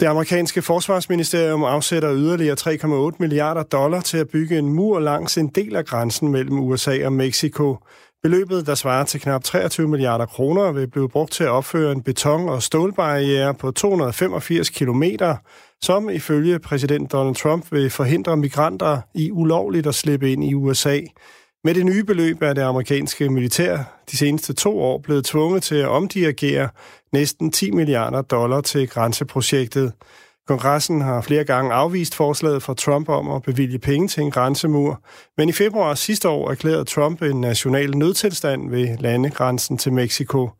Det 0.00 0.08
amerikanske 0.08 0.62
forsvarsministerium 0.62 1.64
afsætter 1.64 2.14
yderligere 2.14 2.56
3,8 2.60 3.16
milliarder 3.18 3.62
dollar 3.62 4.00
til 4.00 4.18
at 4.18 4.28
bygge 4.28 4.58
en 4.58 4.68
mur 4.68 5.00
langs 5.00 5.38
en 5.38 5.48
del 5.48 5.76
af 5.76 5.84
grænsen 5.84 6.28
mellem 6.28 6.58
USA 6.58 7.06
og 7.06 7.12
Mexico. 7.12 7.76
Beløbet, 8.22 8.66
der 8.66 8.74
svarer 8.74 9.04
til 9.04 9.20
knap 9.20 9.44
23 9.44 9.88
milliarder 9.88 10.26
kroner, 10.26 10.72
vil 10.72 10.90
blive 10.90 11.08
brugt 11.08 11.32
til 11.32 11.44
at 11.44 11.50
opføre 11.50 11.92
en 11.92 12.02
beton- 12.02 12.48
og 12.48 12.62
stålbarriere 12.62 13.54
på 13.54 13.70
285 13.70 14.70
kilometer, 14.70 15.36
som 15.80 16.10
ifølge 16.10 16.58
præsident 16.58 17.12
Donald 17.12 17.34
Trump 17.34 17.72
vil 17.72 17.90
forhindre 17.90 18.36
migranter 18.36 19.00
i 19.14 19.30
ulovligt 19.30 19.86
at 19.86 19.94
slippe 19.94 20.32
ind 20.32 20.44
i 20.44 20.54
USA. 20.54 21.00
Med 21.64 21.74
det 21.74 21.86
nye 21.86 22.04
beløb 22.04 22.42
er 22.42 22.52
det 22.52 22.62
amerikanske 22.62 23.30
militær 23.30 23.78
de 24.10 24.16
seneste 24.16 24.52
to 24.52 24.80
år 24.80 24.98
blevet 24.98 25.24
tvunget 25.24 25.62
til 25.62 25.74
at 25.74 25.88
omdirigere 25.88 26.68
næsten 27.12 27.52
10 27.52 27.70
milliarder 27.70 28.22
dollar 28.22 28.60
til 28.60 28.88
grænseprojektet. 28.88 29.92
Kongressen 30.48 31.00
har 31.00 31.20
flere 31.20 31.44
gange 31.44 31.72
afvist 31.72 32.14
forslaget 32.14 32.62
fra 32.62 32.74
Trump 32.74 33.08
om 33.08 33.30
at 33.30 33.42
bevilge 33.42 33.78
penge 33.78 34.08
til 34.08 34.22
en 34.22 34.30
grænsemur, 34.30 35.00
men 35.36 35.48
i 35.48 35.52
februar 35.52 35.94
sidste 35.94 36.28
år 36.28 36.50
erklærede 36.50 36.84
Trump 36.84 37.22
en 37.22 37.40
national 37.40 37.96
nødtilstand 37.96 38.70
ved 38.70 38.98
landegrænsen 38.98 39.78
til 39.78 39.92
Mexico. 39.92 40.50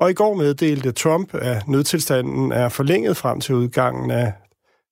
Og 0.00 0.10
i 0.10 0.14
går 0.14 0.34
meddelte 0.34 0.92
Trump, 0.92 1.34
at 1.34 1.68
nødtilstanden 1.68 2.52
er 2.52 2.68
forlænget 2.68 3.16
frem 3.16 3.40
til 3.40 3.54
udgangen 3.54 4.10
af 4.10 4.32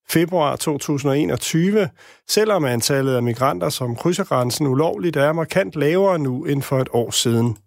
februar 0.09 0.55
2021, 0.55 1.89
selvom 2.29 2.65
antallet 2.65 3.15
af 3.15 3.23
migranter, 3.23 3.69
som 3.69 3.95
krydser 3.95 4.23
grænsen 4.23 4.67
ulovligt, 4.67 5.15
er 5.15 5.33
markant 5.33 5.75
lavere 5.75 6.19
nu 6.19 6.45
end 6.45 6.61
for 6.61 6.79
et 6.79 6.89
år 6.93 7.11
siden. 7.11 7.57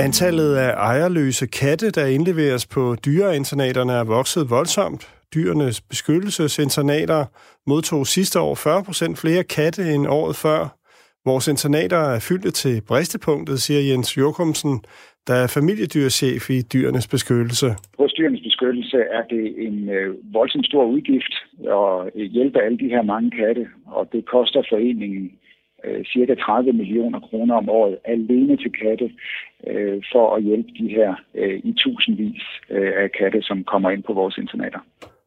Antallet 0.00 0.56
af 0.56 0.72
ejerløse 0.72 1.46
katte, 1.46 1.90
der 1.90 2.06
indleveres 2.06 2.66
på 2.66 2.96
dyreinternaterne, 3.06 3.92
er 3.92 4.04
vokset 4.04 4.50
voldsomt. 4.50 5.02
Dyrenes 5.34 5.80
beskyttelsesinternater 5.80 7.24
modtog 7.66 8.06
sidste 8.06 8.40
år 8.40 8.54
40 8.54 8.84
procent 8.84 9.18
flere 9.18 9.44
katte 9.44 9.82
end 9.94 10.06
året 10.06 10.36
før. 10.36 10.60
Vores 11.24 11.48
internater 11.48 11.96
er 11.96 12.18
fyldte 12.28 12.50
til 12.50 12.82
bristepunktet, 12.88 13.60
siger 13.60 13.80
Jens 13.80 14.16
Jokumsen, 14.16 14.74
der 15.26 15.34
er 15.34 15.46
familiedyrchef 15.56 16.50
i 16.50 16.58
dyrenes 16.72 17.08
beskyttelse. 17.08 17.68
Hos 17.98 18.12
dyrenes 18.12 18.42
beskyttelse 18.48 18.96
er 18.96 19.22
det 19.34 19.44
en 19.66 19.88
øh, 19.88 20.16
voldsomt 20.32 20.66
stor 20.66 20.84
udgift 20.84 21.34
at 21.78 22.22
hjælpe 22.36 22.58
alle 22.64 22.78
de 22.78 22.88
her 22.88 23.02
mange 23.02 23.30
katte, 23.30 23.66
og 23.86 24.08
det 24.12 24.22
koster 24.34 24.62
foreningen 24.70 25.30
øh, 25.84 26.04
cirka 26.04 26.34
30 26.34 26.72
millioner 26.72 27.20
kroner 27.20 27.54
om 27.54 27.68
året 27.68 27.96
alene 28.04 28.56
til 28.56 28.72
katte 28.82 29.10
øh, 29.66 30.02
for 30.12 30.36
at 30.36 30.42
hjælpe 30.42 30.70
de 30.80 30.88
her 30.88 31.14
øh, 31.34 31.58
i 31.64 31.72
tusindvis 31.72 32.42
øh, 32.70 32.92
af 32.96 33.12
katte, 33.18 33.42
som 33.42 33.64
kommer 33.64 33.90
ind 33.90 34.02
på 34.02 34.12
vores 34.12 34.38
internater. 34.38 34.80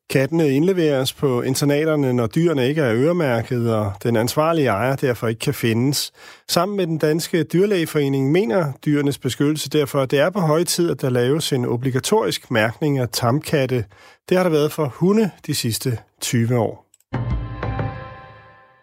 Kattene 0.10 0.50
indleveres 0.50 1.14
på 1.14 1.42
internaterne, 1.42 2.14
når 2.14 2.28
dyrene 2.28 2.68
ikke 2.68 2.82
er 2.82 2.96
øremærket, 2.96 3.76
og 3.76 3.92
den 4.04 4.16
ansvarlige 4.16 4.68
ejer 4.68 4.96
derfor 4.96 5.28
ikke 5.28 5.40
kan 5.40 5.54
findes. 5.54 6.12
Sammen 6.48 6.78
med 6.78 6.88
den 6.88 6.98
danske 6.98 7.44
dyrlægeforening 7.44 8.32
mener 8.32 8.74
dyrenes 8.86 9.18
beskyttelse 9.20 9.70
derfor, 9.70 10.00
at 10.00 10.12
det 10.12 10.20
er 10.20 10.30
på 10.30 10.40
høje 10.40 10.64
tid, 10.64 10.92
at 10.92 11.02
der 11.02 11.10
laves 11.10 11.54
en 11.54 11.66
obligatorisk 11.66 12.52
mærkning 12.52 13.00
af 13.00 13.10
tamkatte. 13.10 13.84
Det 14.30 14.38
har 14.38 14.44
der 14.44 14.52
været 14.52 14.72
for 14.72 14.86
hunde 15.00 15.30
de 15.48 15.56
sidste 15.56 15.90
20 16.22 16.58
år. 16.58 16.91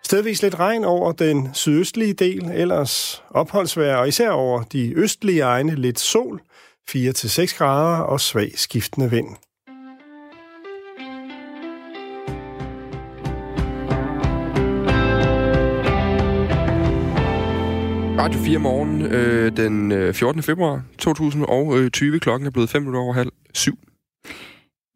Stedvis 0.09 0.43
lidt 0.43 0.59
regn 0.59 0.85
over 0.85 1.13
den 1.13 1.49
sydøstlige 1.55 2.13
del, 2.13 2.51
ellers 2.55 3.23
opholdsvejr, 3.31 3.97
og 3.97 4.09
især 4.09 4.31
over 4.31 4.63
de 4.63 4.93
østlige 4.97 5.41
egne 5.41 5.75
lidt 5.75 6.01
sol, 6.01 6.41
4-6 6.91 7.57
grader 7.59 7.99
og 7.99 8.21
svag 8.21 8.53
skiftende 8.55 9.11
vind. 9.11 9.27
Radio 18.19 18.41
4 18.41 18.59
morgen 18.59 19.03
øh, 19.03 19.57
den 19.57 19.93
øh, 19.93 20.15
14. 20.15 20.43
februar 20.43 20.83
2020. 20.99 22.15
Øh, 22.15 22.21
Klokken 22.21 22.47
er 22.47 22.51
blevet 22.51 22.71
5 22.71 22.95
over 22.95 23.13
halv 23.15 23.31
syv. 23.55 23.79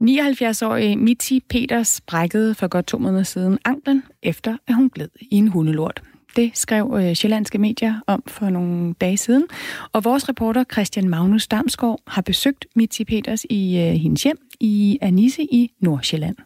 79-årige 0.03 0.97
Mitzi 0.97 1.41
Peters 1.49 2.01
brækkede 2.01 2.55
for 2.55 2.69
godt 2.69 2.87
to 2.87 2.99
måneder 2.99 3.23
siden 3.23 3.59
anklen, 3.65 4.03
efter 4.23 4.57
at 4.67 4.75
hun 4.75 4.89
gled 4.89 5.09
i 5.21 5.37
en 5.37 5.49
hundelort. 5.49 6.03
Det 6.37 6.51
skrev 6.55 6.99
øh, 7.01 7.15
sjællandske 7.15 7.59
medier 7.59 7.95
om 8.07 8.23
for 8.27 8.51
nogle 8.51 8.95
dage 9.01 9.17
siden. 9.17 9.47
Og 9.93 10.05
vores 10.05 10.29
reporter 10.29 10.65
Christian 10.73 11.09
Magnus 11.09 11.47
Damsgaard 11.47 12.01
har 12.07 12.23
besøgt 12.23 12.67
Mitzi 12.77 13.05
Peters 13.05 13.45
i 13.51 13.79
øh, 13.79 13.93
hendes 13.93 14.23
hjem 14.23 14.39
i 14.61 14.99
Anisse 15.01 15.43
i 15.43 15.73
Nordsjælland. 15.81 16.37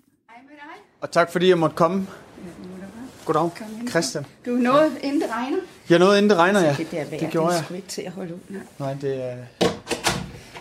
Og 1.01 1.11
tak 1.11 1.33
fordi 1.33 1.49
jeg 1.49 1.59
måtte 1.59 1.77
komme. 1.77 2.07
Goddag, 3.25 3.51
Christian. 3.91 4.27
Du 4.47 4.57
er 4.57 4.59
nået, 4.59 4.93
inden 5.03 5.21
det 5.21 5.31
regner. 5.31 5.57
Jeg 5.91 5.99
nåede 5.99 6.19
inden 6.19 6.31
det 6.31 6.39
regner, 6.39 6.61
ja. 6.61 6.75
Det 6.79 6.91
der 6.91 7.05
vejr, 7.05 7.19
det 7.19 7.31
gjorde 7.31 7.53
det 7.53 7.61
er 7.61 7.65
jeg. 7.71 7.77
ikke 7.77 7.89
til 7.89 8.03
at 8.03 8.13
holde 8.13 8.35
ud. 8.35 8.39
Nej. 8.49 8.63
Nej, 8.79 8.95
det 8.95 9.31
er... 9.31 9.37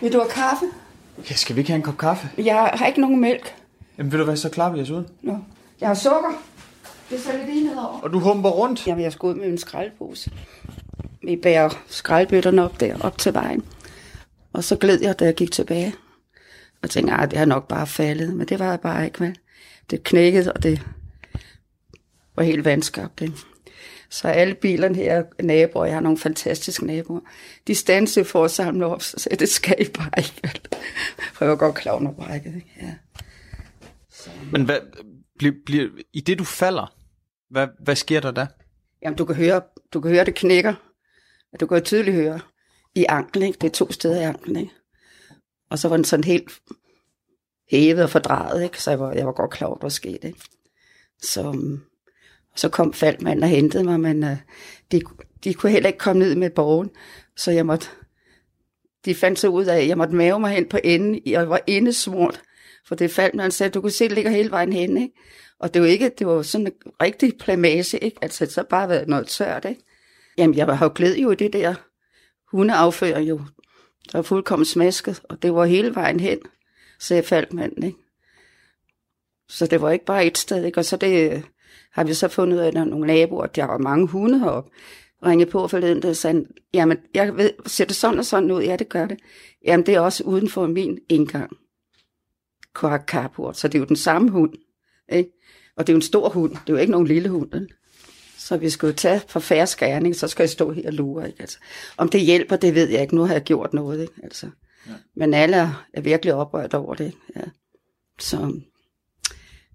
Vil 0.00 0.12
du 0.12 0.18
have 0.18 0.30
kaffe? 0.30 0.66
Ja, 1.30 1.34
skal 1.34 1.56
vi 1.56 1.60
ikke 1.60 1.70
have 1.70 1.76
en 1.76 1.82
kop 1.82 1.98
kaffe? 1.98 2.30
Jeg 2.38 2.70
har 2.74 2.86
ikke 2.86 3.00
nogen 3.00 3.20
mælk. 3.20 3.54
Jamen 3.98 4.12
vil 4.12 4.20
du 4.20 4.24
være 4.24 4.36
så 4.36 4.48
klar, 4.48 4.72
vi 4.72 4.80
os 4.80 4.90
ud? 4.90 5.04
Nå. 5.22 5.38
Jeg 5.80 5.88
har 5.88 5.94
sukker. 5.94 6.42
Det 7.10 7.16
er 7.18 7.20
så 7.20 7.30
lidt 7.32 7.56
i 7.56 7.62
nedover. 7.62 8.00
Og 8.02 8.12
du 8.12 8.18
humper 8.18 8.50
rundt? 8.50 8.86
Jamen, 8.86 9.04
jeg 9.04 9.12
skal 9.12 9.26
ud 9.26 9.34
med 9.34 9.48
en 9.48 9.58
skraldepose. 9.58 10.30
Vi 11.22 11.36
bærer 11.36 11.70
skraldbøtterne 11.86 12.64
op 12.64 12.80
der, 12.80 12.96
op 13.00 13.18
til 13.18 13.34
vejen. 13.34 13.64
Og 14.52 14.64
så 14.64 14.76
gled 14.76 15.02
jeg, 15.02 15.18
da 15.18 15.24
jeg 15.24 15.34
gik 15.34 15.52
tilbage. 15.52 15.94
Og 16.82 16.90
tænkte, 16.90 17.14
at 17.14 17.30
det 17.30 17.38
har 17.38 17.46
nok 17.46 17.68
bare 17.68 17.86
faldet. 17.86 18.34
Men 18.34 18.48
det 18.48 18.58
var 18.58 18.70
jeg 18.70 18.80
bare 18.80 19.04
ikke, 19.04 19.20
vel? 19.20 19.36
Det 19.90 20.04
knækkede, 20.04 20.52
og 20.52 20.62
det 20.62 20.82
var 22.36 22.42
helt 22.42 22.64
vandskabt, 22.64 23.20
ikke? 23.20 23.36
Så 24.10 24.28
alle 24.28 24.54
bilerne 24.54 24.94
her, 24.94 25.24
naboer, 25.42 25.84
jeg 25.84 25.94
har 25.94 26.00
nogle 26.00 26.18
fantastiske 26.18 26.86
naboer, 26.86 27.20
de 27.66 27.74
standsede 27.74 28.24
for 28.24 28.44
at 28.44 28.50
samle 28.50 28.86
op, 28.86 29.02
så 29.02 29.18
sagde, 29.18 29.36
det 29.36 29.48
skal 29.48 29.76
I 29.78 29.88
bare 29.88 30.10
ikke. 30.18 30.60
For 31.32 31.44
jeg 31.44 31.50
var 31.50 31.56
godt 31.56 31.74
klar 31.74 31.92
under 31.92 32.12
brækket? 32.12 32.62
Ja. 32.82 32.94
Men 34.52 34.64
hvad, 34.64 34.78
bliver, 35.38 35.54
bliver, 35.66 35.88
i 36.12 36.20
det 36.20 36.38
du 36.38 36.44
falder, 36.44 36.96
hvad, 37.50 37.68
hvad 37.80 37.96
sker 37.96 38.20
der 38.20 38.30
da? 38.30 38.46
Jamen, 39.02 39.16
du 39.16 39.24
kan 39.24 39.36
høre, 39.36 39.62
du 39.92 40.00
kan 40.00 40.10
høre 40.10 40.24
det 40.24 40.34
knækker. 40.34 40.74
Du 41.60 41.66
kan 41.66 41.78
jo 41.78 41.84
tydeligt 41.84 42.16
høre 42.16 42.40
i 42.94 43.04
anklen, 43.08 43.46
ikke? 43.46 43.58
Det 43.60 43.66
er 43.66 43.72
to 43.72 43.92
steder 43.92 44.20
i 44.20 44.24
anklen, 44.24 44.56
ikke? 44.56 44.72
Og 45.70 45.78
så 45.78 45.88
var 45.88 45.96
den 45.96 46.04
sådan 46.04 46.24
helt 46.24 46.50
hævet 47.70 48.02
og 48.02 48.10
fordrejet, 48.10 48.64
ikke? 48.64 48.82
Så 48.82 48.90
jeg 48.90 49.00
var, 49.00 49.12
jeg 49.12 49.26
var 49.26 49.32
godt 49.32 49.50
klar 49.50 49.68
over, 49.68 49.78
hvad 49.78 49.90
der 49.90 49.94
skete, 49.94 50.26
ikke? 50.26 50.40
Så, 51.22 51.48
um, 51.48 51.82
så 52.56 52.68
kom 52.68 52.92
faldmanden 52.92 53.42
og 53.42 53.48
hentede 53.48 53.84
mig, 53.84 54.00
men 54.00 54.24
øh, 54.24 54.36
de, 54.92 55.00
de 55.44 55.54
kunne 55.54 55.72
heller 55.72 55.88
ikke 55.88 55.98
komme 55.98 56.22
ned 56.22 56.34
med 56.34 56.50
borgen, 56.50 56.90
så 57.36 57.50
jeg 57.50 57.66
måtte, 57.66 57.86
de 59.04 59.14
fandt 59.14 59.38
så 59.38 59.48
ud 59.48 59.64
af, 59.64 59.80
at 59.80 59.88
jeg 59.88 59.98
måtte 59.98 60.14
mave 60.14 60.40
mig 60.40 60.50
hen 60.50 60.68
på 60.68 60.78
enden, 60.84 61.20
jeg 61.26 61.48
var 61.48 61.60
indesmurt, 61.66 62.42
for 62.86 62.94
det 62.94 63.10
faldt, 63.10 63.54
sagde, 63.54 63.70
du 63.70 63.80
kunne 63.80 63.90
se, 63.90 64.04
det 64.04 64.12
ligger 64.12 64.30
hele 64.30 64.50
vejen 64.50 64.72
hen, 64.72 64.96
ikke? 64.96 65.14
Og 65.58 65.74
det 65.74 65.82
var 65.82 65.88
ikke, 65.88 66.10
det 66.18 66.26
var 66.26 66.42
sådan 66.42 66.66
en 66.66 66.72
rigtig 67.02 67.32
plamage, 67.40 67.98
ikke? 67.98 68.16
Altså, 68.22 68.44
det 68.44 68.52
så 68.52 68.62
bare 68.62 68.88
været 68.88 69.08
noget 69.08 69.26
tørt, 69.26 69.64
ikke? 69.64 69.80
Jamen, 70.38 70.56
jeg 70.56 70.66
var 70.66 70.78
jo 70.82 70.90
glæd 70.94 71.16
jo 71.16 71.30
i 71.30 71.34
det 71.34 71.52
der 71.52 71.74
hundeaffører 72.50 73.20
jo. 73.20 73.40
Der 74.12 74.18
var 74.18 74.22
fuldkommen 74.22 74.66
smasket, 74.66 75.20
og 75.24 75.42
det 75.42 75.54
var 75.54 75.64
hele 75.64 75.94
vejen 75.94 76.20
hen, 76.20 76.38
sagde 76.98 77.22
faldmanden, 77.22 77.82
ikke? 77.82 77.98
Så 79.48 79.66
det 79.66 79.80
var 79.80 79.90
ikke 79.90 80.04
bare 80.04 80.26
et 80.26 80.38
sted, 80.38 80.64
ikke? 80.64 80.78
Og 80.78 80.84
så 80.84 80.96
det 80.96 81.44
har 81.96 82.04
vi 82.04 82.14
så 82.14 82.28
fundet 82.28 82.56
ud 82.56 82.62
af, 82.62 82.66
at 82.66 82.72
der 82.72 82.80
er 82.80 82.84
nogle 82.84 83.06
naboer, 83.06 83.46
der 83.46 83.64
var 83.64 83.78
mange 83.78 84.06
hunde 84.06 84.38
heroppe, 84.38 84.70
ringede 85.26 85.50
på 85.50 85.68
forleden, 85.68 86.02
der 86.02 86.12
sagde, 86.12 86.44
jamen, 86.74 86.98
jeg 87.14 87.36
ved, 87.36 87.50
ser 87.66 87.84
det 87.84 87.96
sådan 87.96 88.18
og 88.18 88.24
sådan 88.24 88.50
ud? 88.50 88.62
Ja, 88.62 88.76
det 88.76 88.88
gør 88.88 89.06
det. 89.06 89.18
Jamen, 89.64 89.86
det 89.86 89.94
er 89.94 90.00
også 90.00 90.24
uden 90.24 90.48
for 90.48 90.66
min 90.66 90.98
indgang. 91.08 91.50
Carport, 93.06 93.56
så 93.56 93.68
det 93.68 93.74
er 93.74 93.78
jo 93.78 93.84
den 93.84 93.96
samme 93.96 94.30
hund, 94.30 94.52
ikke? 95.12 95.30
Og 95.76 95.86
det 95.86 95.92
er 95.92 95.94
jo 95.94 95.98
en 95.98 96.02
stor 96.02 96.28
hund, 96.28 96.50
det 96.50 96.58
er 96.68 96.72
jo 96.72 96.76
ikke 96.76 96.90
nogen 96.90 97.06
lille 97.06 97.28
hund, 97.28 97.54
ikke? 97.54 97.74
Så 98.38 98.56
vi 98.56 98.70
skal 98.70 98.86
jo 98.86 98.92
tage 98.92 99.20
for 99.28 99.40
færre 99.40 99.66
skærning, 99.66 100.16
så 100.16 100.28
skal 100.28 100.42
jeg 100.42 100.50
stå 100.50 100.70
her 100.70 100.86
og 100.86 100.92
lure, 100.92 101.26
ikke? 101.26 101.40
Altså, 101.40 101.58
om 101.96 102.08
det 102.08 102.20
hjælper, 102.20 102.56
det 102.56 102.74
ved 102.74 102.88
jeg 102.88 103.02
ikke. 103.02 103.14
Nu 103.14 103.22
har 103.22 103.32
jeg 103.32 103.42
gjort 103.42 103.72
noget, 103.72 104.00
ikke? 104.00 104.14
Altså. 104.22 104.50
Ja. 104.86 104.92
Men 105.16 105.34
alle 105.34 105.56
er, 105.56 105.86
er 105.94 106.00
virkelig 106.00 106.34
oprørt 106.34 106.74
over 106.74 106.94
det, 106.94 107.04
ikke? 107.04 107.18
ja. 107.36 107.42
Så 108.18 108.60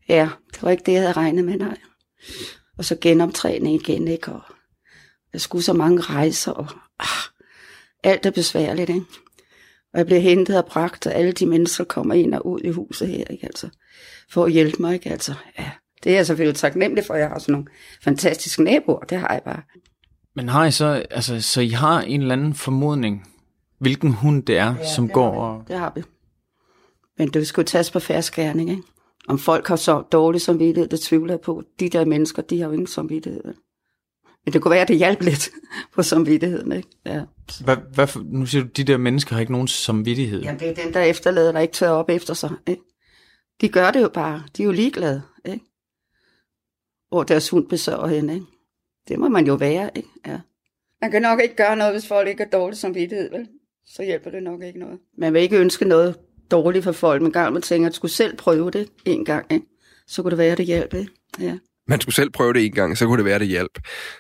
ja, 0.09 0.29
det 0.51 0.63
var 0.63 0.69
ikke 0.71 0.83
det, 0.85 0.91
jeg 0.91 1.01
havde 1.01 1.13
regnet 1.13 1.45
med, 1.45 1.57
nej. 1.57 1.77
Og 2.77 2.85
så 2.85 2.97
genoptræning 3.01 3.75
igen, 3.75 4.07
ikke? 4.07 4.31
Og 4.31 4.41
jeg 5.33 5.41
skulle 5.41 5.63
så 5.63 5.73
mange 5.73 6.01
rejser, 6.01 6.51
og 6.51 6.67
ah, 6.99 7.07
alt 8.03 8.25
er 8.25 8.31
besværligt, 8.31 8.89
ikke? 8.89 9.05
Og 9.93 9.97
jeg 9.97 10.05
blev 10.05 10.21
hentet 10.21 10.57
og 10.57 10.65
bragt, 10.65 11.07
og 11.07 11.13
alle 11.13 11.31
de 11.31 11.45
mennesker 11.45 11.83
kommer 11.83 12.13
ind 12.13 12.33
og 12.33 12.45
ud 12.45 12.61
i 12.63 12.69
huset 12.69 13.07
her, 13.07 13.25
ikke? 13.29 13.45
Altså, 13.45 13.69
for 14.29 14.45
at 14.45 14.51
hjælpe 14.51 14.77
mig, 14.79 14.93
ikke? 14.93 15.09
Altså, 15.09 15.33
ja. 15.59 15.71
Det 16.03 16.11
er 16.11 16.15
jeg 16.15 16.25
selvfølgelig 16.25 16.59
taknemmelig 16.59 17.05
for, 17.05 17.15
jeg 17.15 17.27
har 17.27 17.39
sådan 17.39 17.53
nogle 17.53 17.67
fantastiske 18.03 18.63
naboer, 18.63 18.99
det 18.99 19.17
har 19.17 19.33
jeg 19.33 19.41
bare. 19.45 19.61
Men 20.35 20.49
har 20.49 20.65
I 20.65 20.71
så, 20.71 21.05
altså, 21.11 21.41
så 21.41 21.61
I 21.61 21.69
har 21.69 22.01
en 22.01 22.21
eller 22.21 22.33
anden 22.33 22.53
formodning, 22.53 23.27
hvilken 23.79 24.13
hund 24.13 24.43
det 24.43 24.57
er, 24.57 24.75
ja, 24.75 24.93
som 24.95 25.05
det 25.05 25.13
går 25.13 25.31
vi. 25.31 25.37
og... 25.37 25.63
Det 25.67 25.77
har 25.77 25.91
vi. 25.95 26.03
Men 27.17 27.27
det 27.27 27.47
skal 27.47 27.61
jo 27.61 27.65
tages 27.65 27.91
på 27.91 27.99
færre 27.99 28.21
skærning, 28.21 28.69
ikke? 28.69 28.83
Om 29.27 29.39
folk 29.39 29.67
har 29.67 29.75
så 29.75 30.01
dårlig 30.01 30.41
samvittighed, 30.41 30.89
det 30.89 30.99
tvivler 30.99 31.33
jeg 31.33 31.41
på. 31.41 31.63
De 31.79 31.89
der 31.89 32.05
mennesker, 32.05 32.41
de 32.41 32.59
har 32.59 32.65
jo 32.65 32.71
ingen 32.71 32.87
samvittighed. 32.87 33.43
Men 34.45 34.53
det 34.53 34.61
kunne 34.61 34.71
være, 34.71 34.81
at 34.81 34.87
det 34.87 34.97
hjalp 34.97 35.21
lidt 35.21 35.49
på 35.95 36.03
samvittigheden, 36.03 36.71
ikke? 36.71 36.89
Ja. 37.05 37.21
Hvad, 37.63 37.77
hvad 37.93 38.07
nu 38.23 38.45
siger 38.45 38.63
du, 38.63 38.69
de 38.69 38.83
der 38.83 38.97
mennesker 38.97 39.33
har 39.33 39.39
ikke 39.39 39.51
nogen 39.51 39.67
samvittighed. 39.67 40.41
Jamen, 40.41 40.59
det 40.59 40.69
er 40.69 40.83
den, 40.83 40.93
der 40.93 41.01
efterlader, 41.01 41.51
der 41.51 41.59
ikke 41.59 41.73
tør 41.73 41.89
op 41.89 42.09
efter 42.09 42.33
sig, 42.33 42.51
ikke? 42.67 42.81
De 43.61 43.69
gør 43.69 43.91
det 43.91 44.01
jo 44.01 44.09
bare. 44.09 44.43
De 44.57 44.61
er 44.61 44.65
jo 44.65 44.71
ligeglade, 44.71 45.21
ikke? 45.45 45.65
Hvor 47.09 47.23
deres 47.23 47.49
hund 47.49 47.69
besøger 47.69 48.07
hende, 48.07 48.33
ikke? 48.33 48.45
Det 49.07 49.19
må 49.19 49.29
man 49.29 49.47
jo 49.47 49.53
være, 49.53 49.89
ikke? 49.95 50.09
Ja. 50.27 50.39
Man 51.01 51.11
kan 51.11 51.21
nok 51.21 51.41
ikke 51.41 51.55
gøre 51.55 51.75
noget, 51.75 51.93
hvis 51.93 52.07
folk 52.07 52.27
ikke 52.27 52.43
har 52.43 52.49
dårlig 52.49 52.77
samvittighed, 52.77 53.31
vel? 53.31 53.47
Så 53.85 54.03
hjælper 54.03 54.29
det 54.29 54.43
nok 54.43 54.63
ikke 54.63 54.79
noget. 54.79 54.99
Man 55.17 55.33
vil 55.33 55.41
ikke 55.41 55.57
ønske 55.57 55.85
noget 55.85 56.15
dårligt 56.51 56.83
for 56.83 56.91
folk, 56.91 57.21
men 57.21 57.31
gang 57.31 57.53
man 57.53 57.61
tænker, 57.61 57.89
at 57.89 57.95
skulle 57.95 58.11
selv 58.11 58.37
prøve 58.37 58.71
det 58.71 58.87
en 59.05 59.25
gang, 59.25 59.45
ikke? 59.49 59.65
Så 60.07 60.21
kunne 60.21 60.31
det 60.31 60.37
være, 60.37 60.51
at 60.51 60.57
det 60.57 60.63
ikke? 60.67 61.07
Ja. 61.39 61.57
Man 61.87 62.01
skulle 62.01 62.15
selv 62.15 62.29
prøve 62.29 62.53
det 62.53 62.65
en 62.65 62.71
gang, 62.71 62.97
så 62.97 63.05
kunne 63.05 63.17
det 63.17 63.25
være, 63.25 63.39
det 63.39 63.47
hjælp. 63.47 63.79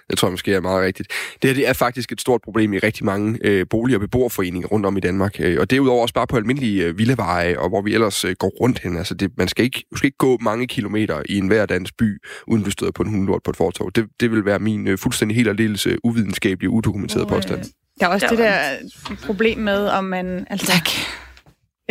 Det 0.09 0.17
tror 0.17 0.27
jeg 0.27 0.33
måske 0.33 0.53
er 0.53 0.61
meget 0.61 0.85
rigtigt. 0.85 1.07
Det 1.41 1.49
her 1.49 1.55
det 1.55 1.67
er 1.67 1.73
faktisk 1.73 2.11
et 2.11 2.21
stort 2.21 2.41
problem 2.41 2.73
i 2.73 2.79
rigtig 2.79 3.05
mange 3.05 3.39
øh, 3.43 3.65
bolig- 3.69 3.95
og 3.95 4.01
beboerforeninger 4.01 4.67
rundt 4.67 4.85
om 4.85 4.97
i 4.97 4.99
Danmark. 4.99 5.35
Øh, 5.39 5.57
og 5.59 5.71
derudover 5.71 6.01
også 6.01 6.13
bare 6.13 6.27
på 6.27 6.37
almindelige 6.37 6.85
øh, 6.85 6.97
villaveje, 6.97 7.59
og 7.59 7.69
hvor 7.69 7.81
vi 7.81 7.93
ellers 7.93 8.25
øh, 8.25 8.35
går 8.39 8.49
rundt 8.61 8.79
hen. 8.79 8.97
Altså 8.97 9.13
det, 9.13 9.31
man 9.37 9.47
skal 9.47 9.65
ikke, 9.65 9.83
du 9.91 9.97
skal 9.97 10.07
ikke 10.07 10.17
gå 10.17 10.37
mange 10.41 10.67
kilometer 10.67 11.21
i 11.29 11.37
en 11.37 11.47
hver 11.47 11.65
dansk 11.65 11.97
by, 11.97 12.21
uden 12.47 12.63
du 12.63 12.71
støder 12.71 12.91
på 12.91 13.03
en 13.03 13.09
hundelort 13.09 13.43
på 13.43 13.51
et 13.51 13.57
fortov. 13.57 13.91
Det, 13.91 14.05
det 14.19 14.31
vil 14.31 14.45
være 14.45 14.59
min 14.59 14.87
øh, 14.87 14.97
fuldstændig 14.97 15.35
helt 15.35 15.49
aldeles 15.49 15.87
øh, 15.87 15.97
uvidenskabelige, 16.03 16.69
udokumenterede 16.69 17.25
påstand. 17.25 17.65
Der 17.99 18.07
er 18.07 18.09
også 18.09 18.27
Der 18.29 18.35
det 18.35 18.39
der 18.39 19.15
problem 19.25 19.57
med, 19.57 19.87
om 19.87 20.03
man... 20.03 20.47
Altså, 20.49 20.67
tak. 20.67 20.89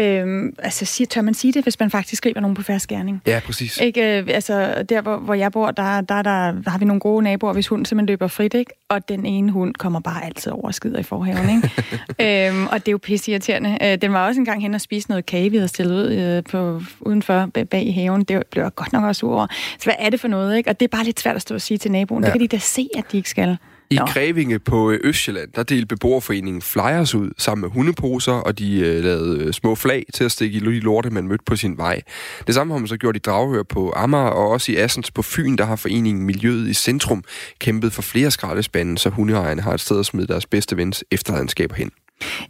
Øhm, 0.00 0.54
altså, 0.58 0.84
siger, 0.84 1.06
tør 1.06 1.22
man 1.22 1.34
sige 1.34 1.52
det, 1.52 1.62
hvis 1.62 1.80
man 1.80 1.90
faktisk 1.90 2.22
griber 2.22 2.40
nogen 2.40 2.54
på 2.54 2.62
færre 2.62 2.80
skærning? 2.80 3.22
Ja, 3.26 3.40
præcis. 3.46 3.78
Ikke, 3.80 4.18
øh, 4.18 4.24
altså, 4.28 4.84
der, 4.88 5.00
hvor, 5.00 5.16
hvor 5.16 5.34
jeg 5.34 5.52
bor, 5.52 5.70
der, 5.70 6.00
der, 6.00 6.22
der, 6.22 6.52
der 6.52 6.70
har 6.70 6.78
vi 6.78 6.84
nogle 6.84 7.00
gode 7.00 7.22
naboer, 7.22 7.52
hvis 7.52 7.68
hunden 7.68 7.84
simpelthen 7.84 8.06
løber 8.06 8.26
frit, 8.26 8.54
ikke? 8.54 8.72
Og 8.88 9.08
den 9.08 9.26
ene 9.26 9.52
hund 9.52 9.74
kommer 9.74 10.00
bare 10.00 10.24
altid 10.24 10.52
over 10.52 10.66
og 10.66 10.74
skider 10.74 10.98
i 10.98 11.02
forhaven, 11.02 11.50
ikke? 11.56 12.48
øhm, 12.48 12.66
og 12.66 12.78
det 12.78 12.88
er 12.88 12.92
jo 12.92 12.98
pisseirriterende. 12.98 13.78
Øh, 13.82 13.98
den 14.02 14.12
var 14.12 14.26
også 14.26 14.40
engang 14.40 14.62
hen 14.62 14.74
og 14.74 14.80
spise 14.80 15.08
noget 15.08 15.26
kage, 15.26 15.50
vi 15.50 15.56
havde 15.56 15.68
stillet 15.68 15.94
ud 15.94 16.12
øh, 16.12 16.44
på, 16.44 16.82
udenfor 17.00 17.46
bag- 17.54 17.68
bag 17.68 17.86
i 17.86 17.90
haven. 17.90 18.24
Det 18.24 18.42
blev 18.50 18.62
jeg 18.62 18.74
godt 18.74 18.92
nok 18.92 19.04
også 19.04 19.20
sur 19.20 19.34
over. 19.34 19.46
Så 19.78 19.84
hvad 19.84 19.94
er 19.98 20.10
det 20.10 20.20
for 20.20 20.28
noget, 20.28 20.56
ikke? 20.56 20.70
Og 20.70 20.80
det 20.80 20.86
er 20.92 20.96
bare 20.96 21.04
lidt 21.04 21.20
svært 21.20 21.36
at 21.36 21.42
stå 21.42 21.54
og 21.54 21.60
sige 21.60 21.78
til 21.78 21.92
naboen. 21.92 22.22
Ja. 22.22 22.26
Det 22.26 22.32
kan 22.32 22.40
de 22.40 22.48
da 22.48 22.58
se, 22.58 22.88
at 22.96 23.04
de 23.12 23.16
ikke 23.16 23.30
skal. 23.30 23.56
I 23.92 23.96
Grevinge 23.96 24.58
på 24.58 24.90
øh, 24.90 25.00
Østjylland, 25.04 25.52
der 25.52 25.62
delte 25.62 25.86
beboerforeningen 25.86 26.62
flyers 26.62 27.14
ud 27.14 27.30
sammen 27.38 27.62
med 27.62 27.70
hundeposer, 27.70 28.32
og 28.32 28.58
de 28.58 28.80
øh, 28.80 29.04
lavede 29.04 29.44
øh, 29.44 29.52
små 29.52 29.74
flag 29.74 30.06
til 30.14 30.24
at 30.24 30.32
stikke 30.32 30.56
i 30.56 30.60
de 30.60 30.80
lorte, 30.80 31.10
man 31.10 31.28
mødte 31.28 31.44
på 31.46 31.56
sin 31.56 31.78
vej. 31.78 32.02
Det 32.46 32.54
samme 32.54 32.72
har 32.72 32.78
man 32.78 32.88
så 32.88 32.96
gjort 32.96 33.16
i 33.16 33.18
Dragør 33.18 33.62
på 33.62 33.92
Amager, 33.96 34.30
og 34.30 34.48
også 34.48 34.72
i 34.72 34.76
Assens 34.76 35.10
på 35.10 35.22
Fyn, 35.22 35.56
der 35.56 35.64
har 35.64 35.76
foreningen 35.76 36.26
Miljøet 36.26 36.68
i 36.68 36.74
Centrum 36.74 37.24
kæmpet 37.58 37.92
for 37.92 38.02
flere 38.02 38.30
skraldespande, 38.30 38.98
så 38.98 39.08
hundeejerne 39.08 39.62
har 39.62 39.74
et 39.74 39.80
sted 39.80 40.00
at 40.00 40.06
smide 40.06 40.26
deres 40.26 40.46
bedste 40.46 40.76
vens 40.76 41.04
efterladenskaber 41.10 41.74
hen. 41.74 41.90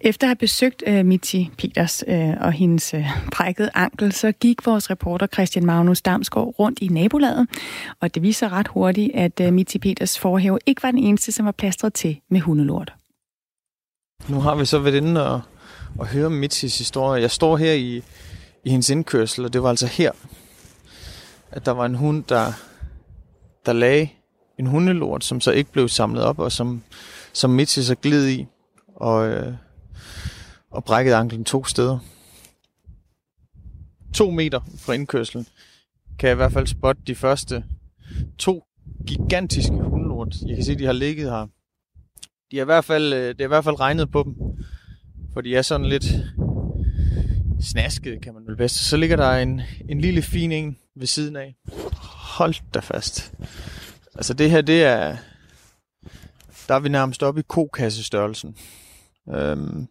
Efter 0.01 0.27
at 0.27 0.29
have 0.29 0.37
besøgt 0.37 0.83
øh, 0.87 1.01
uh, 1.01 1.07
Mitzi 1.07 1.51
Peters 1.59 2.05
uh, 2.09 2.31
og 2.41 2.53
hendes 2.53 2.95
øh, 2.95 3.01
uh, 3.01 3.07
brækkede 3.33 3.71
ankel, 3.75 4.13
så 4.13 4.33
gik 4.33 4.67
vores 4.67 4.91
reporter 4.91 5.27
Christian 5.27 5.67
Magnus 5.67 6.03
Damsgaard 6.03 6.55
rundt 6.59 6.79
i 6.79 6.89
nabolaget, 6.89 7.49
og 8.01 8.15
det 8.15 8.23
viser 8.23 8.53
ret 8.53 8.69
hurtigt, 8.69 9.11
at 9.15 9.41
uh, 9.41 9.53
Mitzi 9.53 9.79
Peters 9.79 10.19
forhave 10.19 10.59
ikke 10.67 10.83
var 10.83 10.91
den 10.91 11.05
eneste, 11.05 11.33
som 11.33 11.47
var 11.47 11.53
plastret 11.53 11.95
til 11.95 12.21
med 12.31 12.41
hundelort. 12.41 12.93
Nu 14.29 14.41
har 14.41 14.55
vi 14.55 14.65
så 14.65 14.79
været 14.79 14.95
inde 14.95 15.27
og, 15.27 15.41
og 15.99 16.07
høre 16.07 16.31
Mitzis 16.31 16.79
historie. 16.79 17.23
Jeg 17.23 17.31
står 17.31 17.57
her 17.57 17.73
i, 17.73 18.03
i 18.65 18.71
hendes 18.71 18.91
indkørsel, 18.91 19.45
og 19.45 19.53
det 19.53 19.63
var 19.63 19.71
altså 19.71 19.87
her, 19.87 20.13
at 21.51 21.67
der 21.67 21.73
var 21.73 21.87
en 21.87 21.95
hund, 21.95 22.25
der, 22.29 22.53
der 23.67 23.73
lagde 23.73 24.09
en 24.59 24.67
hundelort, 24.67 25.25
som 25.25 25.41
så 25.41 25.51
ikke 25.51 25.73
blev 25.73 25.89
samlet 25.89 26.25
op, 26.25 26.39
og 26.39 26.53
som, 26.53 26.83
som 27.33 27.51
Mitzi 27.51 27.83
så 27.83 27.95
gled 27.95 28.29
i 28.29 28.47
og, 29.01 29.29
øh, 29.29 29.55
og 30.71 30.85
brækkede 30.85 31.17
anklen 31.17 31.45
to 31.45 31.65
steder. 31.65 31.99
To 34.15 34.31
meter 34.31 34.61
fra 34.79 34.93
indkørslen 34.93 35.47
kan 36.19 36.29
jeg 36.29 36.35
i 36.35 36.37
hvert 36.37 36.53
fald 36.53 36.67
spotte 36.67 37.03
de 37.07 37.15
første 37.15 37.65
to 38.39 38.65
gigantiske 39.07 39.73
hundelort. 39.73 40.35
Jeg 40.47 40.57
kan 40.57 40.65
se, 40.65 40.79
de 40.79 40.85
har 40.85 40.93
ligget 40.93 41.31
her. 41.31 41.47
De 42.51 42.59
er 42.59 42.63
i 42.63 42.65
hvert 42.65 42.85
fald, 42.85 43.13
øh, 43.13 43.29
det 43.29 43.41
er 43.41 43.45
i 43.45 43.49
hvert 43.49 43.65
fald 43.65 43.81
regnet 43.81 44.11
på 44.11 44.23
dem, 44.23 44.35
for 45.33 45.41
de 45.41 45.57
er 45.57 45.63
sådan 45.63 45.87
lidt 45.87 46.05
snaskede, 47.61 48.21
kan 48.21 48.35
man 48.35 48.47
vel 48.47 48.57
bedst. 48.57 48.77
Så 48.77 48.97
ligger 48.97 49.17
der 49.17 49.33
en, 49.33 49.61
en 49.89 50.01
lille 50.01 50.23
fin 50.23 50.53
en 50.53 50.77
ved 50.97 51.07
siden 51.07 51.37
af. 51.37 51.57
Hold 52.39 52.55
da 52.75 52.79
fast. 52.79 53.35
Altså 54.15 54.35
det 54.35 54.51
her, 54.51 54.61
det 54.61 54.85
er... 54.85 55.17
Der 56.69 56.75
er 56.75 56.81
vi 56.81 56.89
nærmest 56.89 57.23
oppe 57.23 57.41
i 57.41 57.45
kokassestørrelsen. 57.49 58.57
Øhm, 59.35 59.89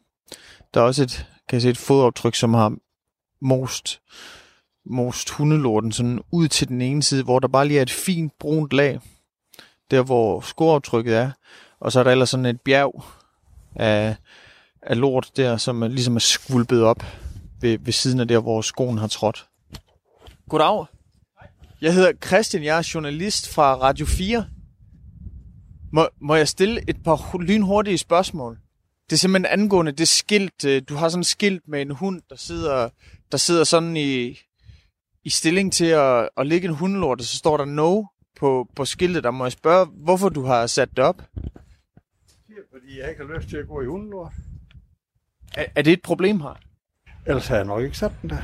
der 0.74 0.82
er 0.82 0.86
også 0.86 1.04
et, 1.04 1.28
kan 1.50 1.56
jeg 1.56 1.62
se, 1.62 1.70
et 1.70 1.78
fodaftryk, 1.78 2.36
som 2.36 2.54
har 2.54 2.76
most, 3.42 4.02
most 4.86 5.30
hundelorten 5.30 5.92
sådan 5.92 6.22
ud 6.32 6.48
til 6.48 6.68
den 6.68 6.82
ene 6.82 7.04
side, 7.04 7.24
hvor 7.24 7.40
der 7.40 7.48
bare 7.48 7.68
lige 7.68 7.78
er 7.78 7.82
et 7.82 7.92
fint 7.92 8.34
brunt 8.40 8.74
lag, 8.74 9.00
der 9.92 10.04
hvor 10.04 10.42
skoaftrykket 10.42 11.16
er, 11.16 11.32
og 11.80 11.92
så 11.92 12.00
er 12.00 12.04
der 12.04 12.12
ellers 12.12 12.30
sådan 12.30 12.46
et 12.46 12.62
bjerg 12.62 13.04
af, 13.76 14.16
af 14.82 15.00
lort 15.00 15.32
der, 15.36 15.58
som 15.58 15.82
er, 15.82 15.88
ligesom 15.88 16.16
er 16.16 16.20
skvulpet 16.20 16.84
op 16.84 17.04
ved, 17.62 17.78
ved 17.80 17.94
siden 17.94 18.20
af 18.20 18.28
der, 18.28 18.40
hvor 18.40 18.62
skoen 18.62 18.98
har 18.98 19.08
trådt. 19.08 19.48
Goddag. 20.50 20.86
Jeg 21.82 21.94
hedder 21.94 22.12
Christian, 22.26 22.64
jeg 22.64 22.78
er 22.78 22.92
journalist 22.94 23.54
fra 23.54 23.76
Radio 23.76 24.06
4. 24.06 24.46
Må, 25.92 26.08
må 26.22 26.36
jeg 26.36 26.48
stille 26.48 26.90
et 26.90 27.04
par 27.04 27.38
lynhurtige 27.38 27.98
spørgsmål? 27.98 28.58
Det 29.10 29.16
er 29.16 29.18
simpelthen 29.18 29.60
angående 29.60 29.92
det 29.92 30.08
skilt. 30.08 30.66
øh, 30.66 30.82
Du 30.90 30.96
har 30.96 31.10
sådan 31.10 31.22
et 31.22 31.28
skilt 31.28 31.68
med 31.68 31.82
en 31.82 31.92
hund, 31.92 32.22
der 32.30 32.36
sidder, 32.36 32.90
der 33.32 33.38
sidder 33.38 33.64
sådan 33.64 33.98
i, 33.98 34.40
i 35.24 35.30
stilling 35.30 35.74
til 35.74 35.86
at, 35.86 36.30
at 36.38 36.48
ligge 36.48 36.68
en 36.68 36.74
hundelort, 36.74 37.20
og 37.20 37.26
så 37.26 37.38
står 37.38 37.58
der 37.58 37.66
no 37.66 38.04
på, 38.40 38.68
på 38.76 38.86
skiltet. 38.86 39.24
Der 39.24 39.32
må 39.32 39.46
jeg 39.46 39.52
spørge, 39.52 39.86
hvorfor 39.86 40.30
du 40.30 40.44
har 40.44 40.68
sat 40.68 40.90
det 40.90 41.00
op? 41.00 41.22
Fordi 42.72 43.00
jeg 43.00 43.10
ikke 43.10 43.26
har 43.26 43.38
lyst 43.38 43.50
til 43.50 43.58
at 43.58 43.68
gå 43.68 43.82
i 43.82 43.86
hundelort. 43.86 44.32
Er, 45.56 45.66
er 45.76 45.82
det 45.82 45.94
et 45.94 46.02
problem 46.02 46.42
her? 46.42 46.60
Ellers 47.26 47.48
har 47.48 47.56
jeg 47.56 47.66
nok 47.66 47.84
ikke 47.84 47.98
sat 47.98 48.12
den 48.22 48.30
der. 48.30 48.42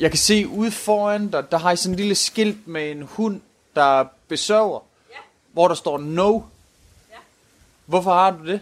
Jeg 0.00 0.10
kan 0.10 0.18
se 0.18 0.48
ude 0.48 0.70
foran 0.70 1.28
dig, 1.28 1.50
der 1.50 1.58
har 1.58 1.72
I 1.72 1.76
sådan 1.76 1.92
en 1.94 1.96
lille 1.96 2.14
skilt 2.14 2.66
med 2.68 2.90
en 2.90 3.02
hund, 3.02 3.40
der 3.74 4.04
besøger, 4.28 4.84
ja. 5.10 5.16
hvor 5.52 5.68
der 5.68 5.74
står 5.74 5.98
no. 5.98 6.32
Ja. 6.32 6.40
Hvorfor 7.86 8.12
har 8.12 8.30
du 8.30 8.46
det? 8.46 8.60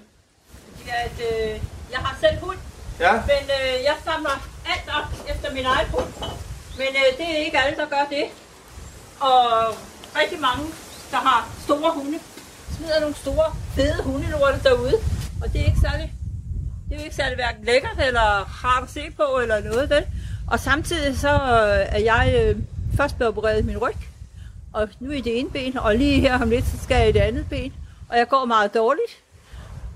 Fordi 0.86 0.98
at, 1.04 1.18
øh, 1.32 1.60
jeg 1.92 1.98
har 1.98 2.16
selv 2.20 2.38
hund, 2.40 2.58
Ja. 3.00 3.12
men 3.12 3.42
øh, 3.58 3.84
jeg 3.84 3.94
samler 4.04 4.48
alt 4.66 4.88
op 4.98 5.28
efter 5.34 5.54
min 5.54 5.64
egen 5.64 5.88
hund. 5.88 6.06
Men 6.76 6.86
øh, 7.02 7.18
det 7.18 7.26
er 7.34 7.44
ikke 7.44 7.58
alle, 7.58 7.76
der 7.78 7.86
gør 7.88 8.04
det. 8.10 8.24
Og 9.20 9.40
rigtig 10.20 10.40
mange, 10.40 10.64
der 11.10 11.16
har 11.16 11.48
store 11.64 11.92
hunde, 11.94 12.18
smider 12.76 13.00
nogle 13.00 13.16
store, 13.16 13.54
fede 13.74 14.02
hundelorte 14.02 14.60
derude. 14.64 14.94
Og 15.42 15.52
det 15.52 15.60
er 15.60 15.64
ikke 15.64 15.80
særlig, 15.90 16.12
det 16.88 16.94
er 16.94 16.98
jo 16.98 17.04
ikke 17.04 17.16
særlig 17.16 17.34
hverken 17.36 17.64
lækkert 17.64 17.98
eller 18.06 18.64
rart 18.64 18.82
at 18.82 18.90
se 18.90 19.10
på 19.16 19.38
eller 19.42 19.60
noget 19.60 19.90
vel. 19.90 20.04
Og 20.50 20.60
samtidig 20.60 21.18
så 21.18 21.32
øh, 21.32 21.86
er 21.96 21.98
jeg 21.98 22.34
øh, 22.42 22.56
først 22.96 23.16
blevet 23.16 23.32
opereret 23.36 23.58
i 23.58 23.62
min 23.62 23.78
ryg. 23.78 23.96
Og 24.72 24.88
nu 25.00 25.10
i 25.10 25.20
det 25.20 25.38
ene 25.38 25.50
ben, 25.50 25.78
og 25.78 25.94
lige 25.94 26.20
her 26.20 26.42
om 26.42 26.50
lidt, 26.50 26.64
så 26.66 26.76
skal 26.82 26.96
jeg 26.96 27.08
i 27.08 27.12
det 27.12 27.20
andet 27.20 27.48
ben. 27.50 27.72
Og 28.08 28.18
jeg 28.18 28.28
går 28.28 28.44
meget 28.44 28.74
dårligt. 28.74 29.12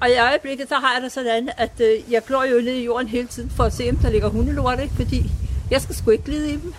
Og 0.00 0.10
i 0.10 0.18
øjeblikket, 0.18 0.68
så 0.68 0.74
har 0.74 0.94
jeg 0.94 1.02
det 1.02 1.12
sådan, 1.12 1.50
at 1.56 1.80
øh, 1.80 2.12
jeg 2.12 2.24
glor 2.24 2.44
jo 2.44 2.60
ned 2.60 2.72
i 2.72 2.84
jorden 2.84 3.08
hele 3.08 3.28
tiden 3.28 3.50
for 3.50 3.64
at 3.64 3.72
se, 3.72 3.90
om 3.90 3.96
der 3.96 4.10
ligger 4.10 4.28
hundelort, 4.28 4.80
ikke? 4.80 4.94
fordi 4.94 5.30
jeg 5.70 5.80
skal 5.80 5.94
sgu 5.94 6.10
ikke 6.10 6.24
glide 6.24 6.50
i 6.50 6.52
dem. 6.52 6.74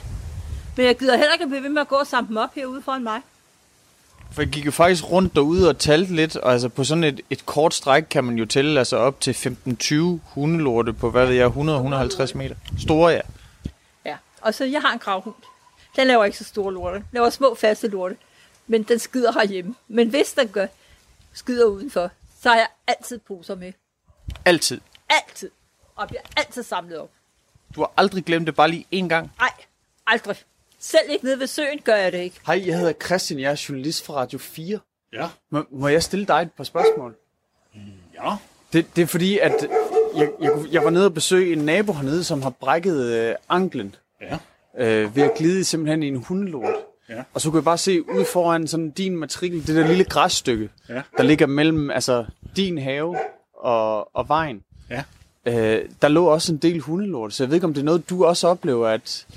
Men 0.78 0.86
jeg 0.86 0.98
gider 0.98 1.18
heller 1.18 1.34
ikke 1.34 1.48
blive 1.48 1.64
ved 1.64 1.70
med 1.70 1.82
at 1.82 1.88
gå 1.88 1.96
og 1.96 2.08
samle 2.08 2.28
dem 2.28 2.38
op 2.38 2.56
herude 2.56 2.82
foran 2.82 3.04
mig. 3.04 3.22
For 4.32 4.42
jeg 4.42 4.50
gik 4.50 4.66
jo 4.66 4.72
faktisk 4.72 5.12
rundt 5.12 5.36
derude 5.36 5.70
og 5.70 5.78
talte 5.78 6.16
lidt, 6.16 6.36
og 6.36 6.52
altså 6.52 6.70
på 6.70 6.84
sådan 6.84 7.04
et, 7.04 7.22
et 7.30 7.46
kort 7.46 7.74
stræk 7.74 8.04
kan 8.10 8.24
man 8.24 8.36
jo 8.36 8.46
tælle 8.46 8.80
altså 8.80 8.98
op 8.98 9.20
til 9.22 9.32
15-20 9.84 9.96
hundelorte 10.34 10.94
på, 10.94 11.10
hvad 11.12 11.26
ved 11.26 11.36
jeg, 11.36 11.48
100-150 11.48 12.38
meter. 12.38 12.56
Store, 12.80 13.12
ja. 13.12 13.22
Ja, 14.06 14.16
og 14.42 14.54
så 14.54 14.66
jeg 14.66 14.82
har 14.82 14.94
en 14.94 15.00
gravhund. 15.00 15.36
Den 15.96 16.08
laver 16.08 16.26
ikke 16.26 16.38
så 16.38 16.44
store 16.44 16.74
lorte. 16.74 16.96
Den 16.96 17.06
laver 17.12 17.30
små 17.30 17.56
faste 17.56 17.88
lorte. 17.88 18.16
Men 18.68 18.84
den 18.84 19.00
skider 19.00 19.32
herhjemme. 19.32 19.76
Men 19.88 20.10
hvis 20.10 20.34
den 20.34 20.48
gør 20.48 20.66
skider 21.34 21.66
udenfor, 21.66 22.10
så 22.42 22.50
har 22.50 22.56
jeg 22.56 22.68
altid 22.88 23.20
poser 23.20 23.56
med. 23.56 23.74
Altid. 24.46 24.82
Altid. 25.10 25.50
Og 25.96 26.08
bliver 26.08 26.22
altid 26.38 26.64
samlet 26.64 26.98
op. 26.98 27.10
Du 27.76 27.82
har 27.82 27.92
aldrig 27.98 28.24
glemt 28.24 28.48
det 28.48 28.56
bare 28.56 28.70
lige 28.70 28.86
én 28.96 29.08
gang. 29.08 29.32
Nej, 29.40 29.52
aldrig. 30.08 30.36
Selv 30.80 31.10
ikke 31.10 31.26
nede 31.26 31.40
ved 31.40 31.48
søen 31.48 31.80
gør 31.80 31.96
jeg 31.96 32.12
det 32.12 32.18
ikke. 32.18 32.40
Hej, 32.46 32.64
jeg 32.68 32.78
hedder 32.78 32.94
Christian, 33.06 33.40
jeg 33.40 33.52
er 33.52 33.66
journalist 33.70 34.06
fra 34.06 34.14
Radio 34.14 34.40
4. 34.40 34.80
Ja. 35.14 35.30
Må, 35.50 35.66
må 35.72 35.88
jeg 35.88 36.04
stille 36.04 36.26
dig 36.26 36.42
et 36.42 36.52
par 36.52 36.64
spørgsmål? 36.64 37.16
Ja. 38.14 38.36
Det, 38.74 38.96
det 38.96 39.02
er 39.02 39.06
fordi, 39.06 39.38
at 39.38 39.68
jeg, 40.16 40.32
jeg, 40.42 40.52
jeg 40.72 40.84
var 40.84 40.90
nede 40.90 41.06
og 41.06 41.14
besøge 41.14 41.54
en 41.54 41.66
nabo 41.66 41.94
hernede, 41.94 42.24
som 42.24 42.42
har 42.42 42.50
brækket 42.50 43.06
øh, 43.06 43.36
anklen. 43.50 43.96
Ja. 44.22 44.38
Øh, 44.78 45.16
ved 45.16 45.24
at 45.24 45.32
glide 45.38 45.64
simpelthen 45.64 46.04
i 46.04 46.08
en 46.08 46.16
hundelort. 46.16 46.74
Ja. 47.12 47.24
Og 47.34 47.42
så 47.42 47.50
kunne 47.50 47.58
jeg 47.58 47.64
bare 47.64 47.78
se 47.78 48.10
ud 48.10 48.26
foran 48.34 48.68
sådan 48.68 48.90
din 48.92 49.18
matrikel, 49.18 49.68
det 49.68 49.76
der 49.76 49.88
lille 49.88 50.04
græsstykke, 50.04 50.70
Ja. 50.90 51.02
der 51.18 51.24
ligger 51.24 51.46
mellem 51.48 51.90
altså, 51.92 52.26
din 52.56 52.78
have 52.78 53.18
og, 53.54 54.16
og 54.16 54.28
vejen. 54.28 54.64
Ja. 54.90 55.04
Øh, 55.46 55.86
der 56.02 56.08
lå 56.08 56.26
også 56.26 56.52
en 56.54 56.58
del 56.58 56.80
hundelort, 56.80 57.34
så 57.34 57.44
jeg 57.44 57.50
ved 57.50 57.56
ikke, 57.56 57.68
om 57.68 57.74
det 57.74 57.82
er 57.82 57.86
noget, 57.86 58.10
du 58.10 58.26
også 58.26 58.48
oplever, 58.48 58.88
at... 58.88 59.28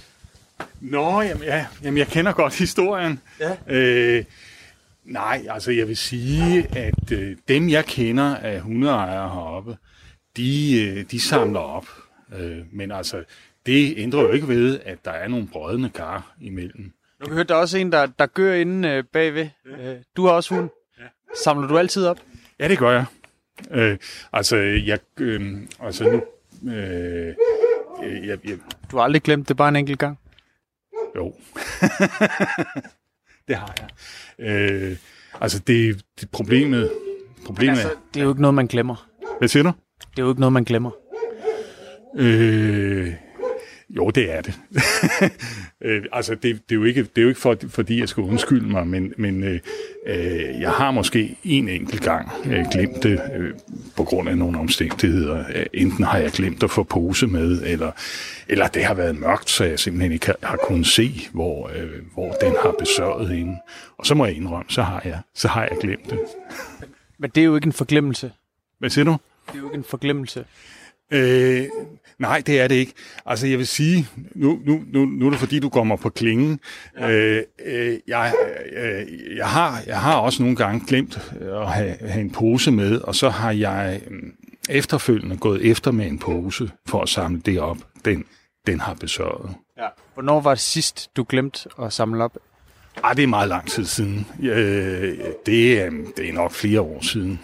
Nå, 0.81 1.21
jamen, 1.23 1.43
ja, 1.43 1.67
jamen 1.83 1.99
jeg 1.99 2.07
kender 2.07 2.33
godt 2.33 2.59
historien. 2.59 3.21
Ja. 3.41 3.57
Øh, 3.67 4.25
nej, 5.05 5.47
altså 5.51 5.71
jeg 5.71 5.89
vil 5.89 5.97
sige, 5.97 6.67
at 6.79 7.13
øh, 7.13 7.37
dem 7.49 7.69
jeg 7.69 7.85
kender 7.85 8.37
af 8.37 8.61
hundeejere 8.61 9.29
heroppe, 9.29 9.77
de, 10.37 10.83
øh, 10.83 11.05
de 11.11 11.21
samler 11.21 11.61
op. 11.61 11.87
Øh, 12.39 12.59
men 12.73 12.91
altså, 12.93 13.25
det 13.67 13.95
ændrer 13.97 14.21
jo 14.23 14.33
ikke 14.33 14.49
ved, 14.49 14.81
at 14.85 15.05
der 15.05 15.11
er 15.11 15.29
nogle 15.29 15.47
brødende 15.53 15.89
kar 15.89 16.35
imellem. 16.41 16.93
Nu 17.25 17.29
kan 17.29 17.35
høre, 17.35 17.45
der 17.45 17.55
er 17.55 17.59
også 17.59 17.79
en, 17.79 17.93
der, 17.93 18.07
der 18.07 18.27
gør 18.27 18.55
inde 18.55 18.89
øh, 18.89 19.05
bagved. 19.13 19.49
Øh, 19.67 19.97
du 20.17 20.27
har 20.27 20.33
også 20.33 20.55
hund. 20.55 20.71
Ja. 20.99 21.03
Samler 21.45 21.69
du 21.69 21.79
altid 21.79 22.07
op? 22.07 22.21
Ja, 22.61 22.69
det 22.69 22.79
gør 22.79 22.91
jeg. 22.91 23.05
Øh, 23.71 23.99
altså, 24.33 24.57
jeg, 24.57 24.99
øh, 25.21 25.57
altså 25.81 26.05
nu, 26.05 26.23
øh, 26.73 27.35
øh, 28.05 28.27
jeg, 28.27 28.39
jeg, 28.45 28.59
Du 28.91 28.97
har 28.97 29.05
aldrig 29.05 29.23
glemt 29.23 29.49
det 29.49 29.57
bare 29.57 29.69
en 29.69 29.77
enkelt 29.77 29.99
gang? 29.99 30.19
Jo. 31.17 31.25
det 33.49 33.57
har 33.57 33.75
jeg. 33.81 33.89
Øh, 34.39 34.97
altså, 35.41 35.59
det, 35.59 36.05
det 36.21 36.31
problemet... 36.31 36.91
problemet 37.47 37.77
Men 37.77 37.79
altså, 37.79 37.97
det 38.15 38.21
er 38.21 38.25
jo 38.25 38.31
ikke 38.31 38.43
noget, 38.43 38.55
man 38.55 38.67
glemmer. 38.67 39.09
Hvad 39.39 39.49
siger 39.49 39.63
du? 39.63 39.73
Det 40.11 40.19
er 40.19 40.23
jo 40.23 40.29
ikke 40.29 40.41
noget, 40.41 40.53
man 40.53 40.65
glemmer. 40.65 40.91
Øh, 42.17 43.15
jo, 43.97 44.11
det 44.11 44.35
er 44.35 44.41
det. 44.41 44.61
øh, 45.85 46.05
altså, 46.13 46.35
det, 46.35 46.43
det, 46.43 46.75
er 46.75 46.75
jo 46.75 46.85
ikke, 46.85 47.03
det 47.03 47.19
er 47.19 47.23
jo 47.23 47.29
ikke 47.29 47.41
for, 47.41 47.57
fordi, 47.69 48.01
jeg 48.01 48.09
skal 48.09 48.23
undskylde 48.23 48.69
mig, 48.69 48.87
men, 48.87 49.13
men 49.17 49.43
øh, 49.43 49.61
øh, 50.07 50.61
jeg 50.61 50.71
har 50.71 50.91
måske 50.91 51.37
en 51.45 51.69
enkelt 51.69 52.03
gang 52.03 52.33
øh, 52.47 52.65
glemt 52.73 53.03
det 53.03 53.21
øh, 53.37 53.51
på 53.97 54.05
grund 54.05 54.29
af 54.29 54.39
nogle 54.39 54.59
omstændigheder. 54.59 55.45
Øh, 55.55 55.67
enten 55.73 56.05
har 56.05 56.19
jeg 56.19 56.31
glemt 56.31 56.63
at 56.63 56.71
få 56.71 56.83
pose 56.83 57.27
med, 57.27 57.63
eller, 57.63 57.93
eller 58.49 58.67
det 58.67 58.85
har 58.85 58.95
været 58.95 59.19
mørkt, 59.19 59.51
så 59.51 59.65
jeg 59.65 59.79
simpelthen 59.79 60.13
ikke 60.13 60.27
har, 60.27 60.37
har 60.43 60.59
kunnet 60.67 60.87
se, 60.87 61.29
hvor, 61.33 61.71
øh, 61.75 61.91
hvor 62.15 62.33
den 62.33 62.53
har 62.63 62.75
besørget 62.79 63.29
hende. 63.29 63.57
Og 63.99 64.07
så 64.07 64.15
må 64.15 64.27
jeg 64.27 64.37
indrømme, 64.37 64.71
så 64.71 64.83
har 64.83 65.03
jeg, 65.05 65.19
så 65.35 65.49
har 65.49 65.63
jeg 65.63 65.79
glemt 65.81 66.11
det. 66.11 66.19
Men 67.19 67.31
det 67.31 67.41
er 67.41 67.45
jo 67.45 67.55
ikke 67.55 67.67
en 67.67 67.73
forglemmelse. 67.73 68.33
Hvad 68.79 68.91
siger 68.91 69.05
du? 69.05 69.17
Det 69.47 69.55
er 69.55 69.59
jo 69.59 69.67
ikke 69.67 69.77
en 69.77 69.85
forglemmelse. 69.85 70.45
Øh, 71.11 71.67
nej, 72.19 72.43
det 72.47 72.61
er 72.61 72.69
det 72.69 72.75
ikke. 72.75 72.93
Altså, 73.27 73.47
jeg 73.47 73.59
vil 73.59 73.67
sige, 73.67 74.09
nu, 74.35 74.61
nu, 74.67 74.83
nu, 74.93 75.05
nu 75.05 75.27
er 75.27 75.31
det 75.31 75.39
fordi, 75.39 75.59
du 75.59 75.69
kommer 75.69 75.97
på 75.97 76.11
klingen. 76.11 76.61
Ja. 76.99 77.11
Øh, 77.11 77.43
øh, 77.67 77.99
jeg, 78.09 78.35
øh, 78.77 79.37
jeg, 79.37 79.47
har, 79.47 79.83
jeg 79.87 80.01
har 80.01 80.17
også 80.17 80.43
nogle 80.43 80.57
gange 80.57 80.87
glemt 80.87 81.33
at 81.41 81.73
have, 81.73 81.97
have 82.01 82.21
en 82.21 82.31
pose 82.31 82.71
med, 82.71 83.01
og 83.01 83.15
så 83.15 83.29
har 83.29 83.51
jeg 83.51 84.01
øh, 84.11 84.23
efterfølgende 84.69 85.37
gået 85.37 85.71
efter 85.71 85.91
med 85.91 86.07
en 86.07 86.19
pose 86.19 86.71
for 86.89 87.03
at 87.03 87.09
samle 87.09 87.41
det 87.41 87.61
op, 87.61 87.79
den, 88.05 88.25
den 88.67 88.81
har 88.81 88.95
besørget. 88.95 89.51
Ja. 89.79 89.87
Hvornår 90.15 90.41
var 90.41 90.51
det 90.51 90.61
sidst, 90.61 91.11
du 91.17 91.27
glemte 91.29 91.69
at 91.83 91.93
samle 91.93 92.25
op? 92.25 92.37
Ah, 93.03 93.17
det 93.17 93.23
er 93.23 93.27
meget 93.27 93.49
lang 93.49 93.69
tid 93.69 93.85
siden. 93.85 94.27
Øh, 94.43 95.19
det, 95.47 95.81
er, 95.83 95.91
det 96.17 96.29
er 96.29 96.33
nok 96.33 96.53
flere 96.53 96.81
år 96.81 97.03
siden. 97.03 97.41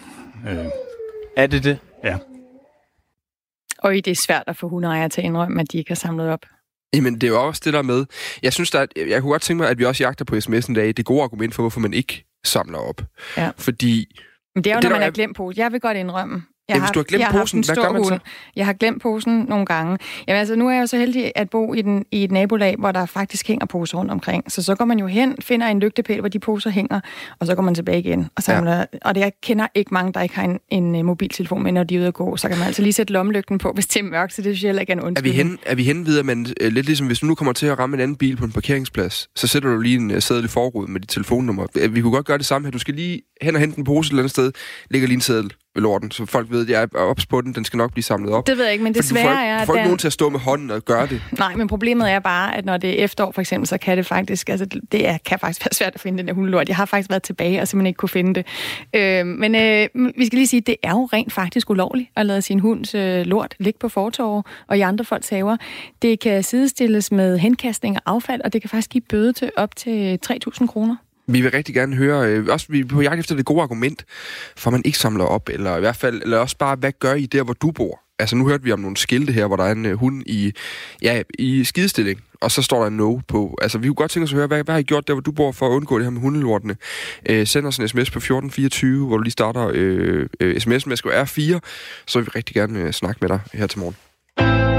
Øh, 0.49 0.65
er 1.37 1.47
det 1.47 1.63
det? 1.63 1.77
Ja. 2.03 2.17
Og 3.81 3.93
det 3.93 4.07
er 4.07 4.15
svært 4.15 4.43
at 4.47 4.57
få 4.57 4.69
hundeejere 4.69 5.09
til 5.09 5.21
at 5.21 5.25
indrømme, 5.25 5.61
at 5.61 5.71
de 5.71 5.77
ikke 5.77 5.89
har 5.89 5.95
samlet 5.95 6.29
op. 6.29 6.45
Jamen, 6.93 7.13
det 7.13 7.23
er 7.23 7.27
jo 7.27 7.47
også 7.47 7.61
det 7.65 7.73
der 7.73 7.81
med... 7.81 8.05
Jeg 8.43 8.53
synes, 8.53 8.71
der 8.71 8.79
er, 8.79 8.85
jeg 8.95 9.21
kunne 9.21 9.31
godt 9.31 9.41
tænke 9.41 9.61
mig, 9.61 9.69
at 9.69 9.79
vi 9.79 9.85
også 9.85 10.03
jagter 10.03 10.25
på 10.25 10.35
sms'en 10.35 10.71
i 10.71 10.73
dag. 10.73 10.97
Det 10.97 11.05
gode 11.05 11.23
argument 11.23 11.55
for, 11.55 11.63
hvorfor 11.63 11.79
man 11.79 11.93
ikke 11.93 12.25
samler 12.45 12.77
op. 12.77 13.01
Ja. 13.37 13.51
Fordi... 13.57 14.19
Men 14.55 14.63
det 14.63 14.71
er 14.71 14.75
jo, 14.75 14.81
det, 14.81 14.89
når 14.89 14.95
man 14.95 15.01
har 15.01 15.11
glemt 15.11 15.35
pose. 15.35 15.59
Jeg 15.59 15.71
vil 15.71 15.79
godt 15.79 15.97
indrømme. 15.97 16.43
Jeg 16.69 16.75
Ja, 16.75 16.81
hvis 16.81 16.91
du 16.91 16.99
har 16.99 17.03
glemt 17.03 17.21
jeg 17.21 17.29
posen, 17.31 17.59
en 17.59 17.65
hvad 17.65 17.75
gør 17.75 17.91
man 17.91 18.03
så? 18.05 18.19
Jeg 18.55 18.65
har 18.65 18.73
glemt 18.73 19.01
posen 19.01 19.45
nogle 19.49 19.65
gange. 19.65 19.97
Jamen 20.27 20.39
altså, 20.39 20.55
nu 20.55 20.67
er 20.67 20.71
jeg 20.73 20.81
jo 20.81 20.87
så 20.87 20.97
heldig 20.97 21.31
at 21.35 21.49
bo 21.49 21.73
i, 21.73 21.81
den, 21.81 22.05
i 22.11 22.23
et 22.23 22.31
nabolag, 22.31 22.75
hvor 22.79 22.91
der 22.91 23.05
faktisk 23.05 23.47
hænger 23.47 23.65
poser 23.65 23.97
rundt 23.97 24.11
omkring. 24.11 24.51
Så 24.51 24.63
så 24.63 24.75
går 24.75 24.85
man 24.85 24.99
jo 24.99 25.07
hen, 25.07 25.35
finder 25.39 25.67
en 25.67 25.79
lygtepæl, 25.79 26.19
hvor 26.19 26.29
de 26.29 26.39
poser 26.39 26.69
hænger, 26.69 26.99
og 27.39 27.47
så 27.47 27.55
går 27.55 27.61
man 27.63 27.75
tilbage 27.75 27.99
igen. 27.99 28.29
Og, 28.35 28.43
samler, 28.43 28.77
ja. 28.77 28.85
og 29.01 29.15
det, 29.15 29.21
jeg 29.21 29.31
kender 29.43 29.67
ikke 29.75 29.93
mange, 29.93 30.13
der 30.13 30.21
ikke 30.21 30.35
har 30.35 30.43
en, 30.43 30.59
en 30.69 30.95
uh, 30.95 31.05
mobiltelefon 31.05 31.63
med, 31.63 31.71
når 31.71 31.83
de 31.83 31.95
er 31.95 31.99
ude 31.99 32.07
at 32.07 32.13
gå. 32.13 32.37
Så 32.37 32.47
kan 32.49 32.57
man 32.57 32.67
altså 32.67 32.81
lige 32.81 32.93
sætte 32.93 33.13
lommelygten 33.13 33.57
på, 33.57 33.71
hvis 33.73 33.87
det 33.87 33.99
er 33.99 34.03
mørkt, 34.03 34.33
så 34.33 34.41
det 34.41 34.45
synes 34.49 34.63
jeg 34.63 34.67
heller 34.67 34.81
ikke 34.81 34.93
er 34.93 34.95
en 34.95 34.99
Er 34.99 35.03
vi 35.03 35.07
undskyldning. 35.07 35.49
hen, 35.49 35.59
er 35.65 35.75
vi 35.75 35.83
hen 35.83 36.07
at 36.19 36.25
man 36.25 36.45
øh, 36.61 36.71
lidt 36.71 36.85
ligesom, 36.85 37.07
hvis 37.07 37.19
du 37.19 37.25
nu 37.25 37.35
kommer 37.35 37.53
til 37.53 37.65
at 37.65 37.79
ramme 37.79 37.95
en 37.97 38.01
anden 38.01 38.17
bil 38.17 38.37
på 38.37 38.45
en 38.45 38.51
parkeringsplads, 38.51 39.29
så 39.35 39.47
sætter 39.47 39.69
du 39.69 39.79
lige 39.79 39.95
en 39.97 40.11
øh, 40.11 40.21
seddel 40.21 40.45
i 40.45 40.47
forruden 40.47 40.93
med 40.93 41.01
dit 41.01 41.09
telefonnummer. 41.09 41.67
Øh, 41.77 41.95
Vi 41.95 42.01
kunne 42.01 42.13
godt 42.13 42.25
gøre 42.25 42.37
det 42.37 42.45
samme 42.45 42.67
her. 42.67 42.71
Du 42.71 42.79
skal 42.79 42.93
lige 42.93 43.21
hen 43.41 43.55
og 43.55 43.61
hente 43.61 43.77
en 43.77 43.83
pose 43.83 44.07
et 44.07 44.11
eller 44.11 44.21
andet 44.21 44.31
sted, 44.31 44.51
ligger 44.89 45.07
lige 45.07 45.15
en 45.15 45.21
ved 45.70 45.70
lorten, 45.75 46.11
så 46.11 46.25
folk 46.25 46.51
ved, 46.51 46.61
at 46.61 46.69
jeg 46.69 46.81
er 46.81 46.97
ops 46.97 47.25
på 47.25 47.41
den, 47.41 47.55
den 47.55 47.65
skal 47.65 47.77
nok 47.77 47.91
blive 47.91 48.03
samlet 48.03 48.33
op. 48.33 48.47
Det 48.47 48.57
ved 48.57 48.63
jeg 48.63 48.73
ikke, 48.73 48.83
men 48.83 48.93
det 48.93 49.05
svære 49.05 49.45
er, 49.45 49.55
du 49.55 49.61
at 49.61 49.65
får 49.67 49.73
ikke 49.73 49.83
nogen 49.83 49.97
til 49.97 50.07
at 50.07 50.13
stå 50.13 50.29
med 50.29 50.39
hånden 50.39 50.71
og 50.71 50.85
gøre 50.85 51.07
det. 51.07 51.21
Nej, 51.39 51.55
men 51.55 51.67
problemet 51.67 52.11
er 52.11 52.19
bare, 52.19 52.57
at 52.57 52.65
når 52.65 52.77
det 52.77 52.99
er 52.99 53.03
efterår 53.03 53.31
for 53.31 53.41
eksempel, 53.41 53.67
så 53.67 53.77
kan 53.77 53.97
det 53.97 54.05
faktisk, 54.05 54.49
altså 54.49 54.65
det 54.91 55.07
er, 55.07 55.17
kan 55.25 55.39
faktisk 55.39 55.65
være 55.65 55.73
svært 55.73 55.95
at 55.95 56.01
finde 56.01 56.17
den 56.17 56.27
der 56.27 56.33
hundelort. 56.33 56.67
Jeg 56.67 56.75
har 56.75 56.85
faktisk 56.85 57.09
været 57.09 57.23
tilbage 57.23 57.61
og 57.61 57.67
simpelthen 57.67 57.87
ikke 57.87 57.97
kunne 57.97 58.09
finde 58.09 58.33
det. 58.33 58.45
Øh, 58.95 59.25
men 59.25 59.55
øh, 59.55 59.87
vi 60.17 60.25
skal 60.25 60.37
lige 60.37 60.47
sige, 60.47 60.57
at 60.57 60.67
det 60.67 60.75
er 60.83 60.91
jo 60.91 61.09
rent 61.13 61.33
faktisk 61.33 61.69
ulovligt 61.69 62.09
at 62.15 62.25
lade 62.25 62.41
sin 62.41 62.59
hunds 62.59 62.95
øh, 62.95 63.25
lort 63.25 63.55
ligge 63.59 63.79
på 63.79 63.89
fortorv 63.89 64.45
og 64.67 64.77
i 64.77 64.81
andre 64.81 65.05
folks 65.05 65.29
haver. 65.29 65.57
Det 66.01 66.19
kan 66.19 66.43
sidestilles 66.43 67.11
med 67.11 67.37
henkastning 67.37 67.95
af 67.95 68.01
affald, 68.05 68.41
og 68.41 68.53
det 68.53 68.61
kan 68.61 68.69
faktisk 68.69 68.89
give 68.89 69.01
bøde 69.09 69.33
til 69.33 69.51
op 69.57 69.75
til 69.75 70.19
3.000 70.25 70.67
kroner. 70.67 70.95
Vi 71.31 71.41
vil 71.41 71.51
rigtig 71.51 71.75
gerne 71.75 71.95
høre, 71.95 72.27
øh, 72.29 72.45
også 72.49 72.65
vi 72.69 72.79
er 72.79 72.85
på 72.85 73.01
jagt 73.01 73.19
efter 73.19 73.35
det 73.35 73.45
gode 73.45 73.61
argument, 73.61 74.05
for 74.57 74.71
man 74.71 74.81
ikke 74.85 74.97
samler 74.97 75.25
op, 75.25 75.49
eller 75.49 75.77
i 75.77 75.79
hvert 75.79 75.95
fald, 75.95 76.21
eller 76.21 76.37
også 76.37 76.57
bare, 76.57 76.75
hvad 76.75 76.91
gør 76.99 77.13
I 77.13 77.25
der, 77.25 77.43
hvor 77.43 77.53
du 77.53 77.71
bor? 77.71 78.01
Altså 78.19 78.35
nu 78.35 78.47
hørte 78.47 78.63
vi 78.63 78.71
om 78.71 78.79
nogle 78.79 78.97
skilte 78.97 79.33
her, 79.33 79.47
hvor 79.47 79.55
der 79.55 79.63
er 79.63 79.71
en 79.71 79.85
øh, 79.85 79.97
hund 79.97 80.23
i, 80.25 80.53
ja, 81.01 81.21
i 81.39 81.63
skidestilling, 81.63 82.21
og 82.41 82.51
så 82.51 82.61
står 82.61 82.79
der 82.79 82.87
en 82.87 82.97
no 82.97 83.19
på. 83.27 83.57
Altså 83.61 83.77
vi 83.77 83.87
kunne 83.87 83.95
godt 83.95 84.11
tænke 84.11 84.23
os 84.23 84.31
at 84.31 84.37
høre, 84.37 84.47
hvad, 84.47 84.63
hvad 84.63 84.73
har 84.73 84.79
I 84.79 84.83
gjort 84.83 85.07
der, 85.07 85.13
hvor 85.13 85.21
du 85.21 85.31
bor, 85.31 85.51
for 85.51 85.67
at 85.67 85.71
undgå 85.71 85.97
det 85.97 86.05
her 86.05 86.11
med 86.11 86.21
hundelortene? 86.21 86.75
Øh, 87.29 87.47
send 87.47 87.65
os 87.65 87.77
en 87.77 87.87
sms 87.87 88.11
på 88.11 88.19
1424, 88.19 89.07
hvor 89.07 89.17
du 89.17 89.23
lige 89.23 89.31
starter 89.31 89.71
øh, 89.73 90.27
øh, 90.39 90.55
sms'en 90.55 90.89
med 90.89 90.97
skrive 90.97 91.21
R4, 91.21 91.59
så 92.07 92.19
vil 92.19 92.25
vi 92.25 92.31
rigtig 92.35 92.55
gerne 92.55 92.79
øh, 92.79 92.91
snakke 92.91 93.17
med 93.21 93.29
dig 93.29 93.39
her 93.53 93.67
til 93.67 93.79
morgen. 93.79 94.70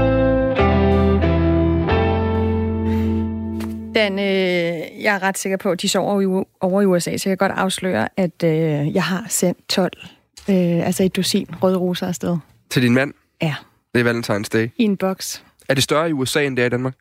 Dan, 3.95 4.19
øh, 4.19 5.03
jeg 5.03 5.15
er 5.15 5.23
ret 5.23 5.37
sikker 5.37 5.57
på, 5.57 5.71
at 5.71 5.81
de 5.81 5.89
sover 5.89 6.21
jo 6.21 6.45
over 6.61 6.81
i 6.81 6.85
USA, 6.85 7.17
så 7.17 7.29
jeg 7.29 7.37
kan 7.39 7.49
godt 7.49 7.59
afsløre, 7.59 8.09
at 8.17 8.43
øh, 8.43 8.93
jeg 8.93 9.03
har 9.03 9.25
sendt 9.29 9.67
12, 9.69 9.91
øh, 10.49 10.87
altså 10.87 11.03
et 11.03 11.15
dusin 11.15 11.47
røde 11.63 11.77
roser 11.77 12.07
afsted 12.07 12.37
Til 12.69 12.81
din 12.81 12.93
mand? 12.93 13.13
Ja. 13.41 13.55
Det 13.95 14.07
er 14.07 14.13
Valentine's 14.13 14.49
Day. 14.53 14.69
i 14.77 14.83
en 14.83 14.97
boks. 14.97 15.43
Er 15.69 15.73
det 15.73 15.83
større 15.83 16.09
i 16.09 16.13
USA, 16.13 16.43
end 16.45 16.57
det 16.57 16.61
er 16.61 16.65
i 16.65 16.69
Danmark? 16.69 16.93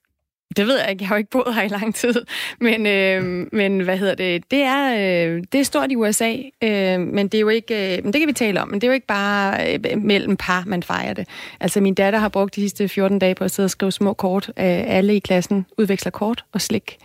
Det 0.56 0.66
ved 0.66 0.78
jeg 0.78 0.90
ikke, 0.90 1.02
jeg 1.02 1.08
har 1.08 1.14
jo 1.14 1.18
ikke 1.18 1.30
boet 1.30 1.54
her 1.54 1.62
i 1.62 1.68
lang 1.68 1.94
tid. 1.94 2.14
Men, 2.60 2.86
øh, 2.86 3.46
men 3.52 3.80
hvad 3.80 3.98
hedder 3.98 4.14
det? 4.14 4.50
Det 4.50 4.62
er, 4.62 4.92
øh, 4.92 5.42
det 5.52 5.60
er 5.60 5.64
stort 5.64 5.92
i 5.92 5.96
USA, 5.96 6.36
øh, 6.62 7.00
men 7.00 7.28
det 7.28 7.34
er 7.34 7.40
jo 7.40 7.48
ikke, 7.48 7.96
øh, 7.96 8.04
men 8.04 8.12
det 8.12 8.20
kan 8.20 8.28
vi 8.28 8.32
tale 8.32 8.62
om, 8.62 8.68
men 8.68 8.80
det 8.80 8.86
er 8.86 8.88
jo 8.88 8.94
ikke 8.94 9.06
bare 9.06 9.74
øh, 9.74 10.02
mellem 10.02 10.36
par, 10.36 10.64
man 10.66 10.82
fejrer 10.82 11.14
det. 11.14 11.28
Altså 11.60 11.80
min 11.80 11.94
datter 11.94 12.18
har 12.18 12.28
brugt 12.28 12.56
de 12.56 12.60
sidste 12.60 12.88
14 12.88 13.18
dage 13.18 13.34
på 13.34 13.44
at 13.44 13.50
sidde 13.50 13.66
og 13.66 13.70
skrive 13.70 13.92
små 13.92 14.12
kort. 14.12 14.48
Øh, 14.48 14.54
alle 14.96 15.16
i 15.16 15.18
klassen 15.18 15.66
udveksler 15.78 16.10
kort 16.10 16.44
og 16.52 16.60
slik. 16.60 16.98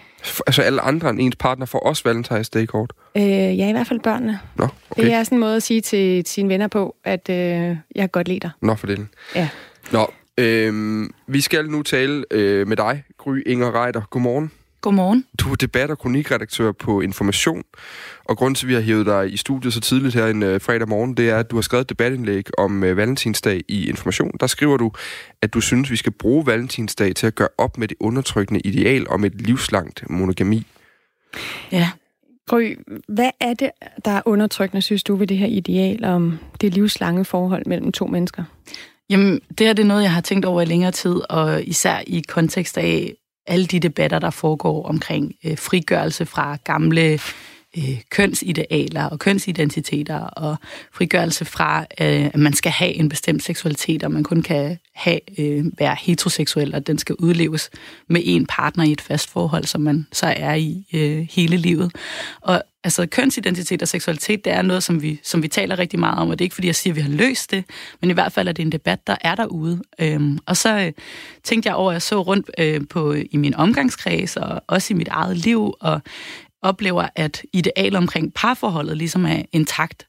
Altså 0.48 0.62
alle 0.62 0.82
andre 0.82 1.10
end 1.10 1.20
ens 1.22 1.36
partner 1.36 1.66
får 1.66 1.80
også 1.80 2.10
Valentine's 2.10 2.50
Day-kort? 2.54 2.93
Øh, 3.18 3.24
ja, 3.58 3.70
i 3.70 3.72
hvert 3.72 3.88
fald 3.88 4.00
børnene. 4.00 4.39
Nå, 4.56 4.68
okay. 4.89 5.04
Det 5.04 5.14
er 5.14 5.24
sådan 5.24 5.36
en 5.36 5.39
måde 5.39 5.56
at 5.56 5.64
sige 5.64 5.82
til 5.82 6.26
sine 6.26 6.50
venner 6.50 6.68
på, 6.68 6.95
at 7.04 7.30
øh, 7.30 7.36
jeg 7.36 7.78
kan 7.95 8.10
godt 8.10 8.28
lide 8.28 8.39
dig. 8.39 8.50
Nå, 8.62 8.76
for 8.76 8.88
det. 8.88 9.08
Ja. 9.36 9.50
Nå, 9.91 10.12
øhm, 10.38 11.10
vi 11.28 11.42
skal 11.42 11.70
nu 11.70 11.84
tale 11.84 12.26
øh, 12.32 12.68
med 12.68 12.78
dig, 12.78 13.04
Gry 13.18 13.42
Inger 13.46 13.84
Reiter. 13.84 14.02
Godmorgen. 14.10 14.52
Godmorgen. 14.82 15.26
Du 15.40 15.52
er 15.52 15.56
debat- 15.56 15.90
og 15.90 16.00
kronikredaktør 16.00 16.72
på 16.72 17.02
Information, 17.02 17.64
og 18.26 18.38
grunden 18.38 18.56
til, 18.56 18.66
at 18.66 18.70
vi 18.70 18.74
har 18.74 18.82
hævet 18.82 19.06
dig 19.06 19.34
i 19.34 19.38
studiet 19.38 19.74
så 19.74 19.80
tidligt 19.80 20.16
her 20.16 20.28
en 20.28 20.44
øh, 20.44 20.62
fredag 20.62 20.90
morgen, 20.90 21.14
det 21.14 21.30
er, 21.30 21.38
at 21.38 21.52
du 21.52 21.56
har 21.56 21.62
skrevet 21.62 21.82
et 21.82 21.90
debatindlæg 21.90 22.48
om 22.58 22.84
øh, 22.84 22.98
Valentinsdag 22.98 23.62
i 23.68 23.90
Information. 23.90 24.32
Der 24.40 24.48
skriver 24.48 24.78
du, 24.78 24.92
at 25.42 25.54
du 25.54 25.62
synes, 25.62 25.92
vi 25.92 25.96
skal 25.96 26.12
bruge 26.12 26.46
Valentinsdag 26.46 27.16
til 27.16 27.28
at 27.28 27.36
gøre 27.36 27.48
op 27.58 27.78
med 27.78 27.88
det 27.88 27.98
undertrykkende 28.00 28.60
ideal 28.60 29.10
om 29.10 29.24
et 29.24 29.42
livslangt 29.42 30.10
monogami. 30.10 30.68
Ja. 31.72 31.90
Gry, 32.48 32.76
hvad 33.08 33.30
er 33.40 33.54
det, 33.54 33.72
der 34.06 34.12
er 34.12 34.22
undertrykkende, 34.26 34.82
synes 34.82 35.04
du, 35.04 35.16
ved 35.16 35.28
det 35.28 35.38
her 35.38 35.48
ideal 35.48 36.06
om 36.06 36.40
det 36.62 36.74
livslange 36.74 37.26
forhold 37.26 37.66
mellem 37.66 37.92
to 37.92 38.08
mennesker? 38.08 38.44
Jamen, 39.10 39.39
det 39.58 39.68
her 39.68 39.74
det 39.74 39.84
er 39.84 39.88
noget, 39.88 40.03
jeg 40.03 40.14
har 40.14 40.22
tænkt 40.22 40.45
over 40.45 40.62
i 40.62 40.66
længere 40.66 40.91
tid, 40.91 41.22
og 41.30 41.64
især 41.64 41.99
i 42.08 42.24
kontekst 42.28 42.78
af 42.78 43.14
alle 43.47 43.66
de 43.66 43.80
debatter, 43.80 44.20
der 44.20 44.30
foregår 44.30 44.86
omkring 44.86 45.34
øh, 45.45 45.58
frigørelse 45.58 46.26
fra 46.26 46.58
gamle 46.64 47.20
øh, 47.78 48.01
kønsidealer 48.09 49.03
og 49.03 49.20
kønsidentiteter, 49.20 50.20
og 50.20 50.55
frigørelse 50.93 51.45
fra, 51.45 51.80
øh, 51.80 52.26
at 52.26 52.39
man 52.39 52.53
skal 52.53 52.72
have 52.72 52.93
en 52.93 53.09
bestemt 53.09 53.43
seksualitet, 53.43 54.03
og 54.03 54.11
man 54.11 54.24
kun 54.24 54.41
kan 54.41 54.78
have, 54.95 55.39
øh, 55.39 55.65
være 55.78 55.95
heteroseksuel, 56.01 56.76
og 56.76 56.88
den 56.88 56.97
skal 56.97 57.15
udleves 57.20 57.70
med 58.09 58.22
en 58.24 58.45
partner 58.45 58.84
i 58.84 58.91
et 58.91 59.01
fast 59.01 59.30
forhold, 59.30 59.63
som 59.63 59.82
man 59.82 60.07
så 60.11 60.34
er 60.38 60.53
i 60.53 60.86
øh, 60.93 61.28
hele 61.32 61.57
livet. 61.57 61.91
Og 62.41 62.63
altså 62.84 63.05
kønsidentitet 63.05 63.82
og 63.82 63.88
seksualitet, 63.88 64.45
det 64.45 64.53
er 64.53 64.61
noget, 64.61 64.84
som 64.84 65.01
vi, 65.01 65.20
som 65.24 65.43
vi 65.43 65.47
taler 65.47 65.80
rigtig 65.80 65.99
meget 65.99 66.20
om, 66.20 66.30
og 66.30 66.39
det 66.39 66.43
er 66.43 66.45
ikke, 66.45 66.55
fordi 66.55 66.68
jeg 66.68 66.76
siger, 66.76 66.93
at 66.93 66.95
vi 66.95 67.01
har 67.01 67.09
løst 67.09 67.51
det, 67.51 67.65
men 68.01 68.09
i 68.09 68.13
hvert 68.13 68.32
fald 68.32 68.47
er 68.47 68.51
det 68.51 68.63
en 68.63 68.72
debat, 68.72 69.07
der 69.07 69.15
er 69.22 69.36
derude. 69.36 69.82
Øhm, 69.99 70.39
og 70.45 70.57
så 70.57 70.78
øh, 70.78 70.91
tænkte 71.43 71.68
jeg 71.68 71.76
over, 71.76 71.91
at 71.91 71.93
jeg 71.93 72.01
så 72.01 72.22
rundt 72.22 72.51
øh, 72.57 72.82
på, 72.89 73.13
i 73.13 73.38
min 73.38 73.53
omgangskreds, 73.53 74.38
og 74.38 74.61
også 74.68 74.93
i 74.93 74.97
mit 74.97 75.07
eget 75.07 75.38
liv, 75.38 75.74
og 75.80 76.01
oplever, 76.62 77.08
at 77.16 77.43
idealet 77.53 77.97
omkring 77.97 78.34
parforholdet 78.34 78.97
ligesom 78.97 79.26
er 79.26 79.41
intakt. 79.51 80.08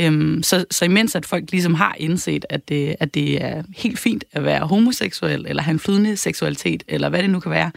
Øhm, 0.00 0.42
så, 0.42 0.64
så 0.70 0.84
imens 0.84 1.14
at 1.14 1.26
folk 1.26 1.50
ligesom 1.50 1.74
har 1.74 1.96
indset, 1.98 2.44
at 2.50 2.68
det, 2.68 2.96
at 3.00 3.14
det 3.14 3.42
er 3.42 3.62
helt 3.76 3.98
fint 3.98 4.24
at 4.32 4.44
være 4.44 4.66
homoseksuel, 4.66 5.46
eller 5.48 5.62
have 5.62 5.72
en 5.72 5.78
flydende 5.78 6.16
seksualitet, 6.16 6.82
eller 6.88 7.08
hvad 7.08 7.22
det 7.22 7.30
nu 7.30 7.40
kan 7.40 7.50
være, 7.50 7.70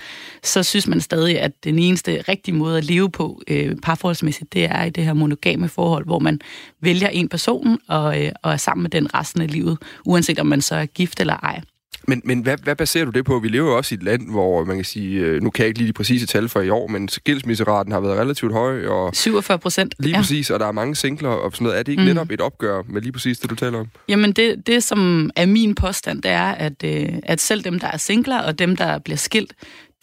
så 0.43 0.63
synes 0.63 0.87
man 0.87 1.01
stadig, 1.01 1.41
at 1.41 1.63
den 1.63 1.79
eneste 1.79 2.23
rigtige 2.29 2.55
måde 2.55 2.77
at 2.77 2.83
leve 2.83 3.11
på 3.11 3.41
øh, 3.47 3.75
parforholdsmæssigt, 3.83 4.53
det 4.53 4.65
er 4.65 4.83
i 4.83 4.89
det 4.89 5.05
her 5.05 5.13
monogame 5.13 5.69
forhold, 5.69 6.05
hvor 6.05 6.19
man 6.19 6.41
vælger 6.81 7.09
en 7.09 7.29
person 7.29 7.79
og, 7.87 8.23
øh, 8.23 8.31
og 8.43 8.51
er 8.51 8.57
sammen 8.57 8.81
med 8.81 8.91
den 8.91 9.15
resten 9.15 9.41
af 9.41 9.51
livet, 9.51 9.77
uanset 10.05 10.39
om 10.39 10.45
man 10.45 10.61
så 10.61 10.75
er 10.75 10.85
gift 10.85 11.19
eller 11.19 11.37
ej. 11.37 11.61
Men, 12.07 12.21
men 12.25 12.41
hvad, 12.41 12.57
hvad 12.63 12.75
baserer 12.75 13.05
du 13.05 13.11
det 13.11 13.25
på? 13.25 13.39
Vi 13.39 13.47
lever 13.47 13.69
jo 13.69 13.77
også 13.77 13.95
i 13.95 13.97
et 13.97 14.03
land, 14.03 14.31
hvor 14.31 14.65
man 14.65 14.75
kan 14.75 14.85
sige, 14.85 15.19
øh, 15.19 15.41
nu 15.41 15.49
kan 15.49 15.61
jeg 15.61 15.67
ikke 15.67 15.79
lige 15.79 15.87
de 15.87 15.93
præcise 15.93 16.25
tal 16.27 16.49
for 16.49 16.61
i 16.61 16.69
år, 16.69 16.87
men 16.87 17.09
skilsmisseraten 17.09 17.91
har 17.91 17.99
været 17.99 18.17
relativt 18.19 18.53
høj. 18.53 18.85
Og 18.87 19.15
47 19.15 19.59
procent. 19.59 19.95
Lige 19.99 20.11
ja. 20.11 20.17
præcis, 20.21 20.49
og 20.49 20.59
der 20.59 20.65
er 20.67 20.71
mange 20.71 20.95
singler 20.95 21.29
og 21.29 21.51
sådan 21.51 21.63
noget. 21.63 21.79
Er 21.79 21.83
det 21.83 21.91
ikke 21.91 22.01
Mm. 22.03 22.07
mm. 22.07 22.13
netop 22.13 22.31
et 22.31 22.41
opgør 22.41 22.81
med 22.89 23.01
lige 23.01 23.11
præcis 23.11 23.39
det, 23.39 23.49
du 23.49 23.55
taler 23.55 23.79
om? 23.79 23.87
Jamen 24.09 24.31
det, 24.31 24.67
det, 24.67 24.83
som 24.83 25.29
er 25.35 25.45
min 25.45 25.75
påstand, 25.75 26.21
det 26.21 26.31
er, 26.31 26.51
at, 26.51 26.83
øh, 26.83 27.09
at 27.23 27.41
selv 27.41 27.63
dem, 27.63 27.79
der 27.79 27.87
er 27.87 27.97
singler, 27.97 28.39
og 28.39 28.59
dem, 28.59 28.75
der 28.75 28.99
bliver 28.99 29.17
skilt, 29.17 29.53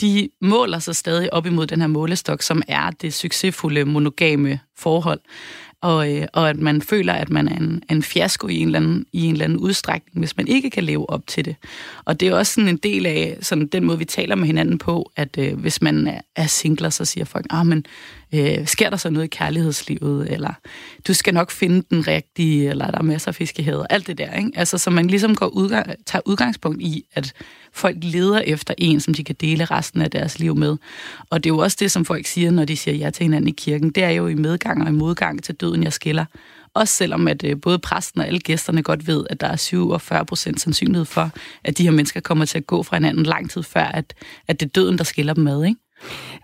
de 0.00 0.28
måler 0.40 0.78
sig 0.78 0.96
stadig 0.96 1.32
op 1.34 1.46
imod 1.46 1.66
den 1.66 1.80
her 1.80 1.88
målestok, 1.88 2.42
som 2.42 2.62
er 2.68 2.90
det 2.90 3.14
succesfulde 3.14 3.84
monogame 3.84 4.60
forhold. 4.78 5.20
Og, 5.82 6.16
øh, 6.16 6.26
og 6.32 6.50
at 6.50 6.56
man 6.56 6.82
føler, 6.82 7.12
at 7.12 7.30
man 7.30 7.48
er 7.48 7.56
en, 7.56 7.82
en 7.90 8.02
fiasko 8.02 8.48
i 8.48 8.56
en, 8.56 8.66
eller 8.66 8.78
anden, 8.78 9.06
i 9.12 9.24
en 9.24 9.32
eller 9.32 9.44
anden 9.44 9.58
udstrækning, 9.58 10.18
hvis 10.18 10.36
man 10.36 10.48
ikke 10.48 10.70
kan 10.70 10.84
leve 10.84 11.10
op 11.10 11.26
til 11.26 11.44
det. 11.44 11.56
Og 12.04 12.20
det 12.20 12.28
er 12.28 12.34
også 12.34 12.54
sådan 12.54 12.68
en 12.68 12.76
del 12.76 13.06
af 13.06 13.38
sådan 13.40 13.66
den 13.66 13.84
måde, 13.84 13.98
vi 13.98 14.04
taler 14.04 14.34
med 14.34 14.46
hinanden 14.46 14.78
på, 14.78 15.12
at 15.16 15.38
øh, 15.38 15.58
hvis 15.58 15.82
man 15.82 16.06
er, 16.06 16.20
er 16.36 16.46
singler, 16.46 16.90
så 16.90 17.04
siger 17.04 17.24
folk, 17.24 17.46
ah, 17.50 17.66
men 17.66 17.84
øh, 18.34 18.66
sker 18.66 18.90
der 18.90 18.96
så 18.96 19.10
noget 19.10 19.26
i 19.26 19.28
kærlighedslivet, 19.28 20.32
eller 20.32 20.52
du 21.08 21.14
skal 21.14 21.34
nok 21.34 21.50
finde 21.50 21.82
den 21.90 22.06
rigtige, 22.06 22.70
eller 22.70 22.90
der 22.90 22.98
er 22.98 23.02
masser 23.02 23.28
af 23.28 23.34
fiskeheder, 23.34 23.86
alt 23.90 24.06
det 24.06 24.18
der, 24.18 24.32
ikke? 24.34 24.50
Altså, 24.54 24.78
så 24.78 24.90
man 24.90 25.06
ligesom 25.06 25.34
går 25.34 25.46
udgang, 25.46 25.90
tager 26.06 26.22
udgangspunkt 26.26 26.82
i, 26.82 27.04
at 27.12 27.32
folk 27.72 27.96
leder 28.02 28.38
efter 28.38 28.74
en, 28.78 29.00
som 29.00 29.14
de 29.14 29.24
kan 29.24 29.36
dele 29.40 29.64
resten 29.64 30.02
af 30.02 30.10
deres 30.10 30.38
liv 30.38 30.56
med. 30.56 30.76
Og 31.30 31.44
det 31.44 31.50
er 31.50 31.54
jo 31.54 31.58
også 31.58 31.76
det, 31.80 31.90
som 31.90 32.04
folk 32.04 32.26
siger, 32.26 32.50
når 32.50 32.64
de 32.64 32.76
siger 32.76 32.96
ja 32.96 33.10
til 33.10 33.24
hinanden 33.24 33.48
i 33.48 33.52
kirken. 33.52 33.90
Det 33.90 34.04
er 34.04 34.10
jo 34.10 34.26
i 34.26 34.34
medgang 34.34 34.82
og 34.82 34.88
i 34.88 34.92
modgang 34.92 35.42
til 35.42 35.54
døden, 35.54 35.82
jeg 35.82 35.92
skiller. 35.92 36.24
Også 36.74 36.94
selvom 36.94 37.28
at 37.28 37.44
øh, 37.44 37.60
både 37.60 37.78
præsten 37.78 38.20
og 38.20 38.26
alle 38.26 38.40
gæsterne 38.40 38.82
godt 38.82 39.06
ved, 39.06 39.26
at 39.30 39.40
der 39.40 39.46
er 39.46 39.56
47 39.56 40.26
procent 40.26 40.60
sandsynlighed 40.60 41.04
for, 41.04 41.30
at 41.64 41.78
de 41.78 41.82
her 41.82 41.90
mennesker 41.90 42.20
kommer 42.20 42.44
til 42.44 42.58
at 42.58 42.66
gå 42.66 42.82
fra 42.82 42.96
hinanden 42.96 43.26
lang 43.26 43.50
tid 43.50 43.62
før, 43.62 43.84
at, 43.84 44.14
at 44.48 44.60
det 44.60 44.66
er 44.66 44.70
døden, 44.70 44.98
der 44.98 45.04
skiller 45.04 45.34
dem 45.34 45.44
med, 45.44 45.64
ikke? 45.64 45.81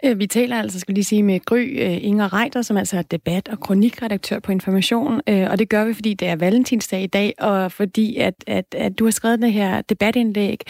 Øh, 0.04 0.18
vi 0.18 0.26
taler 0.26 0.56
altså, 0.56 0.80
skal 0.80 0.92
vi 0.92 0.96
lige 0.96 1.04
sige, 1.04 1.22
med 1.22 1.40
Gry 1.44 1.58
øh, 1.58 2.04
Inger 2.04 2.40
Reiter, 2.40 2.62
som 2.62 2.76
altså 2.76 2.98
er 2.98 3.02
debat- 3.02 3.48
og 3.48 3.60
kronikredaktør 3.60 4.38
på 4.38 4.52
Information. 4.52 5.20
Øh, 5.28 5.46
og 5.50 5.58
det 5.58 5.68
gør 5.68 5.84
vi, 5.84 5.94
fordi 5.94 6.14
det 6.14 6.28
er 6.28 6.36
valentinsdag 6.36 7.02
i 7.02 7.06
dag, 7.06 7.34
og 7.38 7.72
fordi 7.72 8.16
at, 8.16 8.34
at, 8.46 8.64
at 8.76 8.98
du 8.98 9.04
har 9.04 9.10
skrevet 9.10 9.42
det 9.42 9.52
her 9.52 9.80
debatindlæg, 9.80 10.60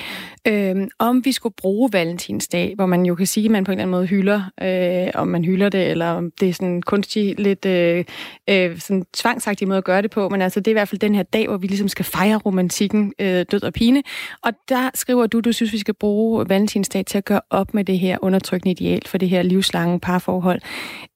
øh, 0.49 0.76
om 0.99 1.24
vi 1.24 1.32
skulle 1.32 1.55
bruge 1.55 1.93
valentinsdag, 1.93 2.72
hvor 2.74 2.86
man 2.86 3.07
jo 3.07 3.14
kan 3.14 3.26
sige, 3.26 3.45
at 3.45 3.51
man 3.51 3.64
på 3.64 3.72
en 3.72 3.78
eller 3.78 3.82
anden 3.82 3.91
måde 3.91 4.07
hylder, 4.07 4.43
øh, 4.62 5.11
om 5.14 5.28
man 5.28 5.45
hylder 5.45 5.68
det, 5.68 5.91
eller 5.91 6.07
om 6.07 6.30
det 6.41 6.49
er 6.49 6.53
sådan 6.53 6.68
en 6.68 6.82
kunstig, 6.82 7.34
lidt 7.39 7.66
øh, 7.66 8.05
øh, 8.51 8.78
sådan 8.78 9.05
tvangsagtig 9.14 9.68
måde 9.68 9.78
at 9.78 9.84
gøre 9.84 10.03
det 10.03 10.11
på, 10.11 10.28
men 10.28 10.43
altså 10.43 10.61
det 10.61 10.66
er 10.66 10.72
i 10.72 10.78
hvert 10.80 10.89
fald 10.89 10.99
den 10.99 11.14
her 11.14 11.22
dag, 11.22 11.47
hvor 11.49 11.57
vi 11.57 11.66
ligesom 11.66 11.89
skal 11.89 12.05
fejre 12.05 12.36
romantikken 12.36 13.12
øh, 13.18 13.45
død 13.51 13.62
og 13.62 13.72
pine. 13.72 14.03
Og 14.43 14.53
der 14.68 14.91
skriver 14.95 15.26
du, 15.26 15.41
du 15.41 15.53
synes, 15.53 15.72
vi 15.72 15.78
skal 15.78 15.95
bruge 15.95 16.49
valentinsdag 16.49 17.07
til 17.07 17.18
at 17.18 17.24
gøre 17.24 17.41
op 17.51 17.74
med 17.74 17.84
det 17.84 17.99
her 17.99 18.18
undertrykkende 18.22 18.70
ideal 18.81 19.03
for 19.07 19.18
det 19.18 19.29
her 19.29 19.43
livslange 19.43 20.01
parforhold. 20.01 20.61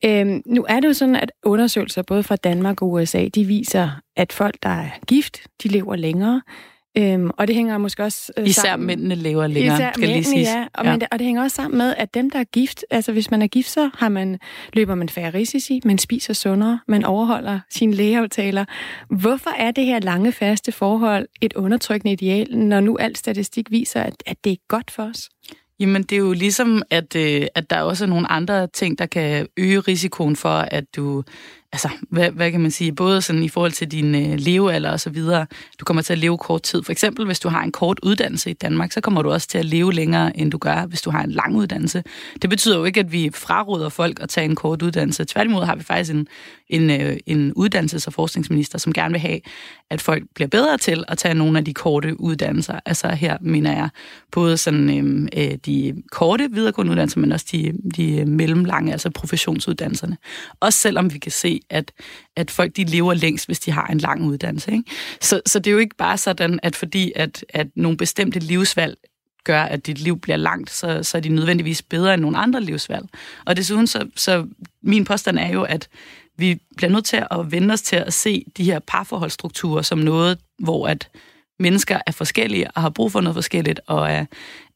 Øhm, 0.05 0.43
nu 0.47 0.67
er 0.69 0.81
det 0.81 0.89
jo 0.89 0.93
sådan, 0.93 1.17
at 1.17 1.33
undersøgelser 1.45 2.03
både 2.03 2.23
fra 2.23 2.37
Danmark 2.37 2.83
og 2.83 2.91
USA, 2.91 3.29
de 3.35 3.45
viser, 3.45 3.91
at 4.17 4.33
folk, 4.33 4.55
der 4.63 4.69
er 4.69 4.89
gift, 5.07 5.39
de 5.63 5.69
lever 5.69 5.97
længere. 5.97 6.43
Øhm, 6.99 7.31
og 7.39 7.47
det 7.49 7.57
hænger 7.57 7.79
måske 7.79 8.03
også 8.05 8.33
øh, 8.37 8.47
Især 8.49 8.63
sammen... 8.63 8.87
mændene 8.87 9.15
lever 9.15 9.47
længere, 9.47 9.75
Især 9.75 9.91
skal 9.93 10.01
mændene, 10.01 10.17
lige 10.21 10.25
siges. 10.25 10.49
ja. 10.49 10.65
Og, 10.75 10.85
Ja. 10.85 10.91
Men, 10.91 11.01
det- 11.01 11.09
og 11.13 11.19
det 11.19 11.25
hænger 11.25 11.43
også 11.43 11.55
sammen 11.55 11.79
med, 11.79 11.95
at 11.99 12.15
dem, 12.15 12.31
der 12.31 12.39
er 12.39 12.45
gift, 12.45 12.85
altså 12.91 13.13
hvis 13.13 13.31
man 13.31 13.43
er 13.43 13.47
gift, 13.47 13.71
så 13.71 13.91
har 13.99 14.09
man, 14.09 14.39
løber 14.73 14.95
man 14.95 15.09
færre 15.09 15.31
risici, 15.35 15.81
man 15.85 15.99
spiser 15.99 16.35
sundere, 16.35 16.81
man 16.89 17.05
overholder 17.05 17.61
sine 17.71 17.95
lægeaftaler. 17.95 18.65
Hvorfor 19.11 19.51
er 19.59 19.71
det 19.71 19.85
her 19.87 20.01
lange, 20.01 20.33
faste 20.33 20.73
forhold 20.73 21.29
et 21.41 21.53
undertrykkende 21.53 22.13
ideal, 22.13 22.57
når 22.59 22.81
nu 22.81 22.97
al 23.01 23.17
statistik 23.17 23.71
viser, 23.71 24.03
at, 24.03 24.15
at 24.27 24.37
det 24.45 24.53
er 24.53 24.57
godt 24.69 24.91
for 24.91 25.03
os? 25.03 25.29
Jamen, 25.83 26.03
det 26.03 26.13
er 26.13 26.21
jo 26.21 26.33
ligesom, 26.33 26.83
at, 26.91 27.17
øh, 27.17 27.47
at 27.55 27.71
der 27.71 27.81
også 27.81 28.05
er 28.05 28.09
nogle 28.09 28.33
andre 28.33 28.67
ting, 28.67 28.99
der 28.99 29.07
kan 29.07 29.47
øge 29.57 29.81
risikoen 29.81 30.37
for, 30.37 30.49
at 30.49 30.85
du... 30.97 31.23
Altså, 31.73 31.89
hvad, 32.09 32.31
hvad 32.31 32.51
kan 32.51 32.61
man 32.61 32.71
sige? 32.71 32.93
Både 32.93 33.23
sådan 33.23 33.43
i 33.43 33.49
forhold 33.49 33.73
til 33.73 33.91
din 33.91 34.15
øh, 34.15 34.39
levealder 34.39 34.91
og 34.91 35.01
så 35.01 35.11
videre. 35.11 35.47
Du 35.81 35.85
kommer 35.85 36.03
til 36.03 36.13
at 36.13 36.19
leve 36.19 36.39
kort 36.39 36.63
tid. 36.63 36.83
For 36.83 36.93
eksempel, 36.93 37.27
hvis 37.27 37.41
du 37.41 37.49
har 37.49 37.63
en 37.63 37.73
kort 37.73 37.99
uddannelse 38.03 38.51
i 38.51 38.53
Danmark, 38.53 38.93
så 38.93 39.01
kommer 39.01 39.23
du 39.23 39.31
også 39.31 39.49
til 39.49 39.59
at 39.59 39.65
leve 39.65 39.93
længere, 39.93 40.37
end 40.37 40.51
du 40.51 40.59
gør, 40.59 40.87
hvis 40.87 41.03
du 41.03 41.11
har 41.11 41.23
en 41.23 41.31
lang 41.31 41.57
uddannelse. 41.57 42.05
Det 42.43 42.51
betyder 42.51 42.79
jo 42.79 42.85
ikke, 42.85 43.01
at 43.01 43.13
vi 43.13 43.31
fraråder 43.35 43.89
folk 43.89 44.23
at 44.23 44.29
tage 44.29 44.45
en 44.45 44.55
kort 44.55 44.83
uddannelse. 44.83 45.25
Tværtimod 45.25 45.65
har 45.65 45.77
vi 45.77 45.83
faktisk 45.83 46.15
en, 46.15 46.27
en, 46.69 46.91
øh, 46.91 47.17
en 47.27 47.53
uddannelses- 47.57 48.07
og 48.07 48.13
forskningsminister, 48.13 48.79
som 48.79 48.93
gerne 48.93 49.13
vil 49.13 49.21
have, 49.21 49.41
at 49.91 50.01
folk 50.01 50.23
bliver 50.35 50.49
bedre 50.49 50.79
til 50.79 51.05
at 51.09 51.19
tage 51.19 51.35
nogle 51.35 51.59
af 51.59 51.65
de 51.65 51.75
korte 51.75 52.21
uddannelser. 52.21 52.81
Altså 52.87 53.09
her 53.09 53.37
mener 53.41 53.73
jeg 53.73 53.89
både 54.33 54.57
sådan 54.57 54.99
øh, 54.99 55.29
øh, 55.45 55.59
de 55.67 56.03
korte 56.11 56.49
videregående 56.51 56.91
uddannelser, 56.91 57.21
men 57.21 57.33
også 57.33 57.47
de, 57.53 57.73
de 57.97 58.25
mellemlange, 58.25 58.93
altså 58.93 59.11
professionsuddannelserne. 59.11 60.17
Også 60.61 60.79
selvom 60.79 61.13
vi 61.13 61.19
kan 61.19 61.33
se, 61.33 61.61
at, 61.71 61.93
at 62.37 62.51
folk 62.51 62.77
de 62.77 62.85
lever 62.85 63.15
længst, 63.15 63.47
hvis 63.47 63.61
de 63.61 63.71
har 63.71 63.87
en 63.87 63.99
lang 63.99 64.25
uddannelse. 64.25 64.73
Ikke? 64.73 64.85
Så, 65.21 65.41
så 65.47 65.59
det 65.59 65.67
er 65.67 65.73
jo 65.73 65.79
ikke 65.79 65.97
bare 65.97 66.19
sådan, 66.19 66.61
at 66.63 66.77
fordi 66.77 67.13
at, 67.17 67.45
at 67.49 67.67
nogle 67.75 67.97
bestemte 67.97 68.39
livsvalg 68.39 68.97
gør, 69.45 69.63
at 69.63 69.87
dit 69.87 69.99
liv 69.99 70.21
bliver 70.21 70.37
langt, 70.37 70.71
så, 70.71 71.03
så 71.03 71.17
er 71.17 71.21
de 71.23 71.29
nødvendigvis 71.29 71.83
bedre 71.83 72.15
end 72.15 72.23
nogle 72.23 72.39
andre 72.39 72.61
livsvalg. 72.61 73.07
Og 73.45 73.57
desuden, 73.57 73.87
så, 73.87 74.09
så 74.17 74.47
min 74.83 75.05
påstand 75.05 75.39
er 75.39 75.53
jo, 75.53 75.63
at 75.63 75.89
vi 76.37 76.61
bliver 76.77 76.91
nødt 76.91 77.05
til 77.05 77.25
at 77.31 77.53
vende 77.53 77.73
os 77.73 77.83
til 77.83 77.97
at 77.97 78.13
se 78.13 78.45
de 78.57 78.65
her 78.65 78.79
parforholdsstrukturer 78.79 79.83
som 79.83 79.99
noget, 79.99 80.39
hvor 80.59 80.89
at 80.89 81.09
mennesker 81.59 81.99
er 82.07 82.13
forskellige 82.13 82.71
og 82.71 82.83
har 82.83 82.91
brug 82.91 83.13
for 83.13 83.21
noget 83.21 83.35
forskelligt, 83.35 83.81
og 83.87 84.11
er, 84.11 84.25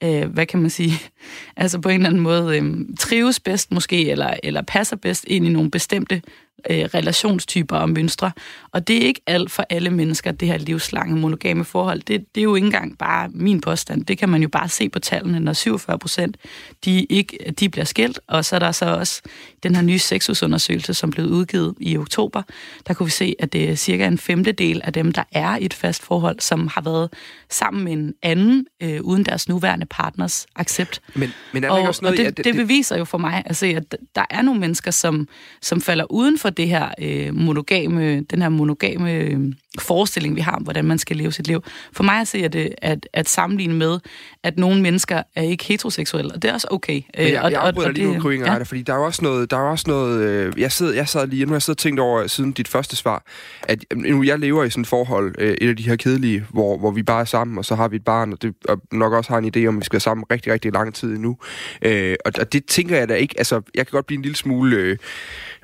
øh, 0.03 0.33
hvad 0.33 0.47
kan 0.47 0.61
man 0.61 0.71
sige, 0.71 0.93
altså 1.57 1.81
på 1.81 1.89
en 1.89 1.95
eller 1.95 2.09
anden 2.09 2.23
måde 2.23 2.59
øh, 2.59 2.75
trives 2.99 3.41
bedst 3.41 3.73
måske, 3.73 4.11
eller, 4.11 4.35
eller 4.43 4.63
passer 4.63 4.97
bedst 4.97 5.25
ind 5.29 5.47
i 5.47 5.49
nogle 5.49 5.71
bestemte 5.71 6.23
øh, 6.71 6.85
relationstyper 6.95 7.77
og 7.77 7.91
mønstre. 7.91 8.31
Og 8.73 8.89
det 8.89 8.97
er 8.97 9.07
ikke 9.07 9.21
alt 9.27 9.51
for 9.51 9.67
alle 9.71 9.91
mennesker, 9.91 10.33
det 10.33 10.49
her 10.49 10.59
livslange 10.59 11.17
monogame 11.17 11.65
forhold. 11.65 12.03
Det, 12.03 12.35
det 12.35 12.41
er 12.41 12.45
jo 12.45 12.55
ikke 12.55 12.67
engang 12.67 12.99
bare 12.99 13.29
min 13.29 13.61
påstand. 13.61 14.05
Det 14.05 14.19
kan 14.19 14.29
man 14.29 14.43
jo 14.43 14.49
bare 14.49 14.69
se 14.69 14.89
på 14.89 14.99
tallene, 14.99 15.41
når 15.41 15.53
47 15.53 15.99
procent 15.99 16.37
de, 16.85 17.05
ikke, 17.05 17.55
de 17.61 17.69
bliver 17.69 17.85
skilt. 17.85 18.21
Og 18.27 18.45
så 18.45 18.57
er 18.57 18.61
der 18.61 18.73
så 18.73 18.87
også 18.87 19.23
den 19.63 19.75
her 19.75 19.83
nye 19.83 19.99
sexusundersøgelse, 19.99 20.95
som 20.95 21.11
blev 21.11 21.27
udgivet 21.27 21.75
i 21.81 21.97
oktober. 21.97 22.43
Der 22.87 22.95
kunne 22.95 23.07
vi 23.07 23.11
se, 23.11 23.35
at 23.39 23.53
det 23.53 23.71
er 23.71 23.75
cirka 23.75 24.07
en 24.07 24.19
femtedel 24.19 24.81
af 24.85 24.93
dem, 24.93 25.13
der 25.13 25.25
er 25.33 25.57
i 25.57 25.65
et 25.65 25.75
fast 25.75 26.03
forhold, 26.03 26.41
som 26.41 26.69
har 26.69 26.81
været 26.81 27.13
sammen 27.51 27.85
med 27.85 27.93
en 27.93 28.15
anden, 28.23 28.67
øh, 28.83 29.01
uden 29.01 29.25
deres 29.25 29.49
nuværende 29.49 29.86
partners 29.91 30.47
accept. 30.57 31.01
Men, 31.15 31.33
men 31.53 31.65
er 31.65 31.71
og, 31.71 31.79
ikke 31.79 31.89
også 31.89 32.03
noget... 32.03 32.19
og 32.21 32.25
det, 32.25 32.39
at 32.39 32.45
det 32.45 32.55
beviser 32.55 32.97
jo 32.99 33.05
for 33.05 33.19
mig 33.19 33.43
at 33.47 33.57
se, 33.57 33.67
at 33.67 33.97
der 34.15 34.25
er 34.31 34.43
nogle 34.43 34.61
mennesker, 34.61 34.91
som, 34.91 35.29
som 35.63 35.81
falder 35.81 36.13
uden 36.13 36.39
for 36.39 36.51
det 36.51 36.69
her 36.69 36.89
øh, 37.03 37.35
monogame, 37.35 38.21
den 38.21 38.43
her 38.43 38.49
monogame 38.49 39.13
øh, 39.13 39.41
forestilling, 39.79 40.37
vi 40.37 40.41
har 40.41 40.53
om, 40.53 40.63
hvordan 40.63 40.85
man 40.85 40.99
skal 40.99 41.17
leve 41.17 41.33
sit 41.33 41.47
liv. 41.47 41.63
For 41.93 42.05
mig 42.05 42.21
at 42.21 42.29
se, 42.29 42.39
at, 42.39 42.53
det, 42.53 42.75
at, 42.83 43.09
at 43.13 43.29
sammenligne 43.29 43.75
med, 43.75 43.99
at 44.43 44.59
nogle 44.59 44.83
mennesker 44.83 45.23
er 45.37 45.43
ikke 45.43 45.65
heteroseksuelle, 45.65 46.33
og 46.35 46.43
det 46.43 46.49
er 46.49 46.53
også 46.55 46.67
okay. 46.71 46.93
Men 47.17 47.29
jeg, 47.29 47.43
og, 47.43 47.51
jeg 47.51 47.61
afbryder 47.61 47.91
lige 47.91 48.07
nu, 48.07 48.13
det- 48.15 48.23
Krying 48.23 48.45
ja. 48.45 48.63
fordi 48.63 48.83
der 48.83 48.93
er 48.93 48.99
også 48.99 49.23
noget, 49.23 49.51
der 49.51 49.57
er 49.57 49.61
også 49.71 49.85
noget 49.89 50.21
øh, 50.23 50.53
jeg, 50.61 50.73
sidder, 50.73 50.95
jeg 50.95 51.09
sad 51.09 51.27
lige, 51.27 51.45
nu 51.45 51.49
har 51.51 51.55
jeg 51.55 51.63
siddet 51.63 51.79
og 51.79 51.83
tænkt 51.83 52.01
over 52.01 52.27
siden 52.27 52.53
dit 52.53 52.69
første 52.69 52.97
svar, 52.97 53.23
at 53.63 53.85
øh, 53.91 53.99
nu 53.99 54.23
jeg 54.23 54.39
lever 54.39 54.65
i 54.65 54.71
sådan 54.71 54.81
et 54.83 54.89
forhold, 54.89 55.35
øh, 55.39 55.55
et 55.61 55.69
af 55.69 55.77
de 55.77 55.83
her 55.83 55.97
kedelige, 55.97 56.45
hvor, 56.51 56.79
hvor 56.79 56.91
vi 56.91 57.03
bare 57.03 57.21
er 57.21 57.25
sammen, 57.25 57.59
og 57.59 57.65
så 57.65 57.75
har 57.75 57.89
vi 57.89 57.97
et 57.97 58.05
barn, 58.05 58.33
og, 58.33 58.43
det, 58.43 58.55
og 58.69 58.81
nok 58.93 59.13
også 59.13 59.31
har 59.31 59.39
en 59.39 59.53
idé 59.57 59.67
om, 59.67 59.76
at 59.77 59.81
vi 59.81 59.85
skal 59.85 59.95
være 59.95 60.01
sammen 60.01 60.25
rigtig, 60.31 60.53
rigtig 60.53 60.73
lang 60.73 60.95
tid 60.95 61.15
endnu. 61.15 61.37
Øh, 61.83 62.17
og, 62.25 62.33
og 62.41 62.53
det 62.53 62.65
tænker 62.67 62.97
jeg 62.97 63.09
da 63.09 63.15
ikke, 63.15 63.35
altså 63.39 63.63
jeg 63.75 63.87
kan 63.87 63.93
godt 63.93 64.07
blive 64.07 64.17
en 64.17 64.23
lille 64.23 64.37
smule 64.37 64.77
øh, 64.77 64.97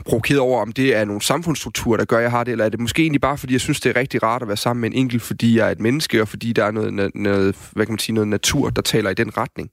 provokeret 0.06 0.40
over, 0.40 0.62
om 0.62 0.72
det 0.72 0.96
er 0.96 1.04
nogle 1.04 1.22
samfundsstrukturer, 1.22 1.96
der 1.96 2.04
gør, 2.04 2.16
at 2.16 2.22
jeg 2.22 2.30
har 2.30 2.44
det, 2.44 2.52
eller 2.52 2.64
er 2.64 2.68
det 2.68 2.80
måske 2.80 3.02
egentlig 3.02 3.20
bare, 3.20 3.38
fordi 3.38 3.52
jeg 3.52 3.60
synes, 3.60 3.80
det 3.80 3.96
er 3.96 4.00
rigtig 4.00 4.22
rart 4.22 4.42
at 4.42 4.48
være 4.48 4.56
sammen 4.56 4.80
med 4.80 4.90
en 4.90 4.96
enkelt, 4.96 5.22
fordi 5.22 5.58
jeg 5.58 5.66
er 5.66 5.70
et 5.70 5.80
menneske, 5.80 6.20
og 6.22 6.28
fordi 6.28 6.52
der 6.52 6.64
er 6.64 6.70
noget, 6.70 7.14
noget 7.14 7.56
hvad 7.72 7.86
kan 7.86 7.92
man 7.92 7.98
sige, 7.98 8.14
noget 8.14 8.28
natur, 8.28 8.70
der 8.70 8.82
taler 8.82 9.10
i 9.10 9.14
den 9.14 9.36
retning. 9.36 9.70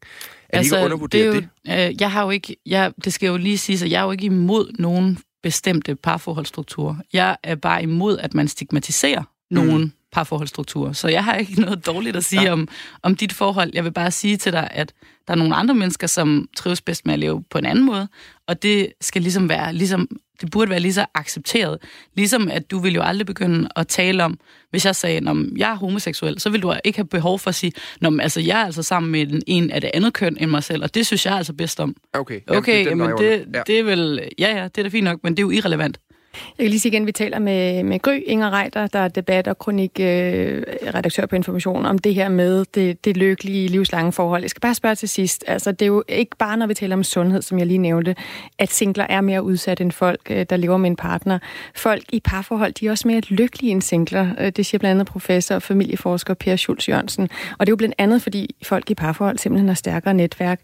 Er 0.49 0.57
altså, 0.57 0.75
det 0.75 0.77
ikke 0.77 0.81
at 0.81 0.85
undervurdere 0.85 1.31
det? 1.31 1.47
Er 1.65 1.75
jo, 1.75 1.87
det? 1.87 1.89
Øh, 1.89 2.01
jeg 2.01 2.11
har 2.11 2.23
jo 2.23 2.29
ikke, 2.29 2.55
jeg, 2.65 2.91
det 3.05 3.13
skal 3.13 3.27
jo 3.27 3.37
lige 3.37 3.57
sige, 3.57 3.85
at 3.85 3.91
jeg 3.91 3.99
er 3.99 4.05
jo 4.05 4.11
ikke 4.11 4.25
imod 4.25 4.75
nogen 4.79 5.17
bestemte 5.43 5.95
parforholdsstrukturer. 5.95 6.95
Jeg 7.13 7.37
er 7.43 7.55
bare 7.55 7.83
imod, 7.83 8.17
at 8.17 8.33
man 8.33 8.47
stigmatiserer 8.47 9.23
nogen 9.49 9.81
mm. 9.81 9.91
parforholdsstrukturer. 10.11 10.93
Så 10.93 11.07
jeg 11.07 11.23
har 11.23 11.35
ikke 11.35 11.61
noget 11.61 11.85
dårligt 11.85 12.15
at 12.15 12.23
sige 12.23 12.41
ja. 12.41 12.51
om, 12.51 12.67
om 13.03 13.15
dit 13.15 13.33
forhold. 13.33 13.71
Jeg 13.73 13.83
vil 13.83 13.91
bare 13.91 14.11
sige 14.11 14.37
til 14.37 14.51
dig, 14.51 14.67
at 14.71 14.93
der 15.27 15.33
er 15.33 15.37
nogle 15.37 15.55
andre 15.55 15.75
mennesker, 15.75 16.07
som 16.07 16.47
trives 16.57 16.81
bedst 16.81 17.05
med 17.05 17.13
at 17.13 17.19
leve 17.19 17.43
på 17.49 17.57
en 17.57 17.65
anden 17.65 17.85
måde, 17.85 18.07
og 18.47 18.63
det 18.63 18.93
skal 19.01 19.21
ligesom 19.21 19.49
være, 19.49 19.73
ligesom, 19.73 20.07
det 20.41 20.51
burde 20.51 20.69
være 20.69 20.79
lige 20.79 20.93
så 20.93 21.05
accepteret. 21.15 21.77
Ligesom 22.15 22.49
at 22.51 22.71
du 22.71 22.79
vil 22.79 22.93
jo 22.93 23.01
aldrig 23.01 23.25
begynde 23.25 23.69
at 23.75 23.87
tale 23.87 24.23
om, 24.23 24.39
hvis 24.69 24.85
jeg 24.85 24.95
sagde, 24.95 25.17
at 25.29 25.35
jeg 25.57 25.71
er 25.71 25.75
homoseksuel, 25.75 26.39
så 26.39 26.49
vil 26.49 26.61
du 26.61 26.73
ikke 26.83 26.97
have 26.97 27.07
behov 27.07 27.39
for 27.39 27.49
at 27.49 27.55
sige, 27.55 27.71
Nå, 28.01 28.09
men, 28.09 28.19
altså, 28.19 28.41
jeg 28.41 28.61
er 28.61 28.65
altså 28.65 28.83
sammen 28.83 29.11
med 29.11 29.21
en, 29.21 29.41
en 29.47 29.71
af 29.71 29.81
det 29.81 29.91
andet 29.93 30.13
køn 30.13 30.37
end 30.39 30.51
mig 30.51 30.63
selv, 30.63 30.83
og 30.83 30.95
det 30.95 31.05
synes 31.05 31.25
jeg 31.25 31.33
altså 31.33 31.53
bedst 31.53 31.79
om. 31.79 31.95
Okay, 32.13 32.39
okay 32.47 32.85
jamen, 32.85 33.09
jamen, 33.09 33.23
det, 33.23 33.47
ja. 33.53 33.61
det 33.67 33.79
er 33.79 33.83
vel, 33.83 34.29
ja 34.39 34.57
ja, 34.57 34.63
det 34.63 34.77
er 34.77 34.83
da 34.83 34.89
fint 34.89 35.03
nok, 35.03 35.19
men 35.23 35.33
det 35.37 35.39
er 35.39 35.45
jo 35.45 35.51
irrelevant. 35.51 35.99
Jeg 36.33 36.63
kan 36.63 36.69
lige 36.69 36.79
sige 36.79 36.91
igen, 36.91 37.03
at 37.03 37.07
vi 37.07 37.11
taler 37.11 37.39
med, 37.39 37.83
med 37.83 37.99
Gry 37.99 38.19
Inger 38.25 38.59
Reiter, 38.59 38.87
der 38.87 38.99
er 38.99 39.07
debat- 39.07 39.47
og 39.47 39.57
kronik-redaktør 39.57 41.23
øh, 41.23 41.29
på 41.29 41.35
Information, 41.35 41.85
om 41.85 41.97
det 41.97 42.15
her 42.15 42.29
med 42.29 42.65
det, 42.75 43.05
det 43.05 43.17
lykkelige 43.17 43.67
livslange 43.67 44.11
forhold. 44.11 44.41
Jeg 44.41 44.49
skal 44.49 44.61
bare 44.61 44.75
spørge 44.75 44.95
til 44.95 45.09
sidst. 45.09 45.43
Altså, 45.47 45.71
det 45.71 45.81
er 45.81 45.87
jo 45.87 46.03
ikke 46.07 46.37
bare, 46.37 46.57
når 46.57 46.67
vi 46.67 46.73
taler 46.73 46.95
om 46.95 47.03
sundhed, 47.03 47.41
som 47.41 47.59
jeg 47.59 47.67
lige 47.67 47.77
nævnte, 47.77 48.15
at 48.59 48.71
singler 48.71 49.05
er 49.09 49.21
mere 49.21 49.43
udsat 49.43 49.81
end 49.81 49.91
folk, 49.91 50.21
øh, 50.29 50.45
der 50.49 50.57
lever 50.57 50.77
med 50.77 50.89
en 50.89 50.95
partner. 50.95 51.39
Folk 51.75 52.03
i 52.13 52.19
parforhold, 52.19 52.73
de 52.73 52.87
er 52.87 52.91
også 52.91 53.07
mere 53.07 53.19
lykkelige 53.19 53.71
end 53.71 53.81
singler. 53.81 54.29
Øh, 54.39 54.51
det 54.51 54.65
siger 54.65 54.79
blandt 54.79 54.91
andet 54.91 55.07
professor 55.07 55.55
og 55.55 55.61
familieforsker 55.61 56.33
Per 56.33 56.55
Schulz 56.55 56.89
Jørgensen. 56.89 57.23
Og 57.59 57.65
det 57.65 57.69
er 57.69 57.71
jo 57.71 57.75
blandt 57.75 57.95
andet, 57.97 58.21
fordi 58.21 58.55
folk 58.63 58.89
i 58.89 58.95
parforhold 58.95 59.37
simpelthen 59.37 59.67
har 59.67 59.75
stærkere 59.75 60.13
netværk. 60.13 60.59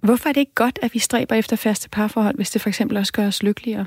Hvorfor 0.00 0.28
er 0.28 0.32
det 0.32 0.40
ikke 0.40 0.54
godt, 0.54 0.78
at 0.82 0.94
vi 0.94 0.98
stræber 0.98 1.34
efter 1.34 1.56
faste 1.56 1.88
parforhold, 1.88 2.36
hvis 2.36 2.50
det 2.50 2.60
for 2.60 2.68
eksempel 2.68 2.96
også 2.96 3.12
gør 3.12 3.26
os 3.26 3.42
lykkeligere? 3.42 3.86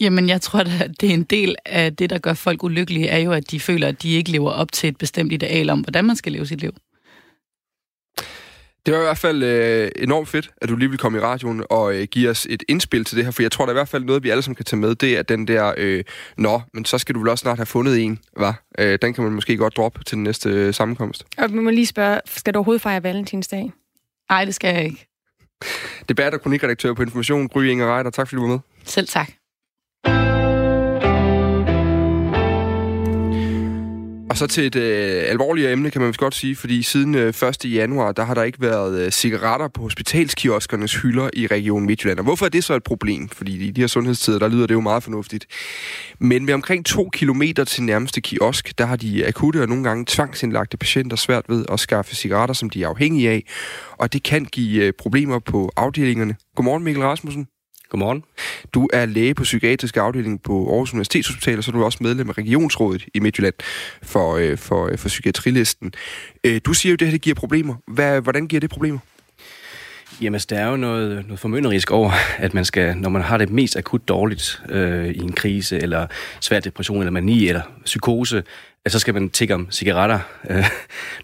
Jamen, 0.00 0.28
jeg 0.28 0.40
tror, 0.40 0.60
at 0.60 0.90
det 1.00 1.10
er 1.10 1.14
en 1.14 1.22
del 1.22 1.56
af 1.66 1.96
det, 1.96 2.10
der 2.10 2.18
gør 2.18 2.34
folk 2.34 2.62
ulykkelige, 2.62 3.08
er 3.08 3.18
jo, 3.18 3.32
at 3.32 3.50
de 3.50 3.60
føler, 3.60 3.88
at 3.88 4.02
de 4.02 4.12
ikke 4.12 4.30
lever 4.30 4.50
op 4.50 4.72
til 4.72 4.88
et 4.88 4.96
bestemt 4.96 5.32
ideal 5.32 5.70
om, 5.70 5.80
hvordan 5.80 6.04
man 6.04 6.16
skal 6.16 6.32
leve 6.32 6.46
sit 6.46 6.60
liv. 6.60 6.74
Det 8.86 8.94
var 8.94 9.00
i 9.00 9.04
hvert 9.04 9.18
fald 9.18 9.42
øh, 9.42 9.90
enormt 9.96 10.28
fedt, 10.28 10.50
at 10.62 10.68
du 10.68 10.76
lige 10.76 10.88
vil 10.88 10.98
komme 10.98 11.18
i 11.18 11.20
radioen 11.20 11.64
og 11.70 11.94
øh, 11.94 12.06
give 12.10 12.30
os 12.30 12.46
et 12.50 12.62
indspil 12.68 13.04
til 13.04 13.16
det 13.16 13.24
her, 13.24 13.32
for 13.32 13.42
jeg 13.42 13.52
tror, 13.52 13.64
der 13.64 13.70
er 13.70 13.74
i 13.74 13.80
hvert 13.80 13.88
fald 13.88 14.04
noget, 14.04 14.22
vi 14.22 14.30
alle 14.30 14.42
sammen 14.42 14.54
kan 14.54 14.64
tage 14.64 14.80
med, 14.80 14.94
det 14.94 15.18
er 15.18 15.22
den 15.22 15.48
der, 15.48 15.74
øh, 15.76 16.04
nå, 16.36 16.60
men 16.74 16.84
så 16.84 16.98
skal 16.98 17.14
du 17.14 17.20
vel 17.20 17.28
også 17.28 17.42
snart 17.42 17.58
have 17.58 17.66
fundet 17.66 18.04
en, 18.04 18.18
var. 18.36 18.64
Øh, 18.78 18.98
den 19.02 19.14
kan 19.14 19.24
man 19.24 19.32
måske 19.32 19.56
godt 19.56 19.76
droppe 19.76 20.04
til 20.04 20.14
den 20.16 20.24
næste 20.24 20.50
øh, 20.50 20.74
sammenkomst. 20.74 21.24
Og 21.38 21.52
vi 21.52 21.58
må 21.58 21.70
lige 21.70 21.86
spørge, 21.86 22.20
skal 22.26 22.54
du 22.54 22.58
overhovedet 22.58 22.82
fejre 22.82 23.02
valentinsdag? 23.02 23.72
Nej, 24.30 24.44
det 24.44 24.54
skal 24.54 24.74
jeg 24.74 24.84
ikke. 24.84 25.06
Debat- 26.08 26.34
og 26.34 26.40
kronikredaktør 26.40 26.94
på 26.94 27.02
Information, 27.02 27.48
Gry 27.48 27.64
Inger 27.64 27.96
Reiter. 27.96 28.10
Tak 28.10 28.28
fordi 28.28 28.36
du 28.36 28.42
var 28.42 28.48
med. 28.48 28.58
Selv 28.84 29.08
tak. 29.08 29.37
Og 34.30 34.36
så 34.36 34.46
til 34.46 34.66
et 34.66 34.76
øh, 34.76 35.22
alvorligere 35.26 35.72
emne, 35.72 35.90
kan 35.90 36.00
man 36.00 36.08
vist 36.08 36.20
godt 36.20 36.34
sige, 36.34 36.56
fordi 36.56 36.82
siden 36.82 37.14
øh, 37.14 37.28
1. 37.28 37.64
januar, 37.64 38.12
der 38.12 38.24
har 38.24 38.34
der 38.34 38.42
ikke 38.42 38.60
været 38.60 39.00
øh, 39.00 39.10
cigaretter 39.10 39.68
på 39.68 39.82
hospitalskioskernes 39.82 40.94
hylder 40.94 41.30
i 41.32 41.46
Region 41.46 41.86
Midtjylland. 41.86 42.18
Og 42.18 42.24
hvorfor 42.24 42.46
er 42.46 42.50
det 42.50 42.64
så 42.64 42.74
et 42.74 42.84
problem? 42.84 43.28
Fordi 43.28 43.66
i 43.66 43.70
de 43.70 43.80
her 43.80 43.88
sundhedstider, 43.88 44.38
der 44.38 44.48
lyder 44.48 44.66
det 44.66 44.74
jo 44.74 44.80
meget 44.80 45.02
fornuftigt. 45.02 45.46
Men 46.18 46.44
med 46.44 46.54
omkring 46.54 46.84
to 46.84 47.08
kilometer 47.12 47.64
til 47.64 47.82
nærmeste 47.82 48.20
kiosk, 48.20 48.78
der 48.78 48.86
har 48.86 48.96
de 48.96 49.26
akutte 49.26 49.62
og 49.62 49.68
nogle 49.68 49.84
gange 49.84 50.04
tvangsindlagte 50.08 50.76
patienter 50.76 51.16
svært 51.16 51.44
ved 51.48 51.64
at 51.72 51.80
skaffe 51.80 52.16
cigaretter, 52.16 52.54
som 52.54 52.70
de 52.70 52.82
er 52.82 52.88
afhængige 52.88 53.30
af. 53.30 53.44
Og 53.92 54.12
det 54.12 54.22
kan 54.22 54.44
give 54.44 54.84
øh, 54.84 54.92
problemer 54.98 55.38
på 55.38 55.72
afdelingerne. 55.76 56.36
Godmorgen 56.56 56.84
Mikkel 56.84 57.02
Rasmussen. 57.02 57.46
Godmorgen. 57.90 58.24
Du 58.74 58.88
er 58.92 59.06
læge 59.06 59.34
på 59.34 59.42
psykiatrisk 59.42 59.96
afdeling 59.96 60.42
på 60.42 60.70
Aarhus 60.70 60.92
Universitetshospital, 60.92 61.58
og 61.58 61.64
så 61.64 61.70
er 61.70 61.72
du 61.72 61.84
også 61.84 61.98
medlem 62.00 62.28
af 62.28 62.38
Regionsrådet 62.38 63.04
i 63.14 63.20
Midtjylland 63.20 63.54
for, 64.02 64.36
øh, 64.36 64.58
for, 64.58 64.86
øh, 64.86 64.98
for 64.98 65.08
psykiatrilisten. 65.08 65.92
Øh, 66.44 66.60
du 66.64 66.72
siger 66.72 66.90
jo, 66.90 66.94
at 66.94 67.00
det 67.00 67.08
her 67.08 67.12
det 67.12 67.20
giver 67.20 67.34
problemer. 67.34 67.74
Hvad, 67.86 68.20
hvordan 68.20 68.46
giver 68.46 68.60
det 68.60 68.70
problemer? 68.70 68.98
Jamen, 70.22 70.40
der 70.40 70.58
er 70.58 70.70
jo 70.70 70.76
noget, 70.76 71.26
noget 71.26 71.38
formynderisk 71.38 71.90
over, 71.90 72.10
at 72.44 72.54
man 72.54 72.64
skal, 72.64 72.96
når 72.96 73.08
man 73.08 73.22
har 73.22 73.38
det 73.38 73.50
mest 73.50 73.76
akut 73.76 74.08
dårligt 74.08 74.62
øh, 74.68 75.08
i 75.08 75.18
en 75.18 75.32
krise, 75.32 75.78
eller 75.78 76.06
svær 76.40 76.60
depression, 76.60 76.98
eller 76.98 77.10
mani, 77.10 77.48
eller 77.48 77.62
psykose, 77.84 78.42
at 78.84 78.92
så 78.92 78.98
skal 78.98 79.14
man 79.14 79.30
tække 79.30 79.54
om 79.54 79.70
cigaretter, 79.70 80.18
øh, 80.50 80.56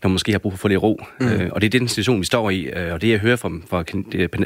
når 0.02 0.08
man 0.08 0.12
måske 0.12 0.32
har 0.32 0.38
brug 0.38 0.52
for 0.52 0.56
at 0.56 0.60
få 0.60 0.68
lidt 0.68 0.82
ro. 0.82 1.00
Mm. 1.20 1.26
Øh, 1.26 1.50
og 1.52 1.60
det 1.60 1.74
er 1.74 1.78
den 1.78 1.88
situation, 1.88 2.20
vi 2.20 2.24
står 2.24 2.50
i, 2.50 2.60
øh, 2.60 2.92
og 2.92 3.02
det 3.02 3.10
jeg 3.10 3.18
hører 3.18 3.36
fra, 3.36 3.50
fra 3.68 3.84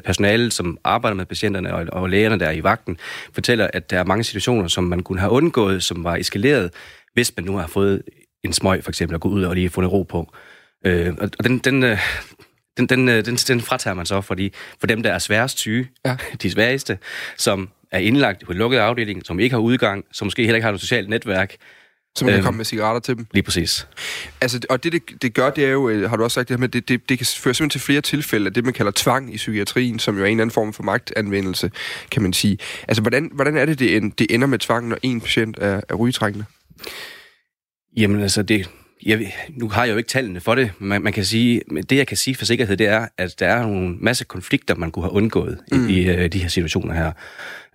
personalet, 0.05 0.53
som 0.53 0.79
arbejder 0.85 1.17
med 1.17 1.27
patienterne 1.27 1.75
og, 1.75 1.87
og 1.93 2.11
lægerne 2.11 2.39
der 2.39 2.51
i 2.51 2.63
vagten, 2.63 2.97
fortæller, 3.33 3.69
at 3.73 3.91
der 3.91 3.99
er 3.99 4.05
mange 4.05 4.25
situationer, 4.25 4.69
som 4.69 4.85
man 4.85 5.03
kunne 5.03 5.21
have 5.21 5.33
undgået, 5.33 5.83
som 5.83 6.05
var 6.05 6.17
eskaleret, 6.17 6.71
hvis 7.15 7.33
man 7.37 7.45
nu 7.47 7.57
har 7.57 7.67
fået 7.67 8.03
en 8.45 8.53
smøg, 8.53 8.85
for 8.85 8.91
eksempel, 8.91 9.15
at 9.15 9.21
gå 9.21 9.29
ud 9.29 9.43
og 9.43 9.55
lige 9.55 9.71
få 9.71 9.81
lidt 9.81 9.93
ro 9.93 10.03
på. 10.03 10.33
Øh, 10.87 11.15
og 11.39 11.45
den, 11.45 11.59
den, 11.59 11.83
øh, 11.83 11.99
den, 12.79 12.87
den, 12.87 13.09
øh, 13.09 13.25
den, 13.25 13.37
den 13.37 13.61
fratager 13.61 13.95
man 13.95 14.07
så 14.07 14.21
for, 14.21 14.35
de, 14.35 14.51
for 14.81 14.87
dem, 14.87 15.03
der 15.03 15.13
er 15.13 15.19
sværest 15.19 15.59
syge, 15.59 15.89
ja. 16.07 16.17
de 16.43 16.51
sværeste, 16.51 16.99
som 17.37 17.69
er 17.91 17.99
indlagt 17.99 18.47
på 18.47 18.53
en 18.53 18.59
lukket 18.59 18.79
afdeling, 18.79 19.27
som 19.27 19.41
ikke 19.41 19.55
har 19.55 19.61
udgang, 19.61 20.05
som 20.13 20.27
måske 20.27 20.43
heller 20.43 20.57
ikke 20.57 20.65
har 20.65 20.71
noget 20.71 20.81
socialt 20.81 21.09
netværk. 21.09 21.57
Som 22.17 22.27
kan 22.29 22.35
øhm, 22.35 22.45
komme 22.45 22.57
med 22.57 22.65
cigaretter 22.65 23.01
til 23.01 23.17
dem? 23.17 23.27
Lige 23.33 23.43
præcis. 23.43 23.89
Altså, 24.41 24.61
og 24.71 24.85
det, 24.85 24.93
det, 24.93 25.23
det 25.23 25.35
gør, 25.35 25.51
det 25.51 25.65
er 25.65 25.69
jo, 25.69 25.89
øh, 25.89 26.11
har 26.11 26.17
du 26.17 26.23
også 26.23 26.35
sagt 26.35 26.49
det 26.49 26.57
her 26.57 26.61
med, 26.61 26.69
det, 26.69 26.89
det, 26.89 27.09
det 27.09 27.19
kan 27.19 27.27
føre 27.27 27.55
simpelthen 27.55 27.71
til 27.71 27.81
flere 27.81 28.01
tilfælde 28.01 28.47
af 28.47 28.55
det, 28.55 28.65
man 28.65 28.75
kalder 28.75 28.93
tvang 28.95 29.35
i 29.35 29.37
psykiatrien, 29.37 29.99
som 29.99 30.17
jo 30.17 30.23
er 30.23 30.27
en 30.27 30.31
eller 30.31 30.43
anden 30.43 30.55
form 30.55 30.73
for 30.73 30.83
magtanvendelse, 30.83 31.71
kan 32.11 32.23
man 32.23 32.33
sige. 32.33 32.59
Altså, 32.89 33.03
hvordan, 33.03 33.31
hvordan 33.35 33.57
er 33.57 33.67
det, 33.67 33.79
det, 33.79 34.19
det 34.19 34.35
ender 34.35 34.47
med 34.47 34.59
tvang, 34.59 34.89
når 34.89 34.99
en 35.03 35.21
patient 35.21 35.59
er, 35.61 35.81
er 35.89 35.95
rygetrækkende? 35.95 36.45
Jamen, 37.97 38.23
altså, 38.23 38.43
det, 38.43 38.69
jeg, 39.07 39.33
nu 39.51 39.69
har 39.69 39.85
jeg 39.85 39.93
jo 39.93 39.97
ikke 39.97 40.09
tallene 40.09 40.41
for 40.41 40.55
det, 40.55 40.71
men 40.79 41.03
man 41.03 41.13
kan 41.13 41.25
sige, 41.25 41.63
det 41.91 41.97
jeg 41.97 42.07
kan 42.07 42.17
sige 42.17 42.35
for 42.35 42.45
sikkerhed, 42.45 42.77
det 42.77 42.87
er, 42.87 43.07
at 43.19 43.41
der 43.41 43.47
er 43.47 43.63
nogle 43.63 43.97
masse 44.01 44.25
konflikter, 44.25 44.75
man 44.75 44.91
kunne 44.91 45.05
have 45.05 45.13
undgået 45.13 45.59
mm. 45.73 45.89
i, 45.89 45.93
i 45.93 46.11
uh, 46.11 46.27
de 46.27 46.39
her 46.39 46.49
situationer 46.49 46.95
her. 46.95 47.13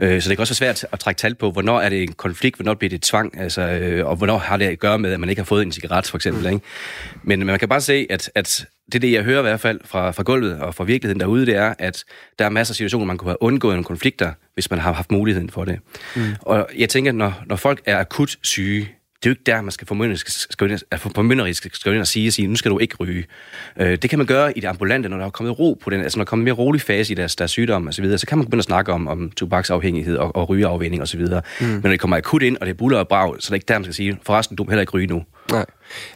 Uh, 0.04 0.22
så 0.22 0.30
det 0.30 0.38
kan 0.38 0.40
også 0.40 0.60
være 0.60 0.76
svært 0.76 0.86
at 0.92 1.00
trække 1.00 1.20
tal 1.20 1.36
på, 1.36 1.52
hvornår 1.52 1.80
er 1.80 1.90
det 1.90 2.04
en 2.04 2.14
konflikt, 2.14 2.56
hvornår 2.56 2.74
bliver 2.74 2.90
det 2.90 3.02
tvang, 3.02 3.40
altså, 3.40 3.62
uh, 4.02 4.10
og 4.10 4.16
hvornår 4.16 4.38
har 4.38 4.58
det 4.58 4.66
at 4.66 4.80
gøre 4.80 5.00
med, 5.00 5.14
at 5.14 5.20
man 5.20 5.30
ikke 5.30 5.40
har 5.40 5.46
fået 5.46 5.62
en 5.62 5.72
cigaret, 5.72 6.08
for 6.08 6.18
eksempel. 6.18 6.44
Mm. 6.44 6.54
Ikke? 6.54 6.66
Men, 7.24 7.40
men 7.40 7.48
man 7.48 7.60
kan 7.60 7.70
bare 7.70 7.82
se, 7.82 8.08
at, 8.10 8.32
at 8.36 8.66
det, 8.92 9.02
det 9.02 9.12
jeg 9.12 9.24
hører 9.24 9.40
i 9.40 9.42
hvert 9.42 9.60
fald 9.60 9.80
fra, 9.86 10.12
fra 10.12 10.24
gulvet 10.24 10.60
og 10.60 10.76
fra 10.76 10.84
virkeligheden 10.84 11.20
derude, 11.20 11.46
det 11.46 11.56
er, 11.56 11.74
at 11.80 12.04
der 12.40 12.46
er 12.46 12.50
masser 12.50 12.72
af 12.72 12.76
situationer, 12.76 13.06
man 13.06 13.18
kunne 13.18 13.30
have 13.30 13.44
undgået 13.44 13.74
nogle 13.74 13.86
konflikter, 13.86 14.34
hvis 14.54 14.70
man 14.70 14.80
har 14.80 14.94
haft 14.94 15.12
muligheden 15.12 15.50
for 15.50 15.66
det. 15.66 15.80
Mm. 16.16 16.22
Og 16.42 16.70
jeg 16.78 16.90
tænker, 16.90 17.12
når, 17.12 17.44
når 17.46 17.56
folk 17.56 17.82
er 17.86 17.98
akut 17.98 18.36
syge, 18.42 18.90
det 19.24 19.30
er 19.30 19.32
jo 19.32 19.34
ikke 19.34 19.44
der, 19.46 19.62
man 19.62 19.72
skal 19.72 19.88
formynderisk 19.88 21.76
skrive 21.76 21.96
ind 21.96 22.02
og 22.02 22.08
sige, 22.08 22.32
sige, 22.32 22.48
nu 22.48 22.56
skal 22.56 22.72
du 22.72 22.80
ikke 22.80 22.96
ryge. 23.00 23.26
Øh, 23.80 23.98
det 24.02 24.10
kan 24.10 24.20
man 24.20 24.26
gøre 24.26 24.58
i 24.58 24.60
det 24.60 24.68
ambulante, 24.68 25.10
når 25.10 25.18
der 25.18 25.26
er 25.26 25.30
kommet 25.30 25.60
ro 25.60 25.80
på 25.84 25.90
den, 25.90 26.02
altså 26.02 26.18
når 26.18 26.24
der 26.24 26.28
er 26.28 26.30
kommet 26.30 26.44
mere 26.44 26.54
rolig 26.54 26.82
fase 26.82 27.12
i 27.12 27.16
deres, 27.16 27.36
deres 27.36 27.52
sygdom 27.52 27.88
og 27.88 27.94
så 27.94 28.02
videre, 28.02 28.18
så 28.18 28.28
kan 28.28 28.38
man 28.38 28.46
begynde 28.46 28.60
at 28.60 28.66
snakke 28.66 28.94
om, 28.94 29.08
om 29.08 29.32
tobaksafhængighed 29.32 30.18
og, 30.18 30.36
og 30.36 30.50
rygeafvænning 30.50 31.02
og 31.02 31.08
så 31.08 31.18
videre. 31.18 31.42
Mm. 31.62 31.66
Men 31.66 31.82
når 31.84 31.90
det 31.90 32.00
kommer 32.00 32.18
akut 32.18 32.44
ind, 32.44 32.58
og 32.58 32.66
det 32.66 32.74
er 32.74 32.78
buller 32.78 33.00
og 33.00 33.08
brag, 33.08 33.36
så 33.40 33.48
er 33.48 33.50
det 33.50 33.56
ikke 33.56 33.68
der, 33.68 33.78
man 33.78 33.84
skal 33.84 33.94
sige, 33.94 34.20
forresten, 34.26 34.58
du 34.58 34.64
må 34.64 34.70
heller 34.70 34.82
ikke 34.82 34.94
ryge 34.94 35.08
nu. 35.08 35.24
Nej. 35.52 35.66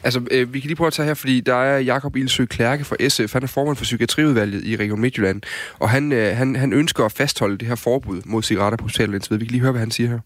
Altså, 0.03 0.21
øh, 0.31 0.53
vi 0.53 0.59
kan 0.59 0.67
lige 0.67 0.75
prøve 0.75 0.87
at 0.87 0.93
tage 0.93 1.05
her, 1.05 1.13
fordi 1.13 1.39
der 1.39 1.55
er 1.55 1.79
Jakob 1.79 2.15
Ilsø 2.15 2.45
Klærke 2.45 2.85
fra 2.85 3.09
SF, 3.09 3.33
han 3.33 3.43
er 3.43 3.47
formand 3.47 3.77
for 3.77 3.83
Psykiatriudvalget 3.83 4.63
i 4.63 4.75
Region 4.75 5.01
Midtjylland, 5.01 5.41
og 5.79 5.89
han, 5.89 6.11
øh, 6.11 6.37
han, 6.37 6.55
han 6.55 6.73
ønsker 6.73 7.05
at 7.05 7.11
fastholde 7.11 7.57
det 7.57 7.67
her 7.67 7.75
forbud 7.75 8.21
mod 8.25 8.43
cigaretter 8.43 8.77
på 8.77 8.83
hospitalet 8.83 9.31
Vi 9.31 9.37
kan 9.37 9.47
lige 9.47 9.61
høre, 9.61 9.71
hvad 9.71 9.81
han 9.81 9.91
siger 9.91 10.09
her 10.09 10.19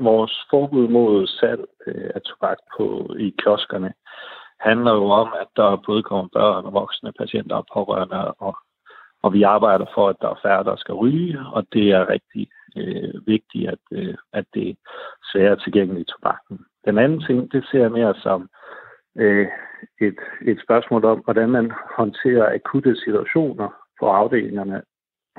vores 0.00 0.46
forbud 0.50 0.88
mod 0.88 1.26
salg 1.26 1.64
øh, 1.86 2.10
af 2.14 2.20
tobak 2.22 2.58
på, 2.76 3.14
i 3.18 3.34
kioskerne 3.38 3.92
handler 4.60 4.92
jo 4.94 5.04
om, 5.04 5.28
at 5.40 5.46
der 5.56 5.82
både 5.86 6.02
kommer 6.02 6.28
børn 6.32 6.64
og 6.64 6.72
voksne 6.72 7.12
patienter 7.12 7.56
og 7.56 7.66
pårørende, 7.72 8.34
og, 8.34 8.56
og 9.22 9.32
vi 9.32 9.42
arbejder 9.42 9.86
for, 9.94 10.08
at 10.08 10.16
der 10.20 10.28
er 10.28 10.40
færre, 10.42 10.64
der 10.64 10.76
skal 10.76 10.94
ryge, 10.94 11.38
og 11.52 11.66
det 11.72 11.90
er 11.90 12.08
rigtig 12.08 12.48
øh, 12.76 13.26
vigtigt, 13.26 13.70
at, 13.70 13.78
øh, 13.90 14.14
at 14.32 14.44
det 14.54 14.70
er 14.70 14.74
svære 15.32 15.56
tilgængeligt 15.56 16.08
tobakken. 16.08 16.58
Den 16.84 16.98
anden 16.98 17.20
ting, 17.20 17.52
det 17.52 17.64
ser 17.70 17.80
jeg 17.80 17.92
mere 17.92 18.14
som 18.14 18.48
øh, 19.16 19.48
et, 20.00 20.18
et 20.42 20.60
spørgsmål 20.64 21.04
om, 21.04 21.18
hvordan 21.18 21.50
man 21.50 21.72
håndterer 21.96 22.54
akutte 22.54 22.96
situationer 22.96 23.68
på 24.00 24.06
afdelingerne. 24.06 24.82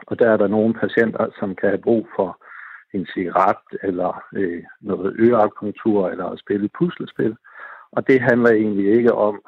Og 0.07 0.19
der 0.19 0.29
er 0.29 0.37
der 0.37 0.47
nogle 0.47 0.73
patienter, 0.73 1.27
som 1.39 1.55
kan 1.55 1.69
have 1.69 1.81
brug 1.81 2.07
for 2.15 2.43
en 2.93 3.05
cigaret 3.13 3.67
eller 3.83 4.23
øh, 4.35 4.63
noget 4.81 5.15
øreakupunktur 5.19 6.09
eller 6.09 6.25
at 6.25 6.39
spille 6.39 6.69
puslespil. 6.79 7.35
Og 7.91 8.07
det 8.07 8.21
handler 8.21 8.51
egentlig 8.51 8.95
ikke 8.97 9.13
om, 9.13 9.41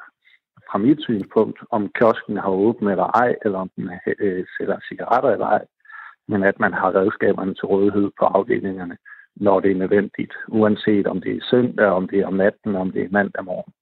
fra 0.70 0.78
mit 0.78 1.00
synspunkt, 1.02 1.58
om 1.70 1.90
kiosken 1.98 2.36
har 2.36 2.50
åbent 2.66 2.90
eller 2.90 3.08
ej, 3.22 3.34
eller 3.44 3.58
om 3.58 3.70
den 3.76 3.90
øh, 4.18 4.44
sælger 4.56 4.78
cigaretter 4.88 5.30
eller 5.30 5.46
ej, 5.46 5.64
men 6.28 6.42
at 6.42 6.60
man 6.60 6.72
har 6.72 6.94
redskaberne 6.94 7.54
til 7.54 7.66
rådighed 7.72 8.10
på 8.18 8.24
afdelingerne, 8.24 8.96
når 9.36 9.60
det 9.60 9.70
er 9.70 9.74
nødvendigt, 9.74 10.32
uanset 10.48 11.06
om 11.06 11.20
det 11.20 11.32
er 11.36 11.46
søndag, 11.50 11.86
om 11.86 12.08
det 12.08 12.18
er 12.20 12.26
om 12.26 12.34
natten, 12.34 12.76
om 12.76 12.90
det 12.92 13.02
er 13.02 13.08
mandag 13.10 13.44
morgen. 13.44 13.72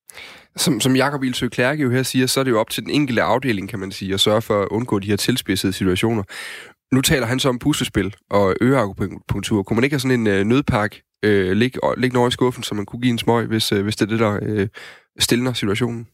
Som, 0.57 0.81
som 0.81 0.97
Jakob 0.97 1.23
Ilsø 1.23 1.49
Klærke 1.49 1.83
jo 1.83 1.91
her 1.91 2.03
siger, 2.03 2.27
så 2.27 2.41
er 2.41 2.45
det 2.45 2.51
jo 2.51 2.61
op 2.61 2.71
til 2.71 2.83
den 2.83 2.91
enkelte 2.91 3.23
afdeling, 3.23 3.69
kan 3.69 3.79
man 3.79 3.91
sige, 3.91 4.15
at 4.15 4.21
sørge 4.21 4.43
for 4.43 4.63
at 4.63 4.69
undgå 4.71 4.99
de 4.99 5.07
her 5.07 5.17
tilspidsede 5.17 5.73
situationer. 5.73 6.23
Nu 6.93 7.01
taler 7.01 7.27
han 7.27 7.39
så 7.39 7.49
om 7.49 7.59
puslespil 7.59 8.15
og 8.31 8.57
øreakupunktur. 8.63 9.63
Kunne 9.63 9.75
man 9.75 9.85
ikke 9.85 9.95
have 9.95 10.01
sådan 10.01 10.21
en 10.21 10.27
øh, 10.27 10.45
nødpakke 10.45 11.03
øh, 11.23 11.53
ligge, 11.53 11.81
ligge 11.97 12.19
over 12.19 12.29
i 12.29 12.31
skuffen, 12.31 12.63
så 12.63 12.75
man 12.75 12.87
kunne 12.87 13.01
give 13.01 13.11
en 13.11 13.19
smøg, 13.19 13.47
hvis, 13.47 13.73
øh, 13.73 13.83
hvis 13.83 13.97
det 13.97 14.07
er 14.07 14.11
det, 14.11 14.19
der 14.19 14.39
øh, 14.43 14.69
stiller 15.19 15.53
situationen? 15.53 16.07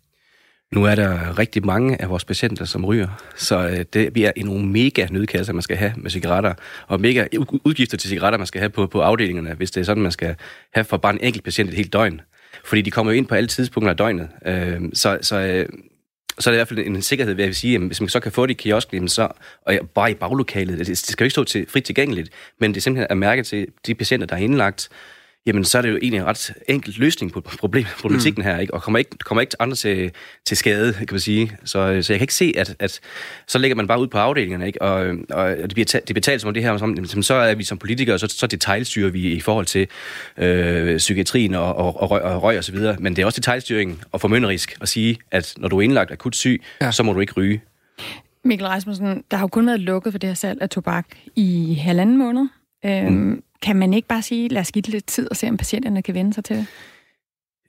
Nu 0.73 0.85
er 0.85 0.95
der 0.95 1.39
rigtig 1.39 1.67
mange 1.67 2.03
af 2.03 2.11
vores 2.11 2.25
patienter, 2.25 2.65
som 2.65 2.85
ryger, 2.85 3.09
så 3.37 3.69
øh, 3.69 3.85
det 3.93 4.13
bliver 4.13 4.33
en 4.37 4.73
mega 4.73 5.07
nødkasser, 5.11 5.53
man 5.53 5.63
skal 5.63 5.77
have 5.77 5.93
med 5.97 6.11
cigaretter, 6.11 6.55
og 6.87 7.01
mega 7.01 7.27
udgifter 7.65 7.97
til 7.97 8.09
cigaretter, 8.09 8.39
man 8.39 8.47
skal 8.47 8.61
have 8.61 8.71
på, 8.71 8.87
på 8.87 9.01
afdelingerne, 9.01 9.55
hvis 9.55 9.71
det 9.71 9.81
er 9.81 9.85
sådan, 9.85 10.03
man 10.03 10.13
skal 10.13 10.35
have 10.75 10.85
for 10.85 10.97
bare 10.97 11.13
en 11.13 11.21
enkelt 11.23 11.45
patient 11.45 11.71
et 11.71 11.77
helt 11.77 11.93
døgn. 11.93 12.21
Fordi 12.65 12.83
de 12.83 12.91
kommer 12.91 13.13
jo 13.13 13.19
ind 13.19 13.27
på 13.27 13.35
alle 13.35 13.47
tidspunkter 13.47 13.91
af 13.91 13.97
døgnet. 13.97 14.29
Øh, 14.47 14.81
så 14.95 15.19
så 15.23 15.37
øh, 15.41 15.69
så 16.41 16.51
er 16.51 16.53
det 16.53 16.57
i 16.57 16.59
hvert 16.59 16.69
fald 16.69 16.79
en 16.79 17.03
sikkerhed 17.03 17.35
ved 17.35 17.45
at 17.45 17.57
sige, 17.57 17.75
at 17.75 17.81
hvis 17.81 18.01
man 18.01 18.09
så 18.09 18.21
kan 18.21 18.33
få 18.33 18.47
det 18.47 18.51
i 18.51 18.55
kiosken, 18.55 19.09
så, 19.09 19.29
og 19.63 19.75
bare 19.95 20.11
i 20.11 20.15
baglokalet, 20.15 20.79
det, 20.79 20.87
det 20.87 20.99
skal 20.99 21.25
jo 21.25 21.27
ikke 21.27 21.31
stå 21.31 21.45
til, 21.45 21.67
frit 21.69 21.85
tilgængeligt, 21.85 22.31
men 22.59 22.75
det 22.75 22.83
simpelthen 22.83 23.07
er 23.11 23.15
mærket 23.15 23.47
til 23.47 23.67
de 23.87 23.95
patienter, 23.95 24.27
der 24.27 24.37
er 24.37 24.41
indlagt, 24.41 24.89
jamen 25.49 25.65
så 25.65 25.79
er 25.79 25.83
det 25.83 25.91
jo 25.91 25.97
egentlig 25.97 26.19
en 26.19 26.27
ret 26.27 26.55
enkelt 26.69 26.99
løsning 26.99 27.33
på 27.33 27.41
problem, 27.41 27.85
problematikken 28.01 28.43
mm. 28.43 28.51
her, 28.51 28.59
ikke? 28.59 28.75
og 28.75 28.83
kommer 28.83 28.99
ikke, 28.99 29.11
kommer 29.19 29.41
ikke 29.41 29.63
andre 29.63 29.77
til, 29.77 30.11
til 30.47 30.57
skade, 30.57 30.93
kan 30.93 31.07
man 31.11 31.21
sige. 31.21 31.53
Så, 31.65 32.03
så 32.03 32.13
jeg 32.13 32.19
kan 32.19 32.21
ikke 32.21 32.35
se, 32.35 32.53
at, 32.57 32.77
at 32.79 33.01
så 33.47 33.59
lægger 33.59 33.77
man 33.77 33.87
bare 33.87 34.01
ud 34.01 34.07
på 34.07 34.19
afdelingerne, 34.19 34.67
ikke? 34.67 34.83
og, 34.83 35.17
og 35.31 35.57
det, 35.57 35.75
bliver 35.75 36.01
det 36.07 36.15
betales 36.15 36.43
som 36.43 36.55
det 36.55 36.63
her, 36.63 36.77
som, 37.07 37.23
så 37.23 37.35
er 37.35 37.55
vi 37.55 37.65
som 37.65 37.79
politikere, 37.79 38.19
så, 38.19 38.27
så 38.29 38.47
detaljstyrer 38.47 39.11
vi 39.11 39.33
i 39.33 39.41
forhold 39.41 39.67
til 39.67 39.87
øh, 40.37 40.99
psykiatrien 40.99 41.55
og, 41.55 41.77
og, 41.77 42.03
og, 42.03 42.11
røg, 42.11 42.23
og 42.23 42.43
røg 42.43 42.59
og 42.59 42.65
så 42.65 42.73
videre, 42.73 42.97
men 42.99 43.17
det 43.17 43.23
er 43.23 43.27
også 43.27 43.41
detaljstyring 43.41 44.03
og 44.13 44.21
formynderisk 44.21 44.77
at 44.81 44.89
sige, 44.89 45.19
at 45.31 45.55
når 45.57 45.69
du 45.69 45.79
er 45.79 45.83
indlagt 45.83 46.11
akut 46.11 46.37
syg, 46.37 46.63
ja. 46.81 46.91
så 46.91 47.03
må 47.03 47.13
du 47.13 47.21
ikke 47.21 47.33
ryge. 47.37 47.63
Mikkel 48.45 48.67
Rasmussen, 48.67 49.25
der 49.31 49.37
har 49.37 49.45
jo 49.45 49.49
kun 49.49 49.67
været 49.67 49.81
lukket 49.81 50.13
for 50.13 50.19
det 50.19 50.29
her 50.29 50.35
salg 50.35 50.63
af 50.63 50.71
tobak 50.71 51.07
i 51.37 51.79
halvanden 51.83 52.19
måned. 52.19 52.49
Øhm, 52.85 53.13
mm. 53.13 53.43
Kan 53.63 53.77
man 53.77 53.95
ikke 53.95 54.09
bare 54.09 54.23
sige, 54.23 54.49
lad 54.49 54.61
os 54.61 54.73
give 54.73 54.83
det 54.83 54.93
lidt 54.93 55.07
tid 55.07 55.31
og 55.31 55.37
se, 55.37 55.49
om 55.49 55.57
patienterne 55.57 56.03
kan 56.03 56.15
vende 56.15 56.35
sig 56.35 56.45
til 56.45 56.57
det? 56.57 56.67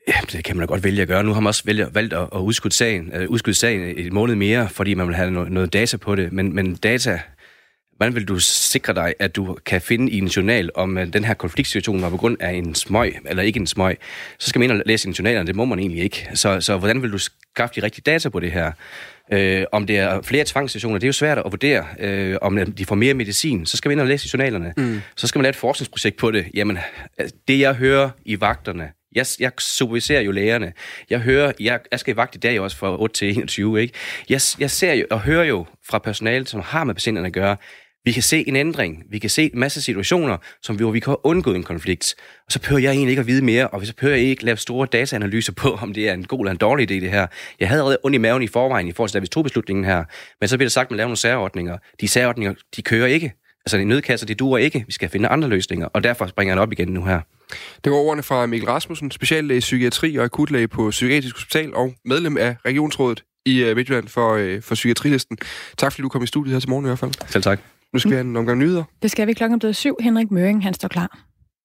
Ja, 0.08 0.14
det 0.32 0.44
kan 0.44 0.58
man 0.58 0.68
da 0.68 0.72
godt 0.72 0.84
vælge 0.84 1.02
at 1.02 1.08
gøre. 1.08 1.24
Nu 1.24 1.34
har 1.34 1.40
man 1.40 1.48
også 1.48 1.64
valgt, 1.66 1.96
valgt 1.96 2.14
at, 2.14 2.30
at 2.36 2.40
udskyde 2.40 2.74
sagen, 2.74 3.12
øh, 3.14 3.30
udskyde 3.30 3.56
sagen 3.56 3.94
et 3.98 4.14
måned 4.14 4.36
mere, 4.36 4.70
fordi 4.70 4.94
man 4.94 5.08
vil 5.08 5.16
have 5.16 5.32
noget, 5.32 5.52
noget 5.52 5.74
data 5.74 5.98
på 5.98 6.16
det. 6.16 6.34
Men, 6.34 6.56
men 6.56 6.76
data, 6.76 7.20
hvordan 7.98 8.16
vil 8.16 8.28
du 8.28 8.40
sikre 8.40 8.94
dig, 8.94 9.14
at 9.20 9.36
du 9.36 9.58
kan 9.66 9.82
finde 9.82 10.12
i 10.12 10.18
en 10.18 10.28
journal, 10.28 10.70
om 10.76 10.98
øh, 10.98 11.14
den 11.14 11.24
her 11.24 11.34
konfliktsituation 11.34 12.02
var 12.02 12.10
på 12.10 12.18
grund 12.18 12.38
af 12.40 12.52
en 12.52 12.76
smøg, 12.76 13.20
eller 13.26 13.44
ikke 13.44 13.60
en 13.60 13.68
smøg, 13.68 13.98
så 14.40 14.50
skal 14.50 14.60
man 14.60 14.70
ind 14.70 14.80
og 14.80 14.84
læse 14.86 15.10
i 15.10 15.14
journalerne, 15.20 15.48
det 15.48 15.56
må 15.56 15.66
man 15.66 15.80
egentlig 15.80 16.04
ikke. 16.04 16.30
Så, 16.34 16.62
så 16.62 16.78
hvordan 16.78 17.02
vil 17.02 17.12
du 17.12 17.18
skaffe 17.18 17.82
de 17.82 17.84
rigtige 17.84 18.04
data 18.06 18.30
på 18.30 18.40
det 18.40 18.52
her? 18.52 18.72
Øh, 19.34 19.66
om 19.72 19.88
det 19.88 19.98
er 19.98 20.22
flere 20.22 20.44
tvangssituationer, 20.48 20.98
det 20.98 21.06
er 21.06 21.10
jo 21.10 21.14
svært 21.14 21.38
at 21.38 21.46
vurdere. 21.46 21.86
Øh, 22.00 22.38
om 22.42 22.74
de 22.74 22.86
får 22.86 22.96
mere 22.96 23.14
medicin, 23.14 23.66
så 23.66 23.78
skal 23.78 23.90
vi 23.90 23.94
ind 23.94 24.02
og 24.02 24.08
læse 24.08 24.26
i 24.26 24.30
journalerne. 24.34 24.74
Mm. 24.78 25.02
Så 25.16 25.28
skal 25.28 25.40
man 25.40 25.44
lave 25.44 25.50
et 25.50 25.56
forskningsprojekt 25.56 26.18
på 26.18 26.32
det. 26.32 26.48
Jamen, 26.54 26.78
det 27.48 27.60
jeg 27.60 27.74
hører 27.74 28.10
i 28.26 28.42
vagterne, 28.42 28.90
jeg, 29.16 29.26
jeg 29.40 29.52
superviserer 29.60 30.22
jo 30.22 30.32
lægerne. 30.32 30.74
Jeg 31.10 31.20
hører, 31.20 31.52
jeg, 31.60 31.80
jeg 31.92 32.00
skal 32.00 32.14
i 32.14 32.18
vagt 32.18 32.36
i 32.36 32.40
dag 32.40 32.60
også 32.60 32.78
fra 32.78 33.02
8 33.02 33.16
til 33.16 33.30
21, 33.30 33.82
ikke? 33.82 33.94
Jeg, 34.30 34.42
jeg 34.60 34.72
ser 34.72 34.94
jo 34.94 35.06
og 35.12 35.22
hører 35.22 35.44
jo 35.44 35.66
fra 35.90 36.00
personalet, 36.00 36.50
som 36.50 36.62
har 36.62 36.84
med 36.84 36.96
patienterne 36.96 37.28
at 37.28 37.34
gøre, 37.34 37.58
vi 38.06 38.12
kan 38.12 38.24
se 38.24 38.48
en 38.48 38.56
ændring. 38.56 39.04
Vi 39.10 39.20
kan 39.20 39.30
se 39.30 39.44
en 39.54 39.60
masse 39.60 39.82
situationer, 39.82 40.38
som 40.62 40.80
vi, 40.80 40.84
hvor 40.84 40.92
vi 40.92 41.00
kan 41.00 41.16
undgå 41.24 41.54
en 41.54 41.64
konflikt. 41.64 42.16
Og 42.46 42.52
så 42.52 42.60
behøver 42.60 42.82
jeg 42.82 42.92
egentlig 42.92 43.10
ikke 43.10 43.20
at 43.20 43.28
vide 43.28 43.46
mere, 43.46 43.68
og 43.68 43.86
så 43.86 43.94
behøver 43.96 44.16
jeg 44.16 44.26
ikke 44.26 44.46
lave 44.46 44.58
store 44.58 44.88
dataanalyser 44.92 45.54
på, 45.54 45.70
om 45.82 45.94
det 45.94 46.10
er 46.10 46.14
en 46.14 46.24
god 46.24 46.40
eller 46.40 46.52
en 46.52 46.58
dårlig 46.58 46.92
idé, 46.92 46.94
det 46.94 47.12
her. 47.12 47.28
Jeg 47.60 47.68
havde 47.68 47.82
allerede 47.82 47.98
ondt 48.04 48.16
i 48.16 48.18
maven 48.18 48.44
i 48.44 48.48
forvejen 48.48 48.88
i 48.88 48.92
forhold 48.92 49.10
til, 49.10 49.14
da 49.14 49.20
vi 49.20 49.28
tog 49.28 49.44
beslutningen 49.44 49.86
her. 49.86 50.04
Men 50.40 50.48
så 50.48 50.58
bliver 50.58 50.68
der 50.68 50.72
sagt, 50.72 50.88
at 50.88 50.92
man 50.92 50.98
laver 50.98 51.08
nogle 51.08 51.18
særordninger. 51.18 51.78
De 52.02 52.08
særordninger, 52.08 52.54
de 52.76 52.82
kører 52.82 53.08
ikke. 53.08 53.34
Altså, 53.66 53.78
de 53.78 53.86
nødkasser, 53.86 54.28
de 54.28 54.36
duer 54.36 54.58
ikke. 54.58 54.84
Vi 54.88 54.92
skal 54.92 55.10
finde 55.10 55.28
andre 55.28 55.48
løsninger, 55.48 55.88
og 55.88 56.04
derfor 56.04 56.28
springer 56.28 56.54
jeg 56.54 56.62
op 56.62 56.72
igen 56.72 56.88
nu 56.88 57.06
her. 57.06 57.22
Det 57.84 57.92
var 57.92 57.98
ordene 57.98 58.24
fra 58.24 58.46
Mikkel 58.46 58.70
Rasmussen, 58.70 59.12
speciallæge 59.12 59.58
i 59.58 59.60
psykiatri 59.60 60.16
og 60.16 60.24
akutlæge 60.24 60.68
på 60.68 60.90
Psykiatrisk 60.90 61.36
Hospital 61.36 61.76
og 61.76 61.94
medlem 62.06 62.38
af 62.38 62.56
Regionsrådet 62.66 63.24
i 63.46 63.64
øh, 63.64 63.76
Midtjylland 63.76 64.08
for, 64.08 64.34
øh, 64.34 64.62
for 64.62 64.76
Psykiatrilisten. 64.76 65.38
Tak 65.78 65.92
fordi 65.92 66.02
du 66.02 66.10
kom 66.10 66.24
i 66.24 66.28
studiet 66.28 66.54
her 66.54 66.60
til 66.60 66.70
morgen 66.70 66.86
i 66.86 66.88
hvert 66.88 67.00
fald. 67.00 67.12
Selv 67.28 67.44
tak. 67.44 67.60
Nu 67.94 68.00
skal 68.00 68.12
vi 68.12 68.16
have 68.16 68.28
en 68.28 68.36
omgang 68.38 68.60
nyheder. 68.60 68.84
Det 69.02 69.12
skal 69.12 69.28
vi 69.28 69.34
klokken 69.34 69.60
blevet 69.60 69.76
syv. 69.76 69.96
Henrik 70.02 70.32
Møring, 70.32 70.64
han 70.64 70.74
står 70.74 70.88
klar. 70.88 71.20